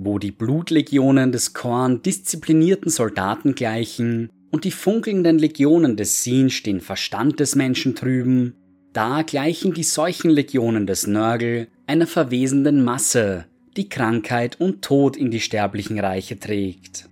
Wo 0.00 0.20
die 0.20 0.30
Blutlegionen 0.30 1.32
des 1.32 1.54
Korn 1.54 2.02
disziplinierten 2.02 2.88
Soldaten 2.88 3.56
gleichen 3.56 4.30
und 4.52 4.62
die 4.62 4.70
funkelnden 4.70 5.40
Legionen 5.40 5.96
des 5.96 6.22
Sinch 6.22 6.62
den 6.62 6.80
Verstand 6.80 7.40
des 7.40 7.56
Menschen 7.56 7.96
trüben, 7.96 8.54
da 8.92 9.22
gleichen 9.22 9.74
die 9.74 9.82
Seuchenlegionen 9.82 10.86
des 10.86 11.08
Nörgel 11.08 11.66
einer 11.88 12.06
verwesenden 12.06 12.84
Masse, 12.84 13.46
die 13.76 13.88
Krankheit 13.88 14.60
und 14.60 14.82
Tod 14.82 15.16
in 15.16 15.32
die 15.32 15.40
sterblichen 15.40 15.98
Reiche 15.98 16.38
trägt. 16.38 17.08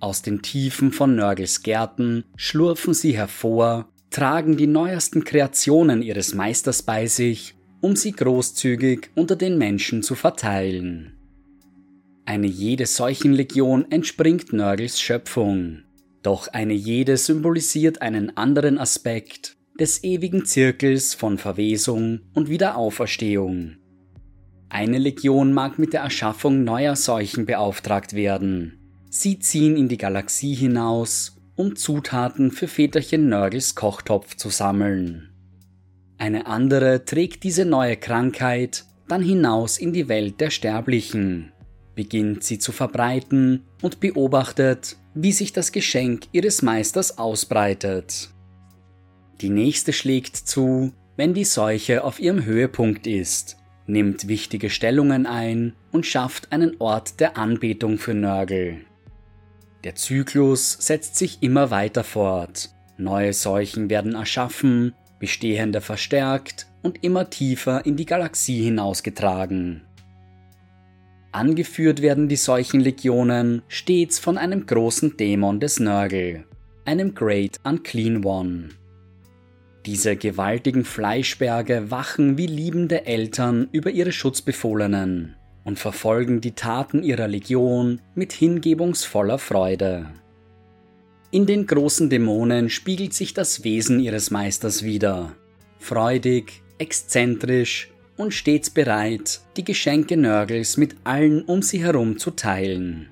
Aus 0.00 0.22
den 0.22 0.40
Tiefen 0.40 0.92
von 0.92 1.14
Nörgels 1.14 1.62
Gärten 1.62 2.24
schlurfen 2.36 2.94
sie 2.94 3.14
hervor, 3.14 3.90
tragen 4.08 4.56
die 4.56 4.66
neuesten 4.66 5.24
Kreationen 5.24 6.00
ihres 6.00 6.32
Meisters 6.32 6.82
bei 6.82 7.06
sich, 7.06 7.54
um 7.82 7.96
sie 7.96 8.12
großzügig 8.12 9.10
unter 9.14 9.36
den 9.36 9.58
Menschen 9.58 10.02
zu 10.02 10.14
verteilen. 10.14 11.15
Eine 12.28 12.48
jede 12.48 12.86
Seuchenlegion 12.86 13.88
entspringt 13.92 14.52
Nörgels 14.52 15.00
Schöpfung, 15.00 15.84
doch 16.24 16.48
eine 16.48 16.74
jede 16.74 17.18
symbolisiert 17.18 18.02
einen 18.02 18.36
anderen 18.36 18.78
Aspekt 18.78 19.56
des 19.78 20.02
ewigen 20.02 20.44
Zirkels 20.44 21.14
von 21.14 21.38
Verwesung 21.38 22.22
und 22.34 22.48
Wiederauferstehung. 22.48 23.76
Eine 24.68 24.98
Legion 24.98 25.52
mag 25.52 25.78
mit 25.78 25.92
der 25.92 26.00
Erschaffung 26.00 26.64
neuer 26.64 26.96
Seuchen 26.96 27.46
beauftragt 27.46 28.14
werden. 28.14 28.80
Sie 29.08 29.38
ziehen 29.38 29.76
in 29.76 29.88
die 29.88 29.96
Galaxie 29.96 30.54
hinaus, 30.54 31.36
um 31.54 31.76
Zutaten 31.76 32.50
für 32.50 32.66
Väterchen 32.66 33.28
Nörgels 33.28 33.76
Kochtopf 33.76 34.34
zu 34.34 34.48
sammeln. 34.48 35.30
Eine 36.18 36.46
andere 36.46 37.04
trägt 37.04 37.44
diese 37.44 37.64
neue 37.64 37.96
Krankheit 37.96 38.84
dann 39.06 39.22
hinaus 39.22 39.78
in 39.78 39.92
die 39.92 40.08
Welt 40.08 40.40
der 40.40 40.50
Sterblichen 40.50 41.52
beginnt 41.96 42.44
sie 42.44 42.60
zu 42.60 42.70
verbreiten 42.70 43.64
und 43.82 43.98
beobachtet, 43.98 44.96
wie 45.14 45.32
sich 45.32 45.52
das 45.52 45.72
Geschenk 45.72 46.26
ihres 46.30 46.62
Meisters 46.62 47.18
ausbreitet. 47.18 48.28
Die 49.40 49.48
nächste 49.50 49.92
schlägt 49.92 50.36
zu, 50.36 50.92
wenn 51.16 51.34
die 51.34 51.44
Seuche 51.44 52.04
auf 52.04 52.20
ihrem 52.20 52.44
Höhepunkt 52.44 53.06
ist, 53.06 53.56
nimmt 53.86 54.28
wichtige 54.28 54.70
Stellungen 54.70 55.26
ein 55.26 55.74
und 55.90 56.06
schafft 56.06 56.52
einen 56.52 56.76
Ort 56.78 57.18
der 57.18 57.36
Anbetung 57.36 57.98
für 57.98 58.14
Nörgel. 58.14 58.84
Der 59.84 59.94
Zyklus 59.94 60.72
setzt 60.72 61.16
sich 61.16 61.42
immer 61.42 61.70
weiter 61.70 62.04
fort, 62.04 62.70
neue 62.98 63.32
Seuchen 63.32 63.88
werden 63.88 64.14
erschaffen, 64.14 64.94
bestehende 65.18 65.80
verstärkt 65.80 66.66
und 66.82 67.02
immer 67.02 67.30
tiefer 67.30 67.86
in 67.86 67.96
die 67.96 68.06
Galaxie 68.06 68.62
hinausgetragen. 68.62 69.85
Angeführt 71.36 72.00
werden 72.00 72.30
die 72.30 72.36
Seuchenlegionen 72.36 73.60
stets 73.68 74.18
von 74.18 74.38
einem 74.38 74.64
großen 74.64 75.18
Dämon 75.18 75.60
des 75.60 75.80
Nörgel, 75.80 76.46
einem 76.86 77.14
Great 77.14 77.60
Unclean 77.62 78.24
One. 78.24 78.70
Diese 79.84 80.16
gewaltigen 80.16 80.86
Fleischberge 80.86 81.90
wachen 81.90 82.38
wie 82.38 82.46
liebende 82.46 83.04
Eltern 83.04 83.68
über 83.70 83.90
ihre 83.90 84.12
Schutzbefohlenen 84.12 85.36
und 85.62 85.78
verfolgen 85.78 86.40
die 86.40 86.52
Taten 86.52 87.02
ihrer 87.02 87.28
Legion 87.28 88.00
mit 88.14 88.32
hingebungsvoller 88.32 89.36
Freude. 89.36 90.06
In 91.32 91.44
den 91.44 91.66
großen 91.66 92.08
Dämonen 92.08 92.70
spiegelt 92.70 93.12
sich 93.12 93.34
das 93.34 93.62
Wesen 93.62 94.00
ihres 94.00 94.30
Meisters 94.30 94.84
wider. 94.84 95.32
Freudig, 95.80 96.62
exzentrisch 96.78 97.90
und 98.16 98.32
stets 98.32 98.70
bereit, 98.70 99.40
die 99.56 99.64
Geschenke 99.64 100.16
Nörgels 100.16 100.76
mit 100.76 100.96
allen 101.04 101.42
um 101.42 101.62
sie 101.62 101.82
herum 101.82 102.18
zu 102.18 102.30
teilen. 102.30 103.08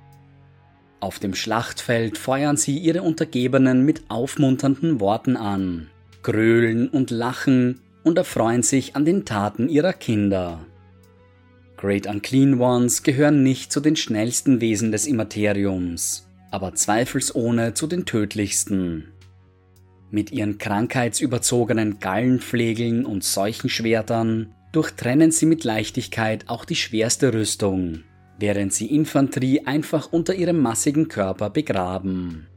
Auf 1.01 1.19
dem 1.19 1.35
Schlachtfeld 1.35 2.17
feuern 2.17 2.57
sie 2.57 2.79
ihre 2.79 3.03
Untergebenen 3.03 3.85
mit 3.85 4.05
aufmunternden 4.09 5.01
Worten 5.01 5.37
an, 5.37 5.89
gröhlen 6.23 6.89
und 6.89 7.11
lachen 7.11 7.81
und 8.03 8.17
erfreuen 8.17 8.63
sich 8.63 8.97
an 8.97 9.05
den 9.05 9.25
Taten 9.25 9.69
ihrer 9.69 9.93
Kinder. 9.93 10.65
Great 11.77 12.07
Unclean 12.07 12.59
Ones 12.59 13.03
gehören 13.03 13.43
nicht 13.43 13.71
zu 13.71 13.81
den 13.81 13.97
schnellsten 13.97 14.63
Wesen 14.63 14.93
des 14.93 15.07
Immateriums, 15.07 16.27
aber 16.51 16.75
zweifelsohne 16.75 17.75
zu 17.75 17.87
den 17.87 18.07
tödlichsten. 18.07 19.09
Mit 20.11 20.33
ihren 20.33 20.57
krankheitsüberzogenen 20.57 21.99
Gallenpflegeln 21.99 23.05
und 23.05 23.25
Seuchenschwertern 23.25 24.55
durchtrennen 24.75 25.31
sie 25.31 25.47
mit 25.47 25.65
Leichtigkeit 25.65 26.49
auch 26.49 26.65
die 26.65 26.77
schwerste 26.77 27.33
Rüstung, 27.33 28.05
während 28.39 28.73
sie 28.73 28.87
Infanterie 28.87 29.67
einfach 29.67 30.13
unter 30.13 30.35
ihrem 30.35 30.61
massigen 30.61 31.09
Körper 31.09 31.51
begraben. 31.51 32.49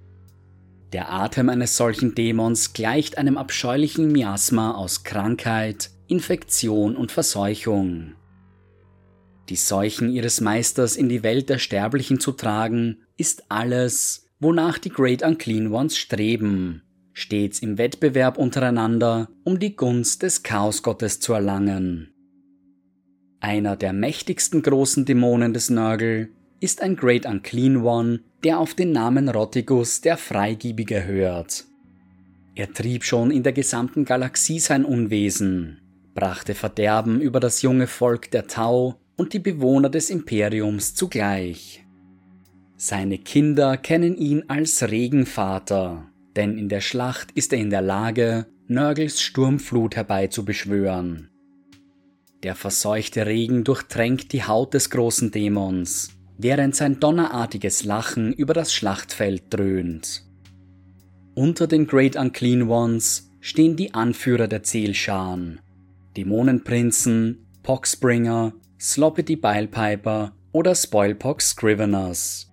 Der 0.93 1.11
Atem 1.11 1.49
eines 1.49 1.75
solchen 1.75 2.15
Dämons 2.15 2.73
gleicht 2.73 3.17
einem 3.17 3.37
abscheulichen 3.37 4.11
Miasma 4.11 4.71
aus 4.71 5.03
Krankheit, 5.03 5.91
Infektion 6.07 6.95
und 6.95 7.11
Verseuchung. 7.11 8.13
Die 9.49 9.57
Seuchen 9.57 10.09
ihres 10.09 10.41
Meisters 10.41 10.95
in 10.95 11.09
die 11.09 11.23
Welt 11.23 11.49
der 11.49 11.59
Sterblichen 11.59 12.19
zu 12.19 12.31
tragen, 12.31 13.03
ist 13.17 13.43
alles, 13.49 14.29
wonach 14.39 14.77
die 14.77 14.89
Great 14.89 15.23
Unclean 15.23 15.71
Ones 15.71 15.97
streben, 15.97 16.83
stets 17.17 17.59
im 17.59 17.79
Wettbewerb 17.79 18.37
untereinander, 18.37 19.27
um 19.43 19.57
die 19.57 19.75
Gunst 19.75 20.21
des 20.21 20.43
Chaosgottes 20.43 21.19
zu 21.19 21.33
erlangen. 21.33 22.13
Einer 23.39 23.75
der 23.75 23.91
mächtigsten 23.91 24.61
großen 24.61 25.03
Dämonen 25.03 25.51
des 25.51 25.71
Nörgel 25.71 26.29
ist 26.59 26.79
ein 26.79 26.95
Great 26.95 27.25
Unclean 27.25 27.77
One, 27.77 28.19
der 28.43 28.59
auf 28.59 28.75
den 28.75 28.91
Namen 28.91 29.29
Rottigus 29.29 30.01
der 30.01 30.15
Freigiebige 30.15 31.05
hört. 31.05 31.65
Er 32.53 32.71
trieb 32.71 33.03
schon 33.03 33.31
in 33.31 33.41
der 33.41 33.53
gesamten 33.53 34.05
Galaxie 34.05 34.59
sein 34.59 34.85
Unwesen, 34.85 35.81
brachte 36.13 36.53
Verderben 36.53 37.19
über 37.19 37.39
das 37.39 37.63
junge 37.63 37.87
Volk 37.87 38.29
der 38.29 38.45
Tau 38.45 38.99
und 39.15 39.33
die 39.33 39.39
Bewohner 39.39 39.89
des 39.89 40.11
Imperiums 40.11 40.93
zugleich. 40.93 41.83
Seine 42.75 43.17
Kinder 43.17 43.75
kennen 43.75 44.15
ihn 44.15 44.43
als 44.49 44.87
Regenvater, 44.87 46.11
denn 46.37 46.57
in 46.57 46.69
der 46.69 46.81
Schlacht 46.81 47.31
ist 47.31 47.51
er 47.51 47.59
in 47.59 47.69
der 47.69 47.81
Lage, 47.81 48.45
Nörgels 48.67 49.21
Sturmflut 49.21 49.95
herbeizubeschwören. 49.95 51.29
Der 52.43 52.53
verseuchte 52.53 53.25
Regen 53.25 53.63
durchtränkt 53.63 54.31
die 54.31 54.43
Haut 54.43 54.73
des 54.73 54.89
großen 54.91 55.31
Dämons, 55.31 56.09
während 56.37 56.75
sein 56.75 56.99
donnerartiges 56.99 57.83
Lachen 57.83 58.31
über 58.31 58.53
das 58.53 58.73
Schlachtfeld 58.73 59.45
dröhnt. 59.49 60.23
Unter 61.33 61.65
den 61.67 61.87
Great 61.87 62.15
Unclean 62.15 62.69
Ones 62.69 63.31
stehen 63.39 63.75
die 63.75 63.93
Anführer 63.93 64.47
der 64.47 64.63
Zählscharen, 64.63 65.59
Dämonenprinzen, 66.15 67.47
Poxbringer, 67.63 68.53
Sloppity 68.79 69.35
Bilepiper 69.35 70.33
oder 70.51 70.75
Spoilpox 70.75 71.49
Scriveners. 71.49 72.46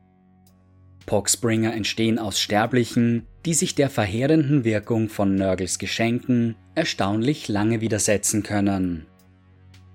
Poxbringer 1.07 1.75
entstehen 1.75 2.19
aus 2.19 2.41
Sterblichen, 2.41 3.27
die 3.45 3.55
sich 3.55 3.75
der 3.75 3.91
verheerenden 3.91 4.65
Wirkung 4.65 5.09
von 5.09 5.35
Nörgels 5.35 5.79
Geschenken 5.79 6.57
erstaunlich 6.75 7.49
lange 7.49 7.81
widersetzen 7.81 8.43
können. 8.43 9.07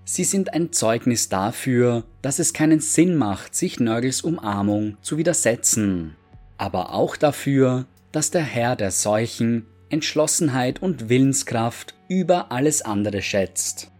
Sie 0.05 0.23
sind 0.23 0.53
ein 0.53 0.71
Zeugnis 0.71 1.29
dafür, 1.29 2.03
dass 2.21 2.39
es 2.39 2.53
keinen 2.53 2.79
Sinn 2.79 3.15
macht, 3.15 3.53
sich 3.53 3.79
Nörgels 3.79 4.21
Umarmung 4.21 4.97
zu 5.01 5.17
widersetzen, 5.17 6.15
aber 6.57 6.93
auch 6.93 7.15
dafür, 7.15 7.85
dass 8.11 8.31
der 8.31 8.41
Herr 8.41 8.75
der 8.75 8.91
Seuchen 8.91 9.65
Entschlossenheit 9.89 10.81
und 10.81 11.09
Willenskraft 11.09 11.95
über 12.07 12.51
alles 12.51 12.81
andere 12.81 13.21
schätzt. 13.21 13.91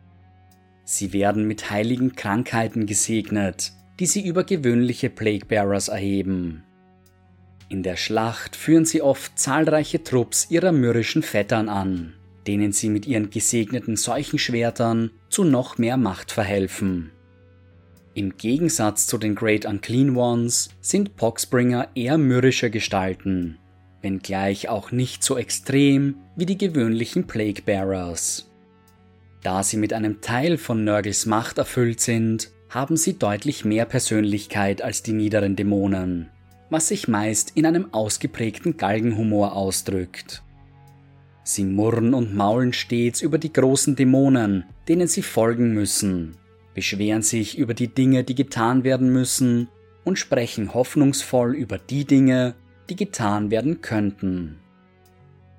Sie 0.84 1.14
werden 1.14 1.48
mit 1.48 1.70
heiligen 1.70 2.16
Krankheiten 2.16 2.88
gesegnet, 2.88 3.74
die 4.00 4.08
sie 4.08 4.26
über 4.26 4.44
gewöhnliche 4.44 5.10
Plaguebearers 5.10 5.90
erheben. 5.90 6.64
In 7.70 7.84
der 7.84 7.96
Schlacht 7.96 8.56
führen 8.56 8.86
sie 8.86 9.02
oft 9.02 9.38
zahlreiche 9.38 10.04
Trupps 10.04 10.48
ihrer 10.50 10.72
mürrischen 10.72 11.24
Vettern 11.24 11.70
an 11.70 12.14
denen 12.50 12.72
sie 12.72 12.90
mit 12.90 13.06
ihren 13.06 13.30
gesegneten 13.30 13.96
Seuchenschwertern 13.96 15.12
zu 15.30 15.44
noch 15.44 15.78
mehr 15.78 15.98
Macht 15.98 16.32
verhelfen. 16.32 17.12
Im 18.16 18.38
Gegensatz 18.38 19.06
zu 19.06 19.20
den 19.20 19.36
Great 19.36 19.66
Unclean 19.66 20.16
Ones 20.16 20.70
sind 20.82 21.16
Poxbringer 21.16 21.90
eher 21.94 22.18
mürrische 22.18 22.72
Gestalten, 22.72 23.60
wenngleich 24.02 24.68
auch 24.68 24.92
nicht 24.92 25.24
so 25.24 25.38
extrem 25.38 26.16
wie 26.36 26.48
die 26.48 26.58
gewöhnlichen 26.58 27.28
Plague 27.28 27.62
Bearers. 27.64 28.50
Da 29.44 29.62
sie 29.62 29.78
mit 29.78 29.94
einem 29.94 30.20
Teil 30.22 30.58
von 30.58 30.84
Nörgels 30.84 31.28
Macht 31.28 31.60
erfüllt 31.60 32.02
sind, 32.02 32.50
haben 32.70 32.98
sie 32.98 33.20
deutlich 33.20 33.64
mehr 33.64 33.86
Persönlichkeit 33.86 34.82
als 34.82 35.04
die 35.04 35.14
niederen 35.14 35.56
Dämonen, 35.56 36.30
was 36.70 36.88
sich 36.88 37.08
meist 37.08 37.52
in 37.56 37.66
einem 37.66 37.94
ausgeprägten 37.94 38.78
Galgenhumor 38.78 39.56
ausdrückt. 39.56 40.44
Sie 41.44 41.64
murren 41.64 42.14
und 42.14 42.36
maulen 42.36 42.74
stets 42.74 43.22
über 43.22 43.38
die 43.40 43.52
großen 43.52 43.96
Dämonen, 43.96 44.66
denen 44.88 45.08
sie 45.08 45.24
folgen 45.24 45.74
müssen, 45.74 46.38
beschweren 46.76 47.24
sich 47.24 47.58
über 47.58 47.74
die 47.74 47.88
Dinge, 47.88 48.24
die 48.24 48.36
getan 48.36 48.84
werden 48.84 49.12
müssen 49.12 49.68
und 50.04 50.20
sprechen 50.20 50.74
hoffnungsvoll 50.74 51.56
über 51.56 51.78
die 51.78 52.06
Dinge, 52.06 52.54
die 52.90 52.96
getan 52.96 53.52
werden 53.52 53.82
könnten. 53.82 54.60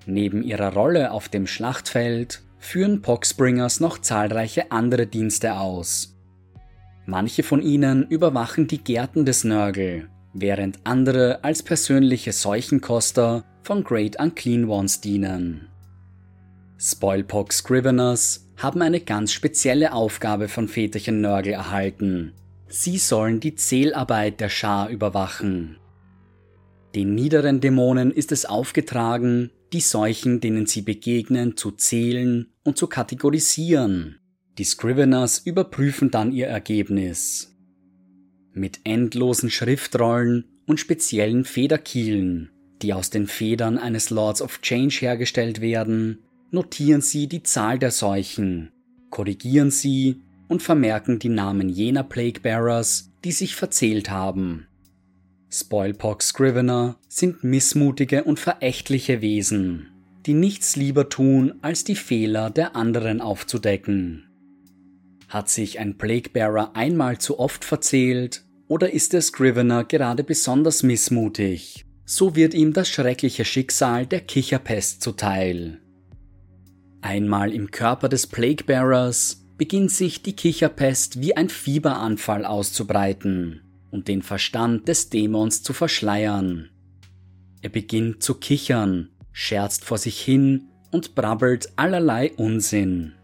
Neben 0.07 0.43
ihrer 0.43 0.73
Rolle 0.73 1.11
auf 1.11 1.29
dem 1.29 1.47
Schlachtfeld 1.47 2.43
führen 2.59 3.03
Poxbringers 3.03 3.81
noch 3.81 3.99
zahlreiche 3.99 4.71
andere 4.71 5.07
Dienste 5.07 5.59
aus. 5.59 6.17
Manche 7.07 7.43
von 7.43 7.63
ihnen 7.63 8.07
überwachen 8.09 8.67
die 8.67 8.83
Gärten 8.83 9.25
des 9.25 9.45
Nörgel, 9.45 10.09
während 10.33 10.79
andere 10.85 11.45
als 11.45 11.63
persönliche 11.63 12.33
Seuchenkoster 12.33 13.45
von 13.63 13.85
Great 13.85 14.21
Unclean 14.21 14.69
Ones 14.69 15.01
dienen. 15.01 15.69
Spoilpox 16.79 17.59
Scriveners 17.59 18.49
haben 18.57 18.83
eine 18.83 19.01
ganz 19.01 19.33
spezielle 19.33 19.93
Aufgabe 19.93 20.49
von 20.49 20.69
Väterchen 20.69 21.21
Nörgel 21.21 21.53
erhalten. 21.53 22.33
Sie 22.69 22.99
sollen 22.99 23.41
die 23.41 23.55
Zählarbeit 23.55 24.41
der 24.41 24.49
Schar 24.49 24.89
überwachen. 24.89 25.79
Den 26.95 27.15
niederen 27.15 27.61
Dämonen 27.61 28.11
ist 28.11 28.33
es 28.33 28.47
aufgetragen, 28.47 29.51
die 29.73 29.81
Seuchen, 29.81 30.41
denen 30.41 30.67
sie 30.67 30.83
begegnen, 30.83 31.57
zu 31.57 31.71
zählen 31.71 32.53
und 32.65 32.77
zu 32.77 32.87
kategorisieren. 32.87 34.19
Die 34.59 34.65
Scriveners 34.65 35.39
überprüfen 35.39 36.11
dann 36.11 36.33
ihr 36.33 36.49
Ergebnis. 36.49 37.50
Mit 38.53 38.81
endlosen 38.85 39.51
Schriftrollen 39.51 40.45
und 40.67 40.81
speziellen 40.81 41.45
Federkielen, 41.45 42.51
die 42.83 42.95
aus 42.95 43.11
den 43.11 43.27
Federn 43.27 43.79
eines 43.79 44.11
Lords 44.11 44.43
of 44.43 44.61
Change 44.61 44.97
hergestellt 45.01 45.61
werden, 45.61 46.19
notieren 46.51 47.01
Sie 47.01 47.29
die 47.29 47.43
Zahl 47.43 47.79
der 47.79 47.91
Seuchen, 47.91 48.73
korrigieren 49.11 49.71
Sie 49.71 50.21
und 50.49 50.63
vermerken 50.63 51.19
die 51.19 51.29
Namen 51.29 51.69
jener 51.69 52.03
Plague 52.03 52.41
Bearers, 52.41 53.13
die 53.25 53.33
sich 53.33 53.55
verzählt 53.55 54.11
haben. 54.11 54.67
Spoilpox 55.51 56.29
Scrivener 56.29 56.97
sind 57.09 57.45
missmutige 57.45 58.25
und 58.25 58.39
verächtliche 58.39 59.21
Wesen, 59.21 59.89
die 60.27 60.35
nichts 60.35 60.77
lieber 60.77 61.09
tun, 61.09 61.55
als 61.63 61.85
die 61.85 61.97
Fehler 61.97 62.51
der 62.51 62.77
anderen 62.77 63.21
aufzudecken. 63.21 64.30
Hat 65.31 65.49
sich 65.49 65.79
ein 65.79 65.97
Plague 65.97 66.31
Bearer 66.33 66.75
einmal 66.75 67.19
zu 67.19 67.39
oft 67.39 67.65
verzählt, 67.65 68.43
oder 68.67 68.93
ist 68.93 69.13
der 69.13 69.23
Scrivener 69.23 69.85
gerade 69.85 70.25
besonders 70.25 70.83
missmutig, 70.83 71.85
so 72.05 72.35
wird 72.35 72.53
ihm 72.53 72.73
das 72.73 72.89
schreckliche 72.89 73.45
Schicksal 73.45 74.07
der 74.07 74.23
Kicherpest 74.23 75.03
zuteil. 75.03 75.81
Einmal 77.01 77.53
im 77.53 77.71
Körper 77.71 78.09
des 78.09 78.27
Plaguebearers 78.27 79.47
beginnt 79.57 79.93
sich 79.93 80.23
die 80.23 80.35
Kicherpest 80.35 81.21
wie 81.21 81.37
ein 81.37 81.49
Fieberanfall 81.49 82.45
auszubreiten 82.45 83.63
und 83.93 84.09
den 84.09 84.23
Verstand 84.23 84.89
des 84.89 85.11
Dämons 85.11 85.63
zu 85.63 85.73
verschleiern. 85.73 86.71
Er 87.63 87.71
beginnt 87.71 88.23
zu 88.23 88.35
kichern, 88.35 89.11
scherzt 89.31 89.85
vor 89.85 89.99
sich 89.99 90.21
hin 90.21 90.65
und 90.91 91.15
brabbelt 91.15 91.73
allerlei 91.77 92.33
Unsinn. 92.33 93.15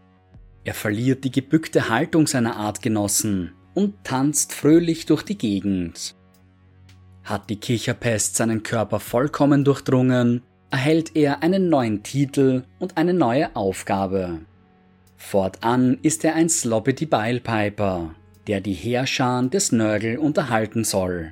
Er 0.67 0.73
verliert 0.73 1.23
die 1.23 1.31
gebückte 1.31 1.87
Haltung 1.87 2.27
seiner 2.27 2.57
Artgenossen 2.57 3.53
und 3.73 4.03
tanzt 4.03 4.51
fröhlich 4.51 5.05
durch 5.05 5.23
die 5.23 5.37
Gegend. 5.37 6.13
Hat 7.23 7.49
die 7.49 7.55
Kicherpest 7.55 8.35
seinen 8.35 8.63
Körper 8.63 8.99
vollkommen 8.99 9.63
durchdrungen, 9.63 10.41
erhält 10.69 11.15
er 11.15 11.41
einen 11.41 11.69
neuen 11.69 12.03
Titel 12.03 12.63
und 12.79 12.97
eine 12.97 13.13
neue 13.13 13.55
Aufgabe. 13.55 14.41
Fortan 15.15 15.99
ist 16.01 16.25
er 16.25 16.35
ein 16.35 16.49
Sloppity 16.49 17.05
Bilepiper, 17.05 18.13
der 18.47 18.59
die 18.59 18.73
Heerscharen 18.73 19.49
des 19.49 19.71
Nörgel 19.71 20.17
unterhalten 20.17 20.83
soll. 20.83 21.31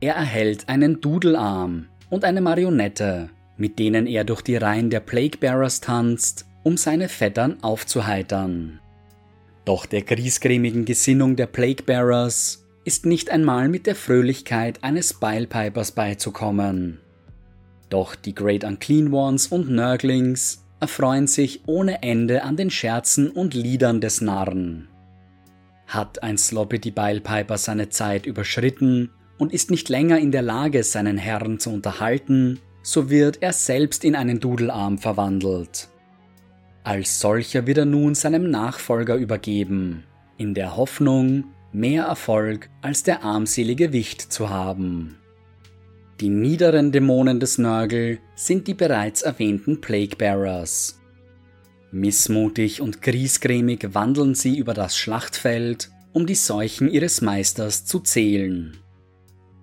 Er 0.00 0.16
erhält 0.16 0.68
einen 0.68 1.00
Dudelarm 1.00 1.86
und 2.10 2.24
eine 2.24 2.40
Marionette, 2.40 3.30
mit 3.56 3.78
denen 3.78 4.08
er 4.08 4.24
durch 4.24 4.42
die 4.42 4.56
Reihen 4.56 4.90
der 4.90 4.98
Plaguebearers 4.98 5.80
tanzt, 5.80 6.46
um 6.64 6.76
seine 6.76 7.08
Vettern 7.08 7.62
aufzuheitern. 7.62 8.80
Doch 9.64 9.86
der 9.86 10.02
griesgrämigen 10.02 10.84
Gesinnung 10.84 11.36
der 11.36 11.46
Plaguebearers 11.46 12.66
ist 12.84 13.06
nicht 13.06 13.30
einmal 13.30 13.68
mit 13.68 13.86
der 13.86 13.94
Fröhlichkeit 13.94 14.82
eines 14.82 15.14
Bilepipers 15.14 15.92
beizukommen. 15.92 17.00
Doch 17.88 18.14
die 18.14 18.34
Great 18.34 18.64
Unclean 18.64 19.12
Ones 19.12 19.46
und 19.46 19.70
Nurglings 19.70 20.64
erfreuen 20.80 21.26
sich 21.26 21.62
ohne 21.66 22.02
Ende 22.02 22.42
an 22.42 22.56
den 22.56 22.70
Scherzen 22.70 23.30
und 23.30 23.54
Liedern 23.54 24.00
des 24.00 24.20
Narren. 24.20 24.88
Hat 25.86 26.22
ein 26.22 26.36
Sloppity 26.36 26.90
Beilpiper 26.90 27.56
seine 27.56 27.88
Zeit 27.88 28.26
überschritten 28.26 29.10
und 29.38 29.52
ist 29.52 29.70
nicht 29.70 29.88
länger 29.88 30.18
in 30.18 30.32
der 30.32 30.42
Lage, 30.42 30.82
seinen 30.82 31.18
Herrn 31.18 31.58
zu 31.58 31.70
unterhalten, 31.70 32.60
so 32.82 33.08
wird 33.08 33.42
er 33.42 33.52
selbst 33.52 34.04
in 34.04 34.14
einen 34.14 34.40
Dudelarm 34.40 34.98
verwandelt. 34.98 35.88
Als 36.84 37.18
solcher 37.18 37.66
wird 37.66 37.78
er 37.78 37.86
nun 37.86 38.14
seinem 38.14 38.50
Nachfolger 38.50 39.16
übergeben, 39.16 40.04
in 40.36 40.52
der 40.52 40.76
Hoffnung, 40.76 41.44
mehr 41.72 42.04
Erfolg 42.04 42.68
als 42.82 43.02
der 43.02 43.24
armselige 43.24 43.94
Wicht 43.94 44.20
zu 44.20 44.50
haben. 44.50 45.16
Die 46.20 46.28
niederen 46.28 46.92
Dämonen 46.92 47.40
des 47.40 47.56
Nörgel 47.56 48.18
sind 48.34 48.68
die 48.68 48.74
bereits 48.74 49.22
erwähnten 49.22 49.80
Plague 49.80 50.16
Bearers. 50.16 51.00
Missmutig 51.90 52.82
und 52.82 53.00
griesgrämig 53.00 53.94
wandeln 53.94 54.34
sie 54.34 54.58
über 54.58 54.74
das 54.74 54.94
Schlachtfeld, 54.94 55.90
um 56.12 56.26
die 56.26 56.34
Seuchen 56.34 56.90
ihres 56.90 57.22
Meisters 57.22 57.86
zu 57.86 58.00
zählen. 58.00 58.76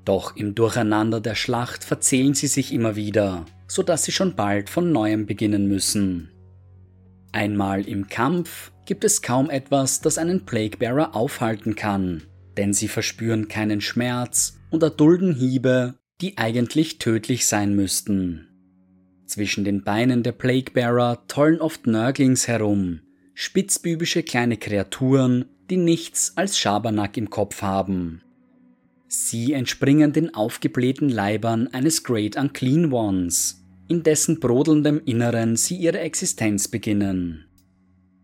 Doch 0.05 0.35
im 0.35 0.55
Durcheinander 0.55 1.21
der 1.21 1.35
Schlacht 1.35 1.83
verzählen 1.83 2.33
sie 2.33 2.47
sich 2.47 2.73
immer 2.73 2.95
wieder, 2.95 3.45
so 3.67 3.83
dass 3.83 4.05
sie 4.05 4.11
schon 4.11 4.35
bald 4.35 4.71
von 4.71 4.91
neuem 4.91 5.27
beginnen 5.27 5.67
müssen. 5.67 6.30
Einmal 7.31 7.87
im 7.87 8.07
Kampf 8.07 8.71
gibt 8.85 9.03
es 9.03 9.21
kaum 9.21 9.49
etwas, 9.49 10.01
das 10.01 10.17
einen 10.17 10.45
Plaguebearer 10.45 11.15
aufhalten 11.15 11.75
kann, 11.75 12.23
denn 12.57 12.73
sie 12.73 12.87
verspüren 12.87 13.47
keinen 13.47 13.81
Schmerz 13.81 14.59
und 14.69 14.83
erdulden 14.83 15.33
Hiebe, 15.33 15.95
die 16.19 16.37
eigentlich 16.37 16.97
tödlich 16.97 17.45
sein 17.45 17.75
müssten. 17.75 18.47
Zwischen 19.25 19.63
den 19.63 19.83
Beinen 19.83 20.23
der 20.23 20.33
Plaguebearer 20.33 21.25
tollen 21.27 21.61
oft 21.61 21.87
Nörglings 21.87 22.49
herum, 22.49 22.99
spitzbübische 23.33 24.23
kleine 24.23 24.57
Kreaturen, 24.57 25.45
die 25.69 25.77
nichts 25.77 26.33
als 26.35 26.59
Schabernack 26.59 27.15
im 27.15 27.29
Kopf 27.29 27.61
haben. 27.61 28.21
Sie 29.07 29.53
entspringen 29.53 30.11
den 30.11 30.33
aufgeblähten 30.35 31.09
Leibern 31.09 31.67
eines 31.67 32.03
Great 32.03 32.35
Unclean 32.35 32.91
Ones, 32.91 33.60
in 33.91 34.03
dessen 34.03 34.39
brodelndem 34.39 35.01
Inneren 35.03 35.57
sie 35.57 35.75
ihre 35.75 35.99
Existenz 35.99 36.69
beginnen. 36.69 37.43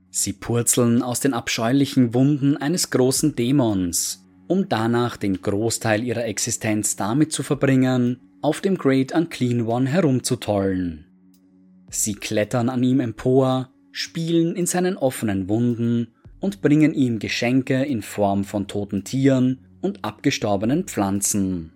Sie 0.09 0.31
purzeln 0.31 1.01
aus 1.01 1.19
den 1.19 1.33
abscheulichen 1.33 2.13
Wunden 2.13 2.55
eines 2.55 2.89
großen 2.89 3.35
Dämons, 3.35 4.25
um 4.47 4.69
danach 4.69 5.17
den 5.17 5.41
Großteil 5.41 6.05
ihrer 6.05 6.23
Existenz 6.23 6.95
damit 6.95 7.33
zu 7.33 7.43
verbringen, 7.43 8.21
auf 8.41 8.61
dem 8.61 8.77
Great 8.77 9.11
Unclean 9.11 9.67
One 9.67 9.89
herumzutollen. 9.89 11.05
Sie 11.89 12.13
klettern 12.13 12.69
an 12.69 12.81
ihm 12.81 13.01
empor, 13.01 13.69
spielen 13.91 14.55
in 14.55 14.67
seinen 14.67 14.95
offenen 14.95 15.49
Wunden 15.49 16.13
und 16.39 16.61
bringen 16.61 16.93
ihm 16.93 17.19
Geschenke 17.19 17.83
in 17.83 18.03
Form 18.03 18.45
von 18.45 18.69
toten 18.69 19.03
Tieren 19.03 19.67
und 19.81 20.05
abgestorbenen 20.05 20.85
Pflanzen. 20.85 21.73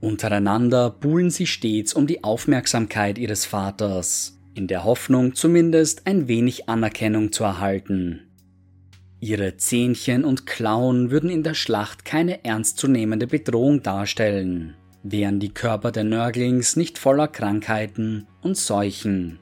Untereinander 0.00 0.90
buhlen 0.90 1.30
sie 1.30 1.46
stets 1.46 1.92
um 1.92 2.06
die 2.06 2.22
Aufmerksamkeit 2.22 3.18
ihres 3.18 3.46
Vaters, 3.46 4.38
in 4.54 4.68
der 4.68 4.84
Hoffnung 4.84 5.34
zumindest 5.34 6.06
ein 6.06 6.28
wenig 6.28 6.68
Anerkennung 6.68 7.32
zu 7.32 7.44
erhalten. 7.44 8.28
Ihre 9.20 9.56
Zähnchen 9.56 10.24
und 10.24 10.46
Klauen 10.46 11.10
würden 11.10 11.30
in 11.30 11.42
der 11.42 11.54
Schlacht 11.54 12.04
keine 12.04 12.44
ernstzunehmende 12.44 13.26
Bedrohung 13.26 13.82
darstellen, 13.82 14.74
wären 15.02 15.40
die 15.40 15.52
Körper 15.52 15.90
der 15.90 16.04
Nörglings 16.04 16.76
nicht 16.76 16.98
voller 16.98 17.26
Krankheiten 17.26 18.28
und 18.40 18.56
Seuchen. 18.56 19.40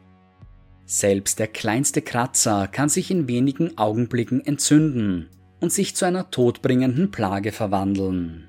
Selbst 0.86 1.38
der 1.38 1.48
kleinste 1.48 2.00
Kratzer 2.00 2.68
kann 2.68 2.88
sich 2.88 3.10
in 3.10 3.28
wenigen 3.28 3.76
Augenblicken 3.76 4.40
entzünden 4.46 5.28
und 5.60 5.72
sich 5.72 5.96
zu 5.96 6.06
einer 6.06 6.30
todbringenden 6.30 7.10
Plage 7.10 7.52
verwandeln. 7.52 8.48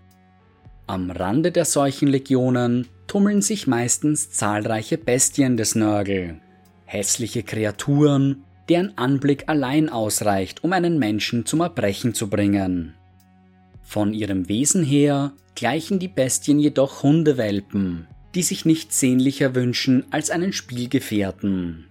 Am 0.90 1.12
Rande 1.12 1.52
der 1.52 1.66
solchen 1.66 2.08
Legionen 2.08 2.88
tummeln 3.08 3.42
sich 3.42 3.68
meistens 3.68 4.32
zahlreiche 4.32 4.98
Bestien 4.98 5.58
des 5.58 5.76
Nörgel, 5.76 6.40
hässliche 6.86 7.44
Kreaturen, 7.44 8.46
deren 8.70 8.98
Anblick 8.98 9.44
allein 9.48 9.90
ausreicht, 9.90 10.64
um 10.64 10.72
einen 10.72 10.98
Menschen 10.98 11.46
zum 11.46 11.60
Erbrechen 11.60 12.14
zu 12.14 12.30
bringen. 12.30 12.94
Von 13.82 14.14
ihrem 14.14 14.48
Wesen 14.48 14.82
her 14.82 15.34
gleichen 15.56 16.00
die 16.00 16.08
Bestien 16.08 16.58
jedoch 16.58 17.04
Hundewelpen, 17.04 18.08
die 18.34 18.44
sich 18.44 18.64
nichts 18.64 18.98
sehnlicher 18.98 19.56
wünschen 19.56 20.06
als 20.10 20.30
einen 20.30 20.54
Spielgefährten. 20.54 21.88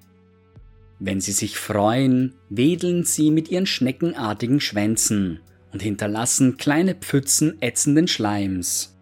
Wenn 0.98 1.20
sie 1.20 1.32
sich 1.32 1.58
freuen, 1.58 2.32
wedeln 2.48 3.04
sie 3.04 3.30
mit 3.30 3.50
ihren 3.50 3.66
schneckenartigen 3.66 4.60
Schwänzen 4.60 5.40
und 5.76 5.82
hinterlassen 5.82 6.56
kleine 6.56 6.94
Pfützen 6.94 7.60
ätzenden 7.60 8.08
Schleims. 8.08 8.96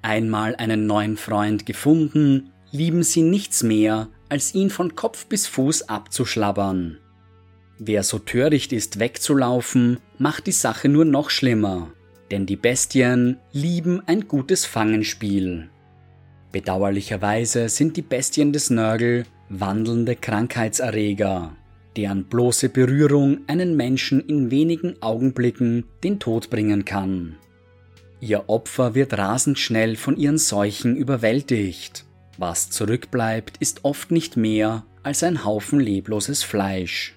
Einmal 0.00 0.56
einen 0.56 0.86
neuen 0.86 1.18
Freund 1.18 1.66
gefunden, 1.66 2.48
lieben 2.70 3.02
sie 3.02 3.20
nichts 3.20 3.62
mehr, 3.62 4.08
als 4.30 4.54
ihn 4.54 4.70
von 4.70 4.94
Kopf 4.94 5.26
bis 5.26 5.46
Fuß 5.46 5.90
abzuschlabbern. 5.90 6.96
Wer 7.78 8.02
so 8.04 8.18
töricht 8.18 8.72
ist, 8.72 9.00
wegzulaufen, 9.00 9.98
macht 10.16 10.46
die 10.46 10.52
Sache 10.52 10.88
nur 10.88 11.04
noch 11.04 11.28
schlimmer, 11.28 11.92
denn 12.30 12.46
die 12.46 12.56
Bestien 12.56 13.36
lieben 13.52 14.00
ein 14.06 14.28
gutes 14.28 14.64
Fangenspiel. 14.64 15.68
Bedauerlicherweise 16.52 17.68
sind 17.68 17.98
die 17.98 18.02
Bestien 18.02 18.54
des 18.54 18.70
Nörgel 18.70 19.24
wandelnde 19.50 20.16
Krankheitserreger, 20.16 21.54
deren 21.98 22.26
bloße 22.26 22.68
Berührung 22.68 23.40
einen 23.48 23.76
Menschen 23.76 24.20
in 24.20 24.52
wenigen 24.52 25.02
Augenblicken 25.02 25.84
den 26.04 26.20
Tod 26.20 26.48
bringen 26.48 26.84
kann. 26.84 27.36
Ihr 28.20 28.48
Opfer 28.48 28.94
wird 28.94 29.18
rasend 29.18 29.58
schnell 29.58 29.96
von 29.96 30.16
ihren 30.16 30.38
Seuchen 30.38 30.94
überwältigt. 30.94 32.04
Was 32.36 32.70
zurückbleibt, 32.70 33.56
ist 33.56 33.84
oft 33.84 34.12
nicht 34.12 34.36
mehr 34.36 34.84
als 35.02 35.24
ein 35.24 35.44
Haufen 35.44 35.80
lebloses 35.80 36.44
Fleisch. 36.44 37.16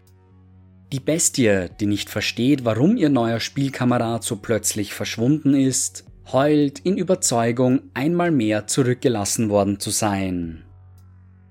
Die 0.92 1.00
Bestie, 1.00 1.68
die 1.80 1.86
nicht 1.86 2.10
versteht, 2.10 2.66
warum 2.66 2.98
ihr 2.98 3.10
neuer 3.10 3.40
Spielkamerad 3.40 4.24
so 4.24 4.38
plötzlich 4.38 4.96
verschwunden 4.96 5.54
ist, 5.54 6.06
heult 6.32 6.80
in 6.80 6.98
Überzeugung, 6.98 7.84
einmal 7.94 8.32
mehr 8.32 8.66
zurückgelassen 8.66 9.50
worden 9.50 9.80
zu 9.80 9.92
sein. 9.92 10.64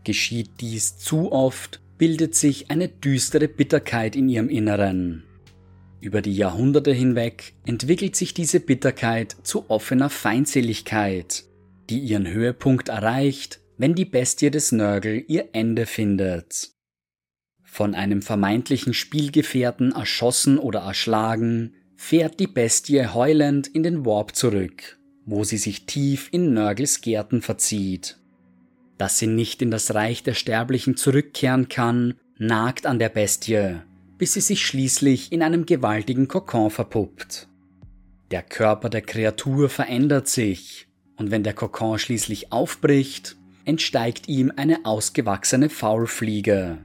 Geschieht 0.02 0.60
dies 0.60 0.98
zu 0.98 1.30
oft, 1.30 1.79
bildet 2.00 2.34
sich 2.34 2.70
eine 2.70 2.88
düstere 2.88 3.46
Bitterkeit 3.46 4.16
in 4.16 4.30
ihrem 4.30 4.48
Inneren. 4.48 5.24
Über 6.00 6.22
die 6.22 6.34
Jahrhunderte 6.34 6.94
hinweg 6.94 7.52
entwickelt 7.66 8.16
sich 8.16 8.32
diese 8.32 8.58
Bitterkeit 8.58 9.36
zu 9.42 9.68
offener 9.68 10.08
Feindseligkeit, 10.08 11.44
die 11.90 11.98
ihren 11.98 12.26
Höhepunkt 12.26 12.88
erreicht, 12.88 13.60
wenn 13.76 13.94
die 13.94 14.06
Bestie 14.06 14.50
des 14.50 14.72
Nörgel 14.72 15.22
ihr 15.28 15.50
Ende 15.52 15.84
findet. 15.84 16.70
Von 17.64 17.94
einem 17.94 18.22
vermeintlichen 18.22 18.94
Spielgefährten 18.94 19.92
erschossen 19.92 20.58
oder 20.58 20.80
erschlagen, 20.80 21.74
fährt 21.96 22.40
die 22.40 22.46
Bestie 22.46 23.08
heulend 23.08 23.68
in 23.68 23.82
den 23.82 24.06
Warp 24.06 24.34
zurück, 24.34 24.98
wo 25.26 25.44
sie 25.44 25.58
sich 25.58 25.84
tief 25.84 26.30
in 26.32 26.54
Nörgels 26.54 27.02
Gärten 27.02 27.42
verzieht. 27.42 28.19
Dass 29.00 29.16
sie 29.16 29.28
nicht 29.28 29.62
in 29.62 29.70
das 29.70 29.94
Reich 29.94 30.24
der 30.24 30.34
Sterblichen 30.34 30.94
zurückkehren 30.94 31.70
kann, 31.70 32.16
nagt 32.36 32.84
an 32.84 32.98
der 32.98 33.08
Bestie, 33.08 33.80
bis 34.18 34.34
sie 34.34 34.42
sich 34.42 34.66
schließlich 34.66 35.32
in 35.32 35.42
einem 35.42 35.64
gewaltigen 35.64 36.28
Kokon 36.28 36.68
verpuppt. 36.68 37.48
Der 38.30 38.42
Körper 38.42 38.90
der 38.90 39.00
Kreatur 39.00 39.70
verändert 39.70 40.28
sich, 40.28 40.86
und 41.16 41.30
wenn 41.30 41.42
der 41.42 41.54
Kokon 41.54 41.98
schließlich 41.98 42.52
aufbricht, 42.52 43.36
entsteigt 43.64 44.28
ihm 44.28 44.52
eine 44.54 44.84
ausgewachsene 44.84 45.70
Faulfliege. 45.70 46.84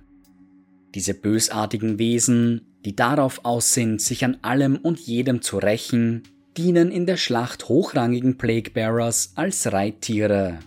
Diese 0.94 1.16
bösartigen 1.16 2.00
Wesen, 2.00 2.78
die 2.86 2.96
darauf 2.96 3.44
aus 3.44 3.74
sind, 3.74 4.02
sich 4.02 4.24
an 4.24 4.38
allem 4.42 4.78
und 4.78 5.02
jedem 5.02 5.42
zu 5.42 5.58
rächen, 5.58 6.24
dienen 6.56 6.92
in 6.92 7.08
der 7.08 7.18
Schlacht 7.18 7.68
hochrangigen 7.68 8.38
Plaguebearers 8.38 9.34
als 9.36 9.74
Reittiere. 9.74 10.60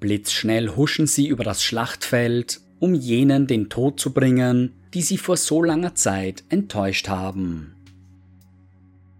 Blitzschnell 0.00 0.76
huschen 0.76 1.06
sie 1.06 1.26
über 1.26 1.44
das 1.44 1.62
Schlachtfeld, 1.62 2.60
um 2.78 2.94
jenen 2.94 3.46
den 3.46 3.68
Tod 3.68 3.98
zu 3.98 4.12
bringen, 4.12 4.72
die 4.94 5.02
sie 5.02 5.18
vor 5.18 5.36
so 5.36 5.62
langer 5.62 5.94
Zeit 5.94 6.44
enttäuscht 6.48 7.08
haben. 7.08 7.74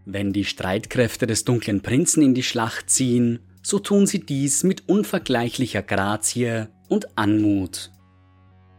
Wenn 0.04 0.32
die 0.32 0.44
Streitkräfte 0.44 1.26
des 1.26 1.44
dunklen 1.44 1.82
Prinzen 1.82 2.22
in 2.22 2.34
die 2.34 2.42
Schlacht 2.42 2.88
ziehen, 2.88 3.40
so 3.62 3.78
tun 3.78 4.06
sie 4.06 4.20
dies 4.20 4.64
mit 4.64 4.88
unvergleichlicher 4.88 5.82
Grazie 5.82 6.68
und 6.88 7.18
Anmut. 7.18 7.90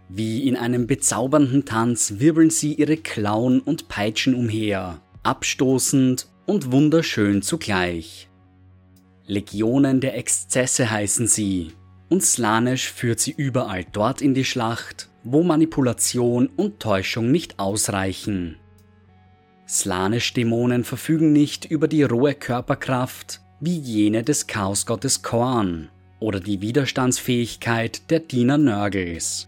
Wie 0.07 0.47
in 0.47 0.55
einem 0.55 0.87
bezaubernden 0.87 1.65
Tanz 1.65 2.15
wirbeln 2.17 2.49
sie 2.49 2.73
ihre 2.73 2.97
Klauen 2.97 3.59
und 3.59 3.89
Peitschen 3.89 4.33
umher, 4.33 5.01
abstoßend 5.21 6.27
und 6.47 6.71
wunderschön 6.71 7.43
zugleich. 7.43 8.27
Legionen 9.27 10.01
der 10.01 10.17
Exzesse 10.17 10.89
heißen 10.89 11.27
sie, 11.27 11.73
und 12.09 12.23
Slanesh 12.23 12.91
führt 12.91 13.19
sie 13.19 13.31
überall 13.31 13.85
dort 13.91 14.21
in 14.21 14.33
die 14.33 14.45
Schlacht, 14.45 15.09
wo 15.23 15.43
Manipulation 15.43 16.47
und 16.47 16.79
Täuschung 16.79 17.31
nicht 17.31 17.59
ausreichen. 17.59 18.57
Slanisch-Dämonen 19.67 20.83
verfügen 20.83 21.31
nicht 21.31 21.65
über 21.65 21.87
die 21.87 22.03
rohe 22.03 22.33
Körperkraft 22.33 23.41
wie 23.59 23.77
jene 23.77 24.23
des 24.23 24.47
Chaosgottes 24.47 25.21
Korn 25.21 25.89
oder 26.19 26.39
die 26.39 26.61
Widerstandsfähigkeit 26.61 28.09
der 28.09 28.21
Diener 28.21 28.57
Nörgels. 28.57 29.47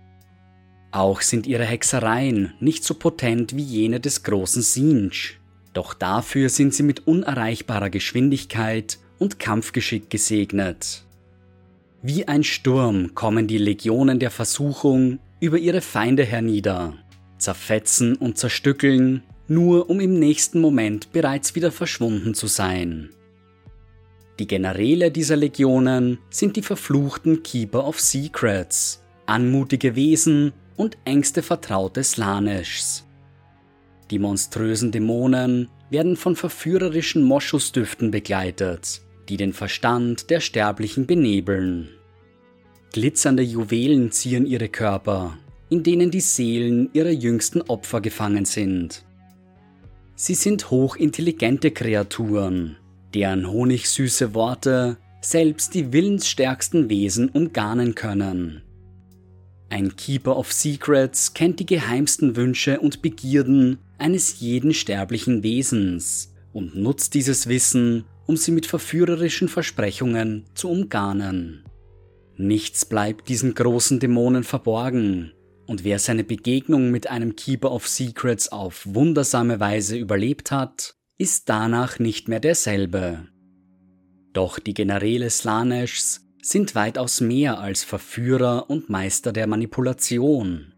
Auch 0.91 1.21
sind 1.21 1.47
ihre 1.47 1.65
Hexereien 1.65 2.53
nicht 2.59 2.83
so 2.83 2.93
potent 2.93 3.55
wie 3.55 3.63
jene 3.63 3.99
des 3.99 4.23
großen 4.23 4.61
Sinj, 4.61 5.39
doch 5.73 5.93
dafür 5.93 6.49
sind 6.49 6.73
sie 6.73 6.83
mit 6.83 7.07
unerreichbarer 7.07 7.89
Geschwindigkeit 7.89 8.99
und 9.17 9.39
Kampfgeschick 9.39 10.09
gesegnet. 10.09 11.05
Wie 12.03 12.27
ein 12.27 12.43
Sturm 12.43 13.13
kommen 13.13 13.45
die 13.45 13.59
Legionen 13.59 14.17
der 14.17 14.31
Versuchung 14.31 15.19
über 15.39 15.59
ihre 15.59 15.81
Feinde 15.81 16.25
hernieder, 16.25 16.95
zerfetzen 17.37 18.15
und 18.15 18.39
zerstückeln, 18.39 19.21
nur 19.47 19.87
um 19.87 19.99
im 19.99 20.17
nächsten 20.17 20.61
Moment 20.61 21.11
bereits 21.11 21.53
wieder 21.53 21.71
verschwunden 21.71 22.33
zu 22.33 22.47
sein. 22.47 23.11
Die 24.39 24.47
Generäle 24.47 25.11
dieser 25.11 25.35
Legionen 25.35 26.17
sind 26.31 26.55
die 26.55 26.63
verfluchten 26.63 27.43
Keeper 27.43 27.87
of 27.87 27.99
Secrets, 27.99 29.03
anmutige 29.27 29.95
Wesen 29.95 30.53
und 30.77 30.97
engste 31.05 31.43
Vertraute 31.43 32.03
Slaneschs. 32.03 33.05
Die 34.09 34.17
monströsen 34.17 34.91
Dämonen 34.91 35.69
werden 35.91 36.15
von 36.15 36.35
verführerischen 36.35 37.21
Moschusdüften 37.21 38.09
begleitet, 38.09 39.01
die 39.29 39.37
den 39.37 39.53
Verstand 39.53 40.29
der 40.29 40.39
Sterblichen 40.39 41.05
benebeln. 41.05 41.89
Glitzernde 42.91 43.43
Juwelen 43.43 44.11
zieren 44.11 44.45
ihre 44.45 44.67
Körper, 44.67 45.37
in 45.69 45.83
denen 45.83 46.11
die 46.11 46.19
Seelen 46.19 46.89
ihrer 46.93 47.11
jüngsten 47.11 47.61
Opfer 47.61 48.01
gefangen 48.01 48.45
sind. 48.45 49.05
Sie 50.15 50.35
sind 50.35 50.69
hochintelligente 50.69 51.71
Kreaturen, 51.71 52.77
deren 53.13 53.49
honigsüße 53.49 54.33
Worte 54.33 54.97
selbst 55.21 55.73
die 55.73 55.93
willensstärksten 55.93 56.89
Wesen 56.89 57.29
umgarnen 57.29 57.95
können. 57.95 58.63
Ein 59.69 59.95
Keeper 59.95 60.35
of 60.37 60.51
Secrets 60.51 61.33
kennt 61.33 61.61
die 61.61 61.65
geheimsten 61.65 62.35
Wünsche 62.35 62.81
und 62.81 63.01
Begierden 63.01 63.77
eines 63.97 64.41
jeden 64.41 64.73
sterblichen 64.73 65.43
Wesens 65.43 66.33
und 66.51 66.75
nutzt 66.75 67.13
dieses 67.13 67.47
Wissen, 67.47 68.03
um 68.25 68.37
sie 68.37 68.51
mit 68.51 68.65
verführerischen 68.65 69.47
Versprechungen 69.47 70.45
zu 70.53 70.69
umgarnen. 70.69 71.65
Nichts 72.37 72.85
bleibt 72.85 73.29
diesen 73.29 73.53
großen 73.53 73.99
Dämonen 73.99 74.43
verborgen, 74.43 75.33
und 75.67 75.83
wer 75.83 75.99
seine 75.99 76.23
Begegnung 76.23 76.91
mit 76.91 77.07
einem 77.07 77.35
Keeper 77.35 77.71
of 77.71 77.87
Secrets 77.87 78.51
auf 78.51 78.85
wundersame 78.85 79.59
Weise 79.59 79.95
überlebt 79.95 80.51
hat, 80.51 80.95
ist 81.17 81.49
danach 81.49 81.99
nicht 81.99 82.27
mehr 82.27 82.39
derselbe. 82.39 83.27
Doch 84.33 84.59
die 84.59 84.73
Generäle 84.73 85.29
Slaneschs 85.29 86.25
sind 86.41 86.73
weitaus 86.73 87.21
mehr 87.21 87.59
als 87.59 87.83
Verführer 87.83 88.69
und 88.69 88.89
Meister 88.89 89.31
der 89.31 89.47
Manipulation. 89.47 90.73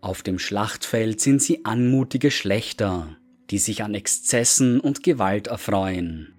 Auf 0.00 0.22
dem 0.22 0.38
Schlachtfeld 0.38 1.20
sind 1.20 1.40
sie 1.40 1.64
anmutige 1.64 2.30
Schlechter, 2.30 3.16
die 3.50 3.58
sich 3.58 3.82
an 3.84 3.94
Exzessen 3.94 4.80
und 4.80 5.02
Gewalt 5.02 5.46
erfreuen. 5.46 6.34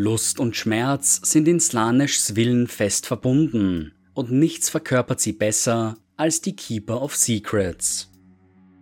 Lust 0.00 0.38
und 0.38 0.54
Schmerz 0.54 1.20
sind 1.24 1.48
in 1.48 1.58
Slaneschs 1.58 2.36
Willen 2.36 2.68
fest 2.68 3.04
verbunden 3.04 3.90
und 4.14 4.30
nichts 4.30 4.70
verkörpert 4.70 5.18
sie 5.18 5.32
besser 5.32 5.96
als 6.16 6.40
die 6.40 6.54
Keeper 6.54 7.02
of 7.02 7.16
Secrets. 7.16 8.08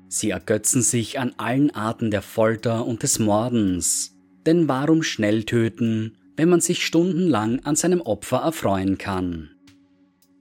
Sie 0.09 0.29
ergötzen 0.29 0.83
sich 0.83 1.19
an 1.19 1.33
allen 1.39 1.71
Arten 1.71 2.11
der 2.11 2.21
Folter 2.21 2.85
und 2.85 3.03
des 3.03 3.19
Mordens, 3.19 4.15
denn 4.45 4.69
warum 4.69 5.03
schnell 5.03 5.45
töten, 5.45 6.19
wenn 6.37 6.51
man 6.51 6.61
sich 6.61 6.85
stundenlang 6.85 7.61
an 7.61 7.77
seinem 7.77 8.03
Opfer 8.03 8.41
erfreuen 8.41 8.99
kann? 8.99 9.49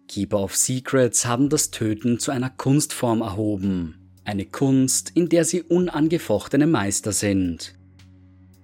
Keeper 0.10 0.44
of 0.44 0.58
Secrets 0.58 1.26
haben 1.26 1.48
das 1.48 1.72
Töten 1.72 2.20
zu 2.20 2.32
einer 2.32 2.50
Kunstform 2.50 3.22
erhoben, 3.22 4.12
eine 4.26 4.46
Kunst, 4.46 5.14
in 5.16 5.30
der 5.30 5.46
sie 5.46 5.62
unangefochtene 5.62 6.68
Meister 6.68 7.14
sind. 7.14 7.76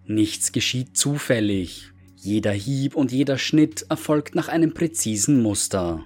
Nichts 0.06 0.52
geschieht 0.52 0.98
zufällig, 0.98 1.91
jeder 2.24 2.52
Hieb 2.52 2.96
und 2.96 3.12
jeder 3.12 3.40
Schnitt 3.40 3.88
erfolgt 3.90 4.36
nach 4.36 4.48
einem 4.48 4.76
präzisen 4.76 5.42
Muster. 5.42 6.04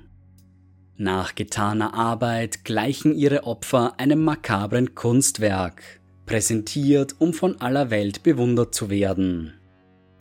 Nach 0.96 1.36
getaner 1.36 1.94
Arbeit 1.94 2.64
gleichen 2.64 3.14
ihre 3.14 3.44
Opfer 3.44 4.00
einem 4.00 4.24
makabren 4.24 4.96
Kunstwerk, 4.96 5.84
präsentiert, 6.26 7.16
um 7.20 7.34
von 7.34 7.60
aller 7.60 7.90
Welt 7.90 8.24
bewundert 8.24 8.74
zu 8.74 8.90
werden. 8.90 9.56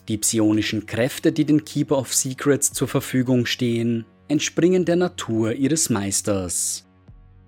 Die 0.09 0.19
psionischen 0.19 0.87
Kräfte, 0.87 1.31
die 1.31 1.45
den 1.45 1.65
Keeper 1.65 1.97
of 1.97 2.13
Secrets 2.13 2.73
zur 2.73 2.89
Verfügung 2.89 3.47
stehen, 3.47 4.05
entspringen 4.27 4.85
der 4.85 4.97
Natur 4.97 5.53
ihres 5.53 5.91
Meisters. 5.91 6.89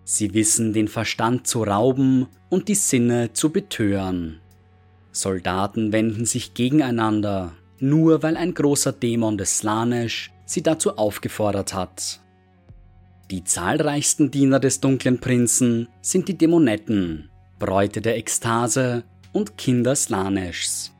Sie 0.05 0.35
wissen 0.35 0.73
den 0.73 0.87
Verstand 0.87 1.49
zu 1.49 1.65
rauben 1.65 2.29
und 2.49 2.69
die 2.69 2.77
Sinne 2.77 3.33
zu 3.33 3.51
betören. 3.51 4.39
Soldaten 5.11 5.91
wenden 5.91 6.27
sich 6.27 6.55
gegeneinander, 6.55 7.53
nur 7.79 8.23
weil 8.23 8.37
ein 8.37 8.55
großer 8.55 8.93
Dämon 8.93 9.39
des 9.39 9.59
Slanesh 9.59 10.33
sie 10.45 10.63
dazu 10.63 10.97
aufgefordert 10.97 11.75
hat. 11.75 12.21
Die 13.31 13.43
zahlreichsten 13.43 14.31
Diener 14.31 14.61
des 14.61 14.81
dunklen 14.81 15.19
Prinzen 15.19 15.89
sind 16.01 16.29
die 16.29 16.39
Dämonetten, 16.39 17.29
Bräute 17.59 18.01
der 18.01 18.17
Ekstase 18.17 19.03
und 19.33 19.59
Kinder 19.59 19.97
Slaneshs. 19.97 20.93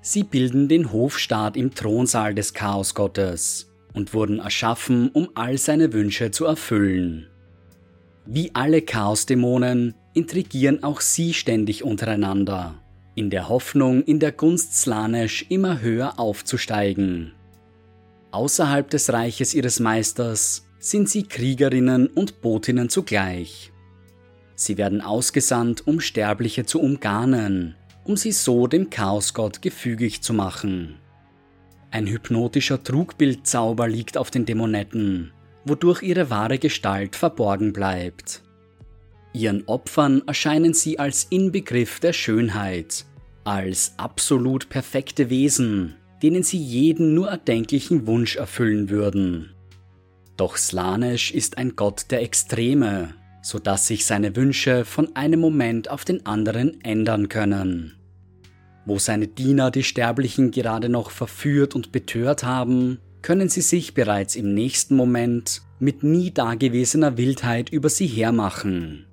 Sie 0.00 0.24
bilden 0.24 0.68
den 0.68 0.92
Hofstaat 0.92 1.56
im 1.56 1.74
Thronsaal 1.74 2.34
des 2.34 2.54
Chaosgottes 2.54 3.70
und 3.92 4.14
wurden 4.14 4.40
erschaffen, 4.40 5.10
um 5.10 5.30
all 5.34 5.58
seine 5.58 5.92
Wünsche 5.92 6.30
zu 6.30 6.44
erfüllen. 6.44 7.28
Wie 8.26 8.54
alle 8.54 8.82
Chaosdämonen 8.82 9.94
intrigieren 10.14 10.82
auch 10.82 11.00
sie 11.00 11.34
ständig 11.34 11.84
untereinander 11.84 12.74
in 13.18 13.30
der 13.30 13.48
Hoffnung, 13.48 14.04
in 14.04 14.20
der 14.20 14.30
Gunst 14.30 14.78
Slanesh 14.78 15.46
immer 15.48 15.80
höher 15.80 16.20
aufzusteigen. 16.20 17.32
Außerhalb 18.30 18.88
des 18.88 19.12
Reiches 19.12 19.54
ihres 19.54 19.80
Meisters 19.80 20.66
sind 20.78 21.08
sie 21.08 21.24
Kriegerinnen 21.24 22.06
und 22.06 22.40
Botinnen 22.40 22.88
zugleich. 22.88 23.72
Sie 24.54 24.78
werden 24.78 25.00
ausgesandt, 25.00 25.84
um 25.86 25.98
Sterbliche 25.98 26.64
zu 26.64 26.80
umgarnen, 26.80 27.74
um 28.04 28.16
sie 28.16 28.30
so 28.30 28.68
dem 28.68 28.88
Chaosgott 28.88 29.62
gefügig 29.62 30.22
zu 30.22 30.32
machen. 30.32 31.00
Ein 31.90 32.06
hypnotischer 32.06 32.84
Trugbildzauber 32.84 33.88
liegt 33.88 34.16
auf 34.16 34.30
den 34.30 34.46
Dämonetten, 34.46 35.32
wodurch 35.64 36.02
ihre 36.02 36.30
wahre 36.30 36.58
Gestalt 36.58 37.16
verborgen 37.16 37.72
bleibt. 37.72 38.42
Ihren 39.32 39.66
Opfern 39.66 40.22
erscheinen 40.26 40.74
sie 40.74 40.98
als 40.98 41.26
Inbegriff 41.30 42.00
der 42.00 42.12
Schönheit, 42.12 43.04
als 43.48 43.94
absolut 43.96 44.68
perfekte 44.68 45.30
Wesen, 45.30 45.94
denen 46.22 46.42
sie 46.42 46.58
jeden 46.58 47.14
nur 47.14 47.28
erdenklichen 47.28 48.06
Wunsch 48.06 48.36
erfüllen 48.36 48.90
würden. 48.90 49.54
Doch 50.36 50.58
Slanesh 50.58 51.30
ist 51.32 51.56
ein 51.56 51.74
Gott 51.74 52.10
der 52.10 52.20
Extreme, 52.20 53.14
so 53.40 53.58
dass 53.58 53.86
sich 53.86 54.04
seine 54.04 54.36
Wünsche 54.36 54.84
von 54.84 55.16
einem 55.16 55.40
Moment 55.40 55.90
auf 55.90 56.04
den 56.04 56.26
anderen 56.26 56.84
ändern 56.84 57.30
können. 57.30 57.94
Wo 58.84 58.98
seine 58.98 59.28
Diener 59.28 59.70
die 59.70 59.82
Sterblichen 59.82 60.50
gerade 60.50 60.90
noch 60.90 61.10
verführt 61.10 61.74
und 61.74 61.90
betört 61.90 62.44
haben, 62.44 62.98
können 63.22 63.48
sie 63.48 63.62
sich 63.62 63.94
bereits 63.94 64.36
im 64.36 64.52
nächsten 64.52 64.94
Moment 64.94 65.62
mit 65.78 66.02
nie 66.02 66.32
dagewesener 66.32 67.16
Wildheit 67.16 67.70
über 67.70 67.88
sie 67.88 68.06
hermachen. 68.06 69.07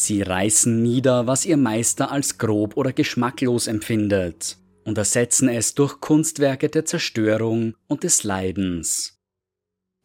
Sie 0.00 0.22
reißen 0.22 0.80
nieder, 0.80 1.26
was 1.26 1.44
ihr 1.44 1.56
Meister 1.56 2.12
als 2.12 2.38
grob 2.38 2.76
oder 2.76 2.92
geschmacklos 2.92 3.66
empfindet, 3.66 4.56
und 4.84 4.96
ersetzen 4.96 5.48
es 5.48 5.74
durch 5.74 6.00
Kunstwerke 6.00 6.68
der 6.68 6.84
Zerstörung 6.84 7.74
und 7.88 8.04
des 8.04 8.22
Leidens. 8.22 9.20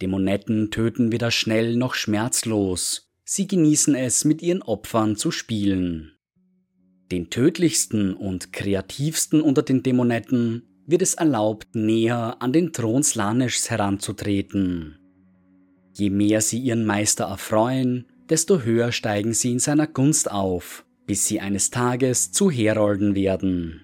Dämonetten 0.02 0.72
töten 0.72 1.12
weder 1.12 1.30
schnell 1.30 1.76
noch 1.76 1.94
schmerzlos, 1.94 3.12
sie 3.24 3.46
genießen 3.46 3.94
es, 3.94 4.26
mit 4.26 4.42
ihren 4.42 4.64
Opfern 4.64 5.16
zu 5.16 5.30
spielen. 5.30 6.14
Den 7.12 7.30
tödlichsten 7.30 8.16
und 8.16 8.52
kreativsten 8.52 9.42
unter 9.42 9.62
den 9.62 9.84
Dämonetten 9.84 10.64
wird 10.88 11.04
es 11.04 11.14
erlaubt, 11.14 11.76
näher 11.76 12.38
an 12.40 12.52
den 12.52 12.74
Thron 12.74 13.04
Slaneschs 13.04 13.70
heranzutreten. 13.70 14.98
Je 15.94 16.10
mehr 16.10 16.42
sie 16.42 16.58
ihren 16.58 16.84
Meister 16.84 17.26
erfreuen, 17.26 18.08
desto 18.30 18.62
höher 18.62 18.92
steigen 18.92 19.34
sie 19.34 19.52
in 19.52 19.60
seiner 19.60 19.88
Gunst 19.88 20.32
auf, 20.32 20.86
bis 21.06 21.28
sie 21.28 21.40
eines 21.40 21.70
Tages 21.70 22.32
zu 22.32 22.50
Herolden 22.50 23.16
werden. 23.16 23.82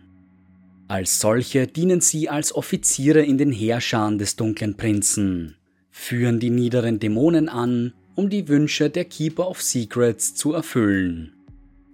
Als 0.87 1.19
solche 1.19 1.67
dienen 1.67 2.01
sie 2.01 2.29
als 2.29 2.53
Offiziere 2.55 3.21
in 3.21 3.37
den 3.37 3.51
Heerscharen 3.51 4.17
des 4.17 4.35
dunklen 4.35 4.75
Prinzen, 4.75 5.55
führen 5.91 6.39
die 6.39 6.49
niederen 6.49 6.99
Dämonen 6.99 7.49
an 7.49 7.93
um 8.19 8.29
die 8.29 8.49
Wünsche 8.49 8.89
der 8.89 9.05
Keeper 9.05 9.47
of 9.49 9.61
Secrets 9.61 10.35
zu 10.35 10.51
erfüllen. 10.51 11.31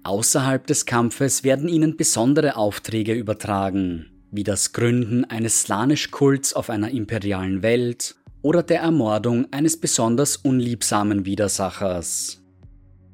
Außerhalb 0.03 0.65
des 0.65 0.87
Kampfes 0.87 1.43
werden 1.43 1.69
ihnen 1.69 1.97
besondere 1.97 2.55
Aufträge 2.55 3.13
übertragen, 3.13 4.07
wie 4.31 4.43
das 4.43 4.73
Gründen 4.73 5.25
eines 5.25 5.61
Slanisch-Kults 5.61 6.53
auf 6.53 6.71
einer 6.71 6.89
imperialen 6.89 7.61
Welt 7.61 8.15
oder 8.45 8.61
der 8.61 8.81
Ermordung 8.81 9.51
eines 9.51 9.75
besonders 9.75 10.37
unliebsamen 10.37 11.25
Widersachers. 11.25 12.43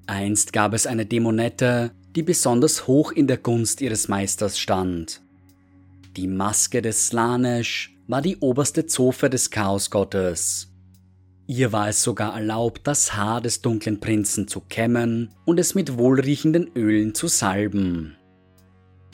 Einst 0.05 0.51
gab 0.51 0.73
es 0.73 0.85
eine 0.85 1.05
Dämonette, 1.05 1.91
die 2.17 2.21
besonders 2.21 2.85
hoch 2.85 3.13
in 3.13 3.27
der 3.27 3.37
Gunst 3.37 3.79
ihres 3.79 4.09
Meisters 4.09 4.59
stand. 4.59 5.21
Die 6.17 6.27
Maske 6.27 6.81
des 6.81 7.07
Slanesh 7.07 7.97
war 8.07 8.21
die 8.21 8.39
oberste 8.39 8.87
Zofe 8.87 9.29
des 9.29 9.49
Chaosgottes 9.49 10.67
Ihr 11.47 11.71
war 11.71 11.87
es 11.87 12.03
sogar 12.03 12.35
erlaubt, 12.35 12.81
das 12.83 13.15
Haar 13.15 13.39
des 13.39 13.61
dunklen 13.61 14.01
Prinzen 14.01 14.49
zu 14.49 14.59
kämmen 14.59 15.31
und 15.45 15.61
es 15.61 15.75
mit 15.75 15.97
wohlriechenden 15.97 16.71
Ölen 16.75 17.15
zu 17.15 17.27
salben. 17.27 18.17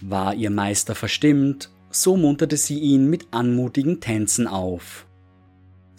War 0.02 0.34
ihr 0.34 0.50
Meister 0.50 0.96
verstimmt, 0.96 1.70
so 1.92 2.18
munterte 2.18 2.58
sie 2.58 2.80
ihn 2.80 3.08
mit 3.08 3.28
anmutigen 3.32 4.02
Tänzen 4.02 4.48
auf. 4.48 5.07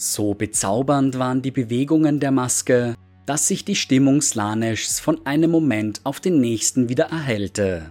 So 0.01 0.33
bezaubernd 0.33 1.19
waren 1.19 1.43
die 1.43 1.51
Bewegungen 1.51 2.21
der 2.21 2.31
Maske, 2.31 2.95
dass 3.27 3.49
sich 3.49 3.65
die 3.65 3.75
Stimmung 3.75 4.23
Slaneschs 4.23 5.01
von 5.01 5.27
einem 5.27 5.51
Moment 5.51 6.01
auf 6.05 6.21
den 6.21 6.41
nächsten 6.41 6.89
wieder 6.89 7.07
erhellte. 7.07 7.91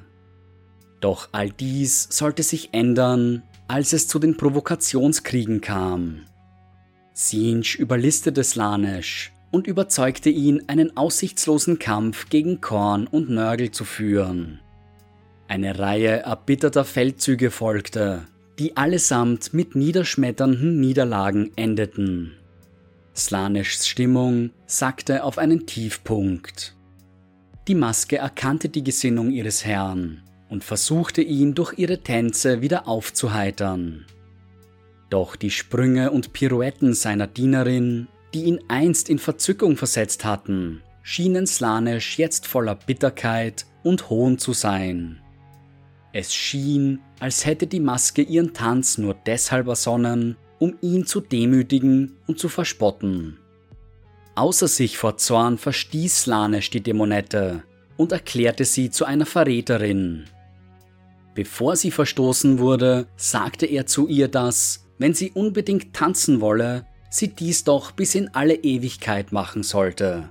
Doch 1.01 1.27
all 1.33 1.49
dies 1.49 2.07
sollte 2.09 2.43
sich 2.43 2.69
ändern, 2.71 3.43
als 3.67 3.91
es 3.91 4.07
zu 4.07 4.19
den 4.19 4.37
Provokationskriegen 4.37 5.59
kam. 5.59 6.21
Sinch 7.13 7.75
überlistete 7.75 8.43
Slanesh 8.43 9.33
und 9.51 9.67
überzeugte 9.67 10.29
ihn, 10.29 10.63
einen 10.67 10.95
aussichtslosen 10.95 11.77
Kampf 11.77 12.29
gegen 12.29 12.61
Korn 12.61 13.05
und 13.05 13.29
Nörgel 13.29 13.71
zu 13.71 13.83
führen. 13.83 14.61
Eine 15.49 15.77
Reihe 15.77 16.21
erbitterter 16.21 16.85
Feldzüge 16.85 17.51
folgte, 17.51 18.27
die 18.59 18.75
allesamt 18.75 19.53
mit 19.53 19.75
niederschmetternden 19.75 20.79
Niederlagen 20.79 21.51
endeten. 21.55 22.33
Slaneschs 23.15 23.87
Stimmung 23.87 24.51
sackte 24.65 25.23
auf 25.23 25.37
einen 25.37 25.65
Tiefpunkt. 25.65 26.75
Die 27.67 27.75
Maske 27.75 28.17
erkannte 28.17 28.69
die 28.69 28.83
Gesinnung 28.83 29.31
ihres 29.31 29.65
Herrn 29.65 30.23
und 30.49 30.63
versuchte 30.63 31.21
ihn 31.21 31.53
durch 31.53 31.77
ihre 31.77 31.99
Tänze 31.99 32.61
wieder 32.61 32.87
aufzuheitern. 32.87 34.05
Doch 35.09 35.35
die 35.35 35.51
Sprünge 35.51 36.11
und 36.11 36.33
Pirouetten 36.33 36.93
seiner 36.93 37.27
Dienerin, 37.27 38.07
die 38.33 38.43
ihn 38.43 38.59
einst 38.67 39.09
in 39.09 39.19
Verzückung 39.19 39.77
versetzt 39.77 40.25
hatten, 40.25 40.81
schienen 41.01 41.47
Slanesh 41.47 42.17
jetzt 42.17 42.45
voller 42.45 42.75
Bitterkeit 42.75 43.65
und 43.83 44.09
Hohn 44.09 44.37
zu 44.37 44.53
sein. 44.53 45.21
Es 46.11 46.33
schien, 46.33 46.99
als 47.19 47.45
hätte 47.45 47.67
die 47.67 47.79
Maske 47.79 48.21
ihren 48.21 48.53
Tanz 48.53 48.97
nur 48.97 49.15
deshalb 49.25 49.67
ersonnen, 49.67 50.37
um 50.59 50.75
ihn 50.81 51.05
zu 51.05 51.21
demütigen 51.21 52.17
und 52.27 52.39
zu 52.39 52.49
verspotten. 52.49 53.39
Außer 54.35 54.67
sich 54.67 54.97
vor 54.97 55.17
Zorn 55.17 55.57
verstieß 55.57 56.23
Slanesh 56.23 56.69
die 56.69 56.81
Dämonette 56.81 57.63
und 57.97 58.11
erklärte 58.11 58.65
sie 58.65 58.91
zu 58.91 59.05
einer 59.05 59.25
Verräterin. 59.25 60.25
Bevor 61.33 61.75
sie 61.75 61.91
verstoßen 61.91 62.59
wurde, 62.59 63.07
sagte 63.15 63.65
er 63.65 63.85
zu 63.85 64.07
ihr, 64.07 64.27
dass, 64.27 64.87
wenn 64.97 65.13
sie 65.13 65.31
unbedingt 65.31 65.93
tanzen 65.93 66.41
wolle, 66.41 66.85
sie 67.09 67.29
dies 67.29 67.63
doch 67.63 67.91
bis 67.91 68.15
in 68.15 68.29
alle 68.33 68.55
Ewigkeit 68.55 69.31
machen 69.31 69.63
sollte. 69.63 70.29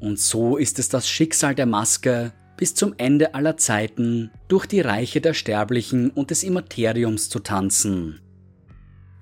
Und 0.00 0.18
so 0.18 0.56
ist 0.56 0.78
es 0.78 0.88
das 0.88 1.08
Schicksal 1.08 1.54
der 1.54 1.66
Maske, 1.66 2.32
bis 2.58 2.74
zum 2.74 2.92
Ende 2.98 3.34
aller 3.34 3.56
Zeiten 3.56 4.30
durch 4.48 4.66
die 4.66 4.80
Reiche 4.80 5.22
der 5.22 5.32
Sterblichen 5.32 6.10
und 6.10 6.30
des 6.30 6.42
Immateriums 6.42 7.30
zu 7.30 7.38
tanzen. 7.38 8.20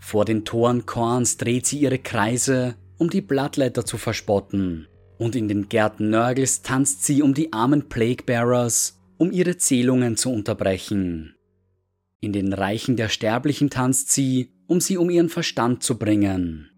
Vor 0.00 0.24
den 0.24 0.44
Toren 0.44 0.86
Korns 0.86 1.36
dreht 1.36 1.66
sie 1.66 1.78
ihre 1.78 1.98
Kreise, 1.98 2.74
um 2.98 3.10
die 3.10 3.20
Blattletter 3.20 3.84
zu 3.84 3.98
verspotten, 3.98 4.88
und 5.18 5.36
in 5.36 5.48
den 5.48 5.68
Gärten 5.68 6.10
Nörgels 6.10 6.62
tanzt 6.62 7.04
sie 7.04 7.22
um 7.22 7.34
die 7.34 7.52
armen 7.52 7.88
Plaguebearers, 7.88 8.98
um 9.18 9.30
ihre 9.30 9.56
Zählungen 9.58 10.16
zu 10.16 10.30
unterbrechen. 10.30 11.34
In 12.20 12.32
den 12.32 12.52
Reichen 12.52 12.96
der 12.96 13.08
Sterblichen 13.08 13.68
tanzt 13.68 14.10
sie, 14.10 14.52
um 14.66 14.80
sie 14.80 14.96
um 14.96 15.10
ihren 15.10 15.28
Verstand 15.28 15.82
zu 15.82 15.98
bringen. 15.98 16.70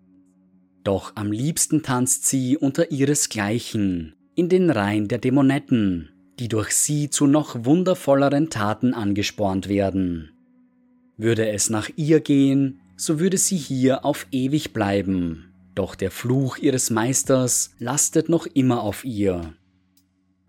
Doch 0.82 1.12
am 1.14 1.30
liebsten 1.30 1.82
tanzt 1.82 2.26
sie 2.26 2.56
unter 2.56 2.90
ihresgleichen, 2.90 4.16
in 4.34 4.48
den 4.48 4.70
Reihen 4.70 5.06
der 5.06 5.18
Dämonetten, 5.18 6.10
die 6.38 6.48
durch 6.48 6.70
sie 6.72 7.10
zu 7.10 7.26
noch 7.26 7.64
wundervolleren 7.64 8.50
Taten 8.50 8.94
angespornt 8.94 9.68
werden. 9.68 10.30
Würde 11.16 11.48
es 11.48 11.68
nach 11.68 11.90
ihr 11.96 12.20
gehen, 12.20 12.80
so 12.96 13.18
würde 13.18 13.38
sie 13.38 13.56
hier 13.56 14.04
auf 14.04 14.26
ewig 14.30 14.72
bleiben, 14.72 15.52
doch 15.74 15.94
der 15.94 16.10
Fluch 16.10 16.58
ihres 16.58 16.90
Meisters 16.90 17.70
lastet 17.78 18.28
noch 18.28 18.46
immer 18.46 18.82
auf 18.82 19.04
ihr. 19.04 19.54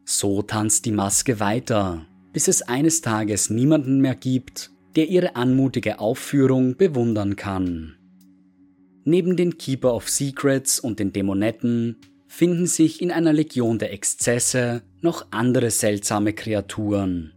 So 0.06 0.42
tanzt 0.42 0.86
die 0.86 0.92
Maske 0.92 1.40
weiter, 1.40 2.06
bis 2.34 2.48
es 2.48 2.62
eines 2.64 3.02
Tages 3.02 3.50
niemanden 3.50 4.00
mehr 4.02 4.16
gibt, 4.16 4.72
der 4.96 5.08
ihre 5.08 5.36
anmutige 5.36 6.00
Aufführung 6.00 6.78
bewundern 6.78 7.36
kann. 7.36 7.96
Neben 9.06 9.36
den 9.36 9.58
Keeper 9.58 9.94
of 9.94 10.10
Secrets 10.10 10.80
und 10.80 11.00
den 11.00 11.14
Dämonetten 11.14 11.98
finden 12.28 12.68
sich 12.68 13.02
in 13.02 13.12
einer 13.12 13.34
Legion 13.34 13.80
der 13.80 13.94
Exzesse 13.94 14.84
noch 15.02 15.28
andere 15.32 15.72
seltsame 15.72 16.34
Kreaturen. 16.34 17.34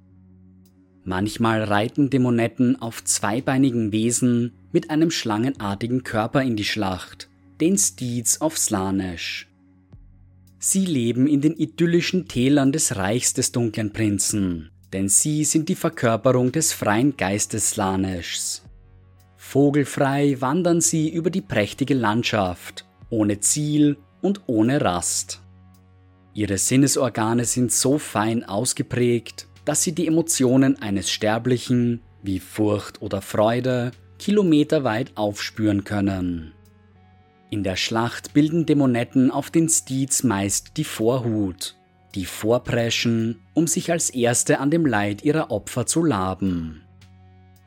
Manchmal 1.04 1.64
reiten 1.64 2.10
Dämonetten 2.10 2.80
auf 2.80 3.02
zweibeinigen 3.02 3.90
Wesen 3.90 4.52
mit 4.70 4.90
einem 4.90 5.10
schlangenartigen 5.10 6.04
Körper 6.04 6.42
in 6.42 6.56
die 6.56 6.64
Schlacht, 6.64 7.28
den 7.60 7.76
Steeds 7.76 8.40
of 8.40 8.56
Slanesh. 8.56 9.48
Sie 10.58 10.86
leben 10.86 11.26
in 11.26 11.40
den 11.40 11.56
idyllischen 11.56 12.28
Tälern 12.28 12.70
des 12.70 12.94
Reichs 12.94 13.34
des 13.34 13.50
dunklen 13.50 13.92
Prinzen, 13.92 14.70
denn 14.92 15.08
sie 15.08 15.42
sind 15.42 15.68
die 15.68 15.74
Verkörperung 15.74 16.52
des 16.52 16.72
freien 16.72 17.16
Geistes 17.16 17.70
Slaneschs. 17.70 18.62
Vogelfrei 19.36 20.40
wandern 20.40 20.80
sie 20.80 21.10
über 21.10 21.30
die 21.30 21.40
prächtige 21.40 21.94
Landschaft, 21.94 22.86
ohne 23.10 23.40
Ziel 23.40 23.96
und 24.20 24.42
ohne 24.46 24.80
Rast. 24.80 25.41
Ihre 26.34 26.58
Sinnesorgane 26.58 27.44
sind 27.44 27.72
so 27.72 27.98
fein 27.98 28.44
ausgeprägt, 28.44 29.48
dass 29.64 29.82
sie 29.82 29.92
die 29.92 30.06
Emotionen 30.06 30.80
eines 30.80 31.10
Sterblichen, 31.10 32.00
wie 32.22 32.40
Furcht 32.40 33.02
oder 33.02 33.20
Freude, 33.20 33.92
kilometerweit 34.18 35.12
aufspüren 35.16 35.84
können. 35.84 36.52
In 37.50 37.62
der 37.62 37.76
Schlacht 37.76 38.32
bilden 38.32 38.66
Dämonetten 38.66 39.30
auf 39.30 39.50
den 39.50 39.68
Steeds 39.68 40.22
meist 40.22 40.76
die 40.76 40.84
Vorhut 40.84 41.76
die 42.14 42.26
vorpreschen, 42.26 43.40
um 43.54 43.66
sich 43.66 43.90
als 43.90 44.10
Erste 44.10 44.60
an 44.60 44.70
dem 44.70 44.86
Leid 44.86 45.24
ihrer 45.24 45.50
Opfer 45.50 45.86
zu 45.86 46.04
laben. 46.04 46.82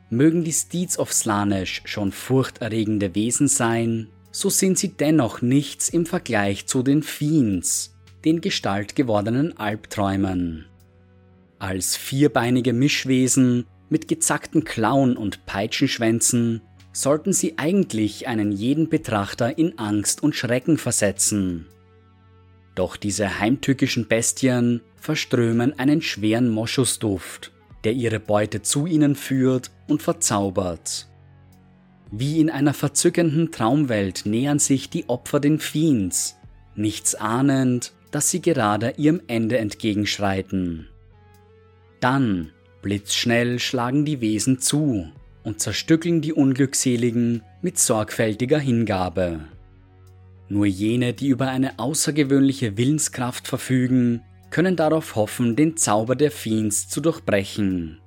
Mögen 0.09 0.43
die 0.43 0.53
Steeds 0.53 0.99
of 0.99 1.11
Slanesh 1.11 1.82
schon 1.86 2.11
furchterregende 2.11 3.16
Wesen 3.16 3.47
sein, 3.47 4.09
so 4.32 4.49
sind 4.49 4.78
sie 4.78 4.89
dennoch 4.89 5.41
nichts 5.41 5.89
im 5.89 6.05
Vergleich 6.05 6.68
zu 6.68 6.84
den 6.84 7.03
Fiends, 7.03 7.95
den 8.26 8.41
gestaltgewordenen 8.41 9.57
Albträumen. 9.57 10.65
Als 11.59 11.95
vierbeinige 11.95 12.73
Mischwesen 12.73 13.65
mit 13.89 14.07
gezackten 14.07 14.63
Klauen 14.63 15.15
und 15.15 15.45
Peitschenschwänzen 15.45 16.61
sollten 16.91 17.34
sie 17.34 17.57
eigentlich 17.57 18.28
einen 18.28 18.51
jeden 18.51 18.89
Betrachter 18.89 19.57
in 19.57 19.78
Angst 19.78 20.23
und 20.23 20.36
Schrecken 20.36 20.78
versetzen. 20.78 21.67
Doch 22.73 22.97
diese 22.97 23.39
heimtückischen 23.39 24.07
Bestien 24.07 24.82
verströmen 24.95 25.78
einen 25.78 26.01
schweren 26.01 26.49
Moschusduft, 26.49 27.51
der 27.84 27.93
ihre 27.93 28.19
Beute 28.19 28.61
zu 28.61 28.86
ihnen 28.86 29.15
führt 29.15 29.71
und 29.88 30.01
verzaubert. 30.01 31.07
Wie 32.11 32.39
in 32.39 32.49
einer 32.49 32.73
verzückenden 32.73 33.51
Traumwelt 33.51 34.26
nähern 34.26 34.59
sich 34.59 34.89
die 34.89 35.07
Opfer 35.09 35.39
den 35.39 35.59
Fiends, 35.59 36.38
nichts 36.76 37.15
ahnend, 37.15 37.93
dass 38.16 38.30
sie 38.30 38.41
gerade 38.41 38.93
ihrem 38.95 39.20
Ende 39.28 39.57
entgegenschreiten. 39.57 40.88
Dann, 41.99 42.53
blitzschnell, 42.82 43.59
schlagen 43.59 44.05
die 44.05 44.22
Wesen 44.22 44.61
zu 44.61 45.11
und 45.43 45.59
zerstückeln 45.59 46.22
die 46.22 46.32
Unglückseligen 46.32 47.43
mit 47.61 47.78
sorgfältiger 47.78 48.57
Hingabe. 48.57 49.41
Nur 50.47 50.66
jene, 50.66 51.13
die 51.13 51.28
über 51.28 51.49
eine 51.49 51.78
außergewöhnliche 51.78 52.78
Willenskraft 52.78 53.49
verfügen, 53.49 54.22
können 54.49 54.78
darauf 54.78 55.18
hoffen, 55.18 55.57
den 55.57 55.76
Zauber 55.76 56.16
der 56.16 56.32
Fiends 56.32 56.88
zu 56.88 57.01
durchbrechen. 57.01 57.99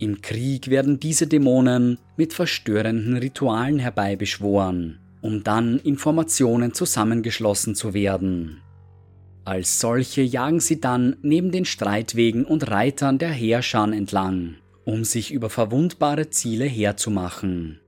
Im 0.00 0.22
Krieg 0.22 0.70
werden 0.70 0.98
diese 0.98 1.28
Dämonen 1.28 1.98
mit 2.16 2.32
verstörenden 2.32 3.16
Ritualen 3.16 3.78
herbeibeschworen 3.78 4.98
um 5.24 5.42
dann 5.42 5.78
in 5.78 5.96
Formationen 5.96 6.74
zusammengeschlossen 6.74 7.74
zu 7.74 7.94
werden. 7.94 8.60
Als 9.44 9.78
solche 9.78 10.22
jagen 10.22 10.60
sie 10.60 10.80
dann 10.80 11.16
neben 11.20 11.50
den 11.52 11.66
Streitwegen 11.66 12.44
und 12.44 12.70
Reitern 12.70 13.18
der 13.18 13.30
Heerscharen 13.30 13.92
entlang, 13.92 14.56
um 14.84 15.04
sich 15.04 15.32
über 15.32 15.50
verwundbare 15.50 16.30
Ziele 16.30 16.64
herzumachen. 16.64 17.80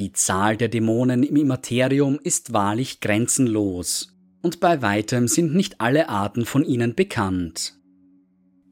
Die 0.00 0.12
Zahl 0.12 0.56
der 0.56 0.68
Dämonen 0.68 1.22
im 1.22 1.36
Immaterium 1.36 2.18
ist 2.22 2.52
wahrlich 2.52 3.00
grenzenlos, 3.00 4.16
und 4.42 4.58
bei 4.58 4.82
weitem 4.82 5.28
sind 5.28 5.54
nicht 5.54 5.80
alle 5.80 6.08
Arten 6.08 6.44
von 6.44 6.64
ihnen 6.64 6.94
bekannt. 6.94 7.76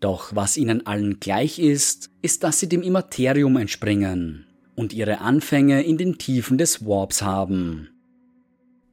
Doch 0.00 0.34
was 0.34 0.56
ihnen 0.56 0.86
allen 0.86 1.20
gleich 1.20 1.58
ist, 1.58 2.10
ist, 2.22 2.42
dass 2.44 2.60
sie 2.60 2.68
dem 2.68 2.82
Immaterium 2.82 3.56
entspringen 3.56 4.46
und 4.74 4.92
ihre 4.92 5.18
Anfänge 5.18 5.82
in 5.82 5.98
den 5.98 6.18
Tiefen 6.18 6.56
des 6.56 6.86
Warps 6.86 7.22
haben. 7.22 7.88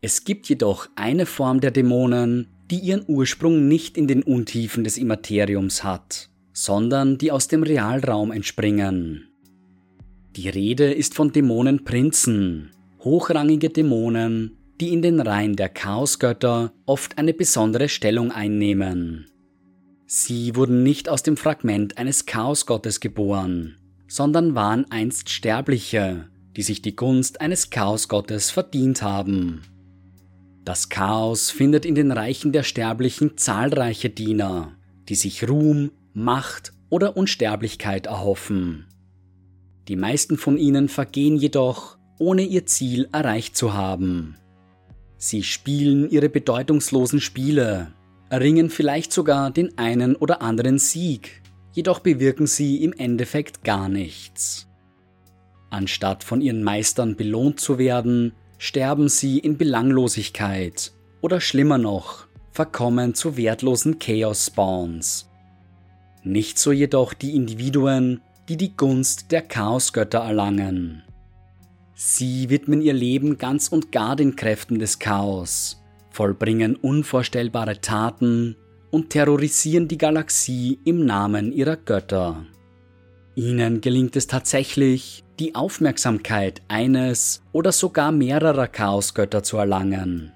Es 0.02 0.24
gibt 0.24 0.48
jedoch 0.48 0.90
eine 0.96 1.26
Form 1.26 1.62
der 1.62 1.72
Dämonen, 1.72 2.48
die 2.70 2.80
ihren 2.80 3.06
Ursprung 3.08 3.68
nicht 3.68 3.98
in 3.98 4.08
den 4.08 4.24
Untiefen 4.24 4.84
des 4.84 4.98
Immateriums 4.98 5.84
hat, 5.84 6.30
sondern 6.54 7.18
die 7.18 7.32
aus 7.32 7.48
dem 7.48 7.64
Realraum 7.64 8.32
entspringen. 8.32 9.28
Die 10.36 10.50
Rede 10.50 10.92
ist 10.92 11.14
von 11.14 11.32
Dämonenprinzen, 11.32 12.72
hochrangige 13.04 13.70
Dämonen, 13.70 14.58
die 14.82 14.92
in 14.92 15.02
den 15.02 15.22
Reihen 15.22 15.56
der 15.56 15.70
Chaosgötter 15.70 16.74
oft 16.86 17.18
eine 17.18 17.34
besondere 17.34 17.88
Stellung 17.88 18.32
einnehmen. 18.32 19.28
Sie 20.08 20.56
wurden 20.56 20.84
nicht 20.84 21.10
aus 21.10 21.24
dem 21.24 21.38
Fragment 21.38 21.98
eines 21.98 22.26
Chaosgottes 22.26 23.00
geboren, 23.00 23.78
sondern 24.08 24.56
waren 24.56 24.86
einst 24.92 25.30
Sterbliche, 25.30 26.30
die 26.56 26.62
sich 26.62 26.82
die 26.82 26.96
Gunst 26.96 27.42
eines 27.42 27.70
Chaosgottes 27.70 28.52
verdient 28.52 29.02
haben. 29.02 29.62
Das 30.66 30.90
Chaos 30.90 31.52
findet 31.52 31.86
in 31.86 31.94
den 31.94 32.12
Reichen 32.12 32.52
der 32.52 32.64
Sterblichen 32.64 33.38
zahlreiche 33.38 34.10
Diener, 34.10 34.76
die 35.08 35.14
sich 35.14 35.48
Ruhm, 35.48 35.92
Macht 36.14 36.74
oder 36.90 37.16
Unsterblichkeit 37.16 38.08
erhoffen. 38.08 38.88
Die 39.88 39.96
meisten 39.96 40.38
von 40.38 40.58
ihnen 40.58 40.90
vergehen 40.90 41.38
jedoch, 41.38 42.00
ohne 42.18 42.42
ihr 42.42 42.66
Ziel 42.66 43.08
erreicht 43.12 43.56
zu 43.56 43.76
haben. 43.76 44.38
Sie 45.18 45.44
spielen 45.44 46.10
ihre 46.10 46.30
bedeutungslosen 46.30 47.22
Spiele, 47.22 47.94
erringen 48.30 48.72
vielleicht 48.72 49.14
sogar 49.14 49.52
den 49.52 49.78
einen 49.78 50.16
oder 50.16 50.42
anderen 50.42 50.80
Sieg, 50.80 51.44
jedoch 51.74 52.00
bewirken 52.00 52.48
sie 52.48 52.84
im 52.84 52.92
Endeffekt 52.94 53.64
gar 53.64 53.88
nichts. 53.88 54.68
Anstatt 55.70 56.24
von 56.24 56.42
ihren 56.42 56.64
Meistern 56.64 57.16
belohnt 57.16 57.60
zu 57.60 57.78
werden, 57.78 58.34
sterben 58.58 59.10
sie 59.10 59.40
in 59.40 59.58
Belanglosigkeit 59.58 60.92
oder 61.22 61.42
schlimmer 61.42 61.78
noch, 61.78 62.28
verkommen 62.52 63.14
zu 63.14 63.38
wertlosen 63.38 64.00
Chaos-Spawns. 64.00 65.30
Nicht 66.24 66.58
so 66.58 66.72
jedoch 66.72 67.14
die 67.14 67.36
Individuen, 67.36 68.22
die 68.50 68.58
die 68.58 68.76
Gunst 68.76 69.32
der 69.32 69.42
Chaosgötter 69.42 70.20
erlangen. 70.20 71.04
Sie 71.94 72.50
widmen 72.50 72.82
ihr 72.82 72.94
Leben 72.94 73.38
ganz 73.38 73.68
und 73.68 73.92
gar 73.92 74.16
den 74.16 74.36
Kräften 74.36 74.80
des 74.80 75.00
Chaos 75.00 75.82
vollbringen 76.16 76.78
unvorstellbare 76.78 77.82
Taten 77.82 78.56
und 78.90 79.10
terrorisieren 79.10 79.90
die 79.90 79.98
Galaxie 79.98 80.80
im 80.86 81.06
Namen 81.06 81.52
ihrer 81.52 81.76
Götter. 81.76 82.46
Ihnen 83.36 83.82
gelingt 83.82 84.16
es 84.16 84.26
tatsächlich, 84.26 85.25
die 85.40 85.56
Aufmerksamkeit 85.56 86.62
eines 86.68 87.42
oder 87.52 87.72
sogar 87.72 88.12
mehrerer 88.12 88.68
Chaosgötter 88.68 89.44
zu 89.44 89.58
erlangen. 89.58 90.32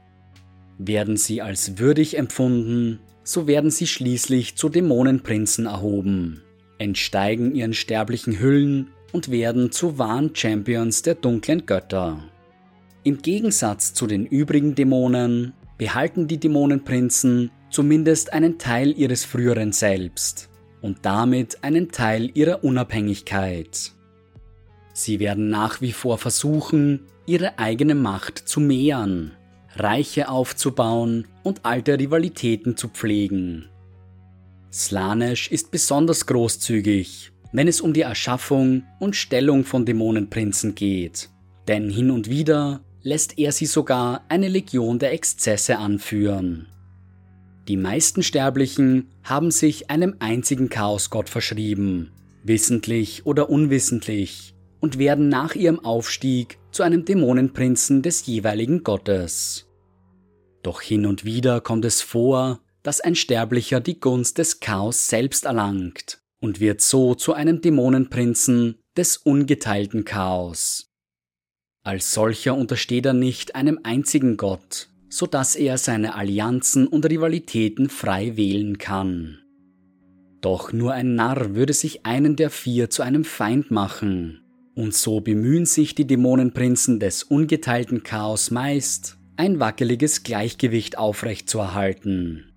Werden 0.78 1.18
sie 1.18 1.42
als 1.42 1.78
würdig 1.78 2.18
empfunden, 2.18 3.00
so 3.24 3.48
werden 3.48 3.72
sie 3.72 3.88
schließlich 3.88 4.56
zu 4.56 4.70
Dämonenprinzen 4.70 5.66
erhoben, 5.66 6.42
entsteigen 6.78 7.56
ihren 7.56 7.74
sterblichen 7.74 8.40
Hüllen 8.40 8.90
und 9.12 9.32
werden 9.32 9.72
zu 9.72 9.98
wahren 9.98 10.32
Champions 10.34 11.02
der 11.02 11.16
dunklen 11.16 11.66
Götter. 11.66 12.24
Im 13.04 13.22
Gegensatz 13.22 13.94
zu 13.94 14.08
den 14.08 14.26
übrigen 14.26 14.76
Dämonen 14.76 15.54
behalten 15.78 16.28
die 16.28 16.40
Dämonenprinzen 16.40 17.52
zumindest 17.70 18.34
einen 18.34 18.58
Teil 18.58 18.98
ihres 18.98 19.26
früheren 19.26 19.72
Selbst 19.72 20.50
und 20.82 21.00
damit 21.04 21.64
einen 21.64 21.92
Teil 21.92 22.30
ihrer 22.34 22.64
Unabhängigkeit. 22.64 23.94
Sie 25.00 25.22
werden 25.22 25.50
nach 25.50 25.80
wie 25.80 25.94
vor 25.94 26.18
versuchen, 26.18 27.06
ihre 27.26 27.58
eigene 27.58 27.96
Macht 27.96 28.38
zu 28.38 28.60
mehren, 28.60 29.32
Reiche 29.78 30.28
aufzubauen 30.28 31.26
und 31.42 31.64
alte 31.64 31.98
Rivalitäten 31.98 32.76
zu 32.76 32.90
pflegen. 32.90 33.70
Slanesh 34.74 35.52
ist 35.52 35.72
besonders 35.72 36.26
großzügig, 36.26 37.32
wenn 37.54 37.70
es 37.70 37.80
um 37.80 37.94
die 37.94 38.02
Erschaffung 38.02 38.84
und 39.00 39.16
Stellung 39.16 39.64
von 39.64 39.86
Dämonenprinzen 39.86 40.76
geht, 40.76 41.30
denn 41.70 41.90
hin 41.90 42.12
und 42.12 42.30
wieder 42.30 42.82
lässt 43.02 43.40
er 43.40 43.54
sie 43.54 43.68
sogar 43.68 44.26
eine 44.28 44.50
Legion 44.50 45.00
der 45.00 45.14
Exzesse 45.14 45.78
anführen. 45.78 46.68
Die 47.70 47.78
meisten 47.78 48.22
Sterblichen 48.22 49.08
haben 49.24 49.52
sich 49.52 49.90
einem 49.90 50.18
einzigen 50.20 50.68
Chaosgott 50.68 51.30
verschrieben, 51.30 52.12
wissentlich 52.44 53.26
oder 53.26 53.50
unwissentlich, 53.50 54.56
und 54.80 54.98
werden 54.98 55.30
nach 55.30 55.56
ihrem 55.56 55.80
Aufstieg 55.80 56.58
zu 56.72 56.84
einem 56.84 57.06
Dämonenprinzen 57.06 58.02
des 58.02 58.26
jeweiligen 58.26 58.84
Gottes. 58.84 59.68
Doch 60.64 60.82
hin 60.82 61.06
und 61.06 61.26
wieder 61.26 61.62
kommt 61.62 61.86
es 61.86 62.02
vor, 62.02 62.60
dass 62.84 63.02
ein 63.02 63.16
Sterblicher 63.16 63.80
die 63.80 64.00
Gunst 64.00 64.38
des 64.38 64.60
Chaos 64.60 65.08
selbst 65.08 65.46
erlangt 65.46 66.22
und 66.40 66.60
wird 66.60 66.82
so 66.82 67.16
zu 67.16 67.34
einem 67.34 67.62
Dämonenprinzen 67.62 68.80
des 68.96 69.18
ungeteilten 69.18 70.06
Chaos. 70.06 70.90
Als 71.84 72.12
solcher 72.12 72.56
untersteht 72.56 73.06
er 73.06 73.14
nicht 73.14 73.56
einem 73.56 73.80
einzigen 73.84 74.38
Gott, 74.38 74.90
so 75.10 75.26
dass 75.26 75.56
er 75.56 75.78
seine 75.78 76.16
Allianzen 76.16 76.88
und 76.88 77.06
Rivalitäten 77.06 77.90
frei 77.90 78.38
wählen 78.38 78.78
kann. 78.78 79.40
Doch 80.42 80.72
nur 80.72 80.94
ein 80.94 81.16
Narr 81.16 81.56
würde 81.56 81.74
sich 81.74 82.06
einen 82.06 82.36
der 82.36 82.50
vier 82.50 82.90
zu 82.90 83.02
einem 83.02 83.26
Feind 83.26 83.72
machen, 83.72 84.42
und 84.80 84.94
so 84.96 85.20
bemühen 85.20 85.66
sich 85.66 85.94
die 85.94 86.08
Dämonenprinzen 86.08 87.02
des 87.02 87.24
ungeteilten 87.24 88.02
Chaos 88.04 88.50
meist, 88.50 89.18
ein 89.36 89.60
wackeliges 89.60 90.24
Gleichgewicht 90.24 90.98
aufrechtzuerhalten. 90.98 92.54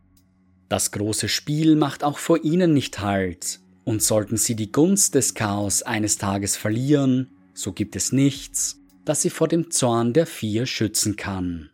Das 0.68 0.92
große 0.92 1.28
Spiel 1.28 1.74
macht 1.74 2.04
auch 2.04 2.18
vor 2.18 2.44
ihnen 2.44 2.74
nicht 2.74 3.00
Halt, 3.00 3.58
und 3.82 4.04
sollten 4.04 4.36
sie 4.36 4.54
die 4.54 4.70
Gunst 4.70 5.16
des 5.16 5.34
Chaos 5.34 5.82
eines 5.82 6.16
Tages 6.16 6.56
verlieren, 6.56 7.32
so 7.54 7.72
gibt 7.72 7.96
es 7.96 8.12
nichts, 8.12 8.78
das 9.04 9.22
sie 9.22 9.30
vor 9.30 9.48
dem 9.48 9.72
Zorn 9.72 10.12
der 10.12 10.26
Vier 10.26 10.66
schützen 10.66 11.16
kann. 11.16 11.71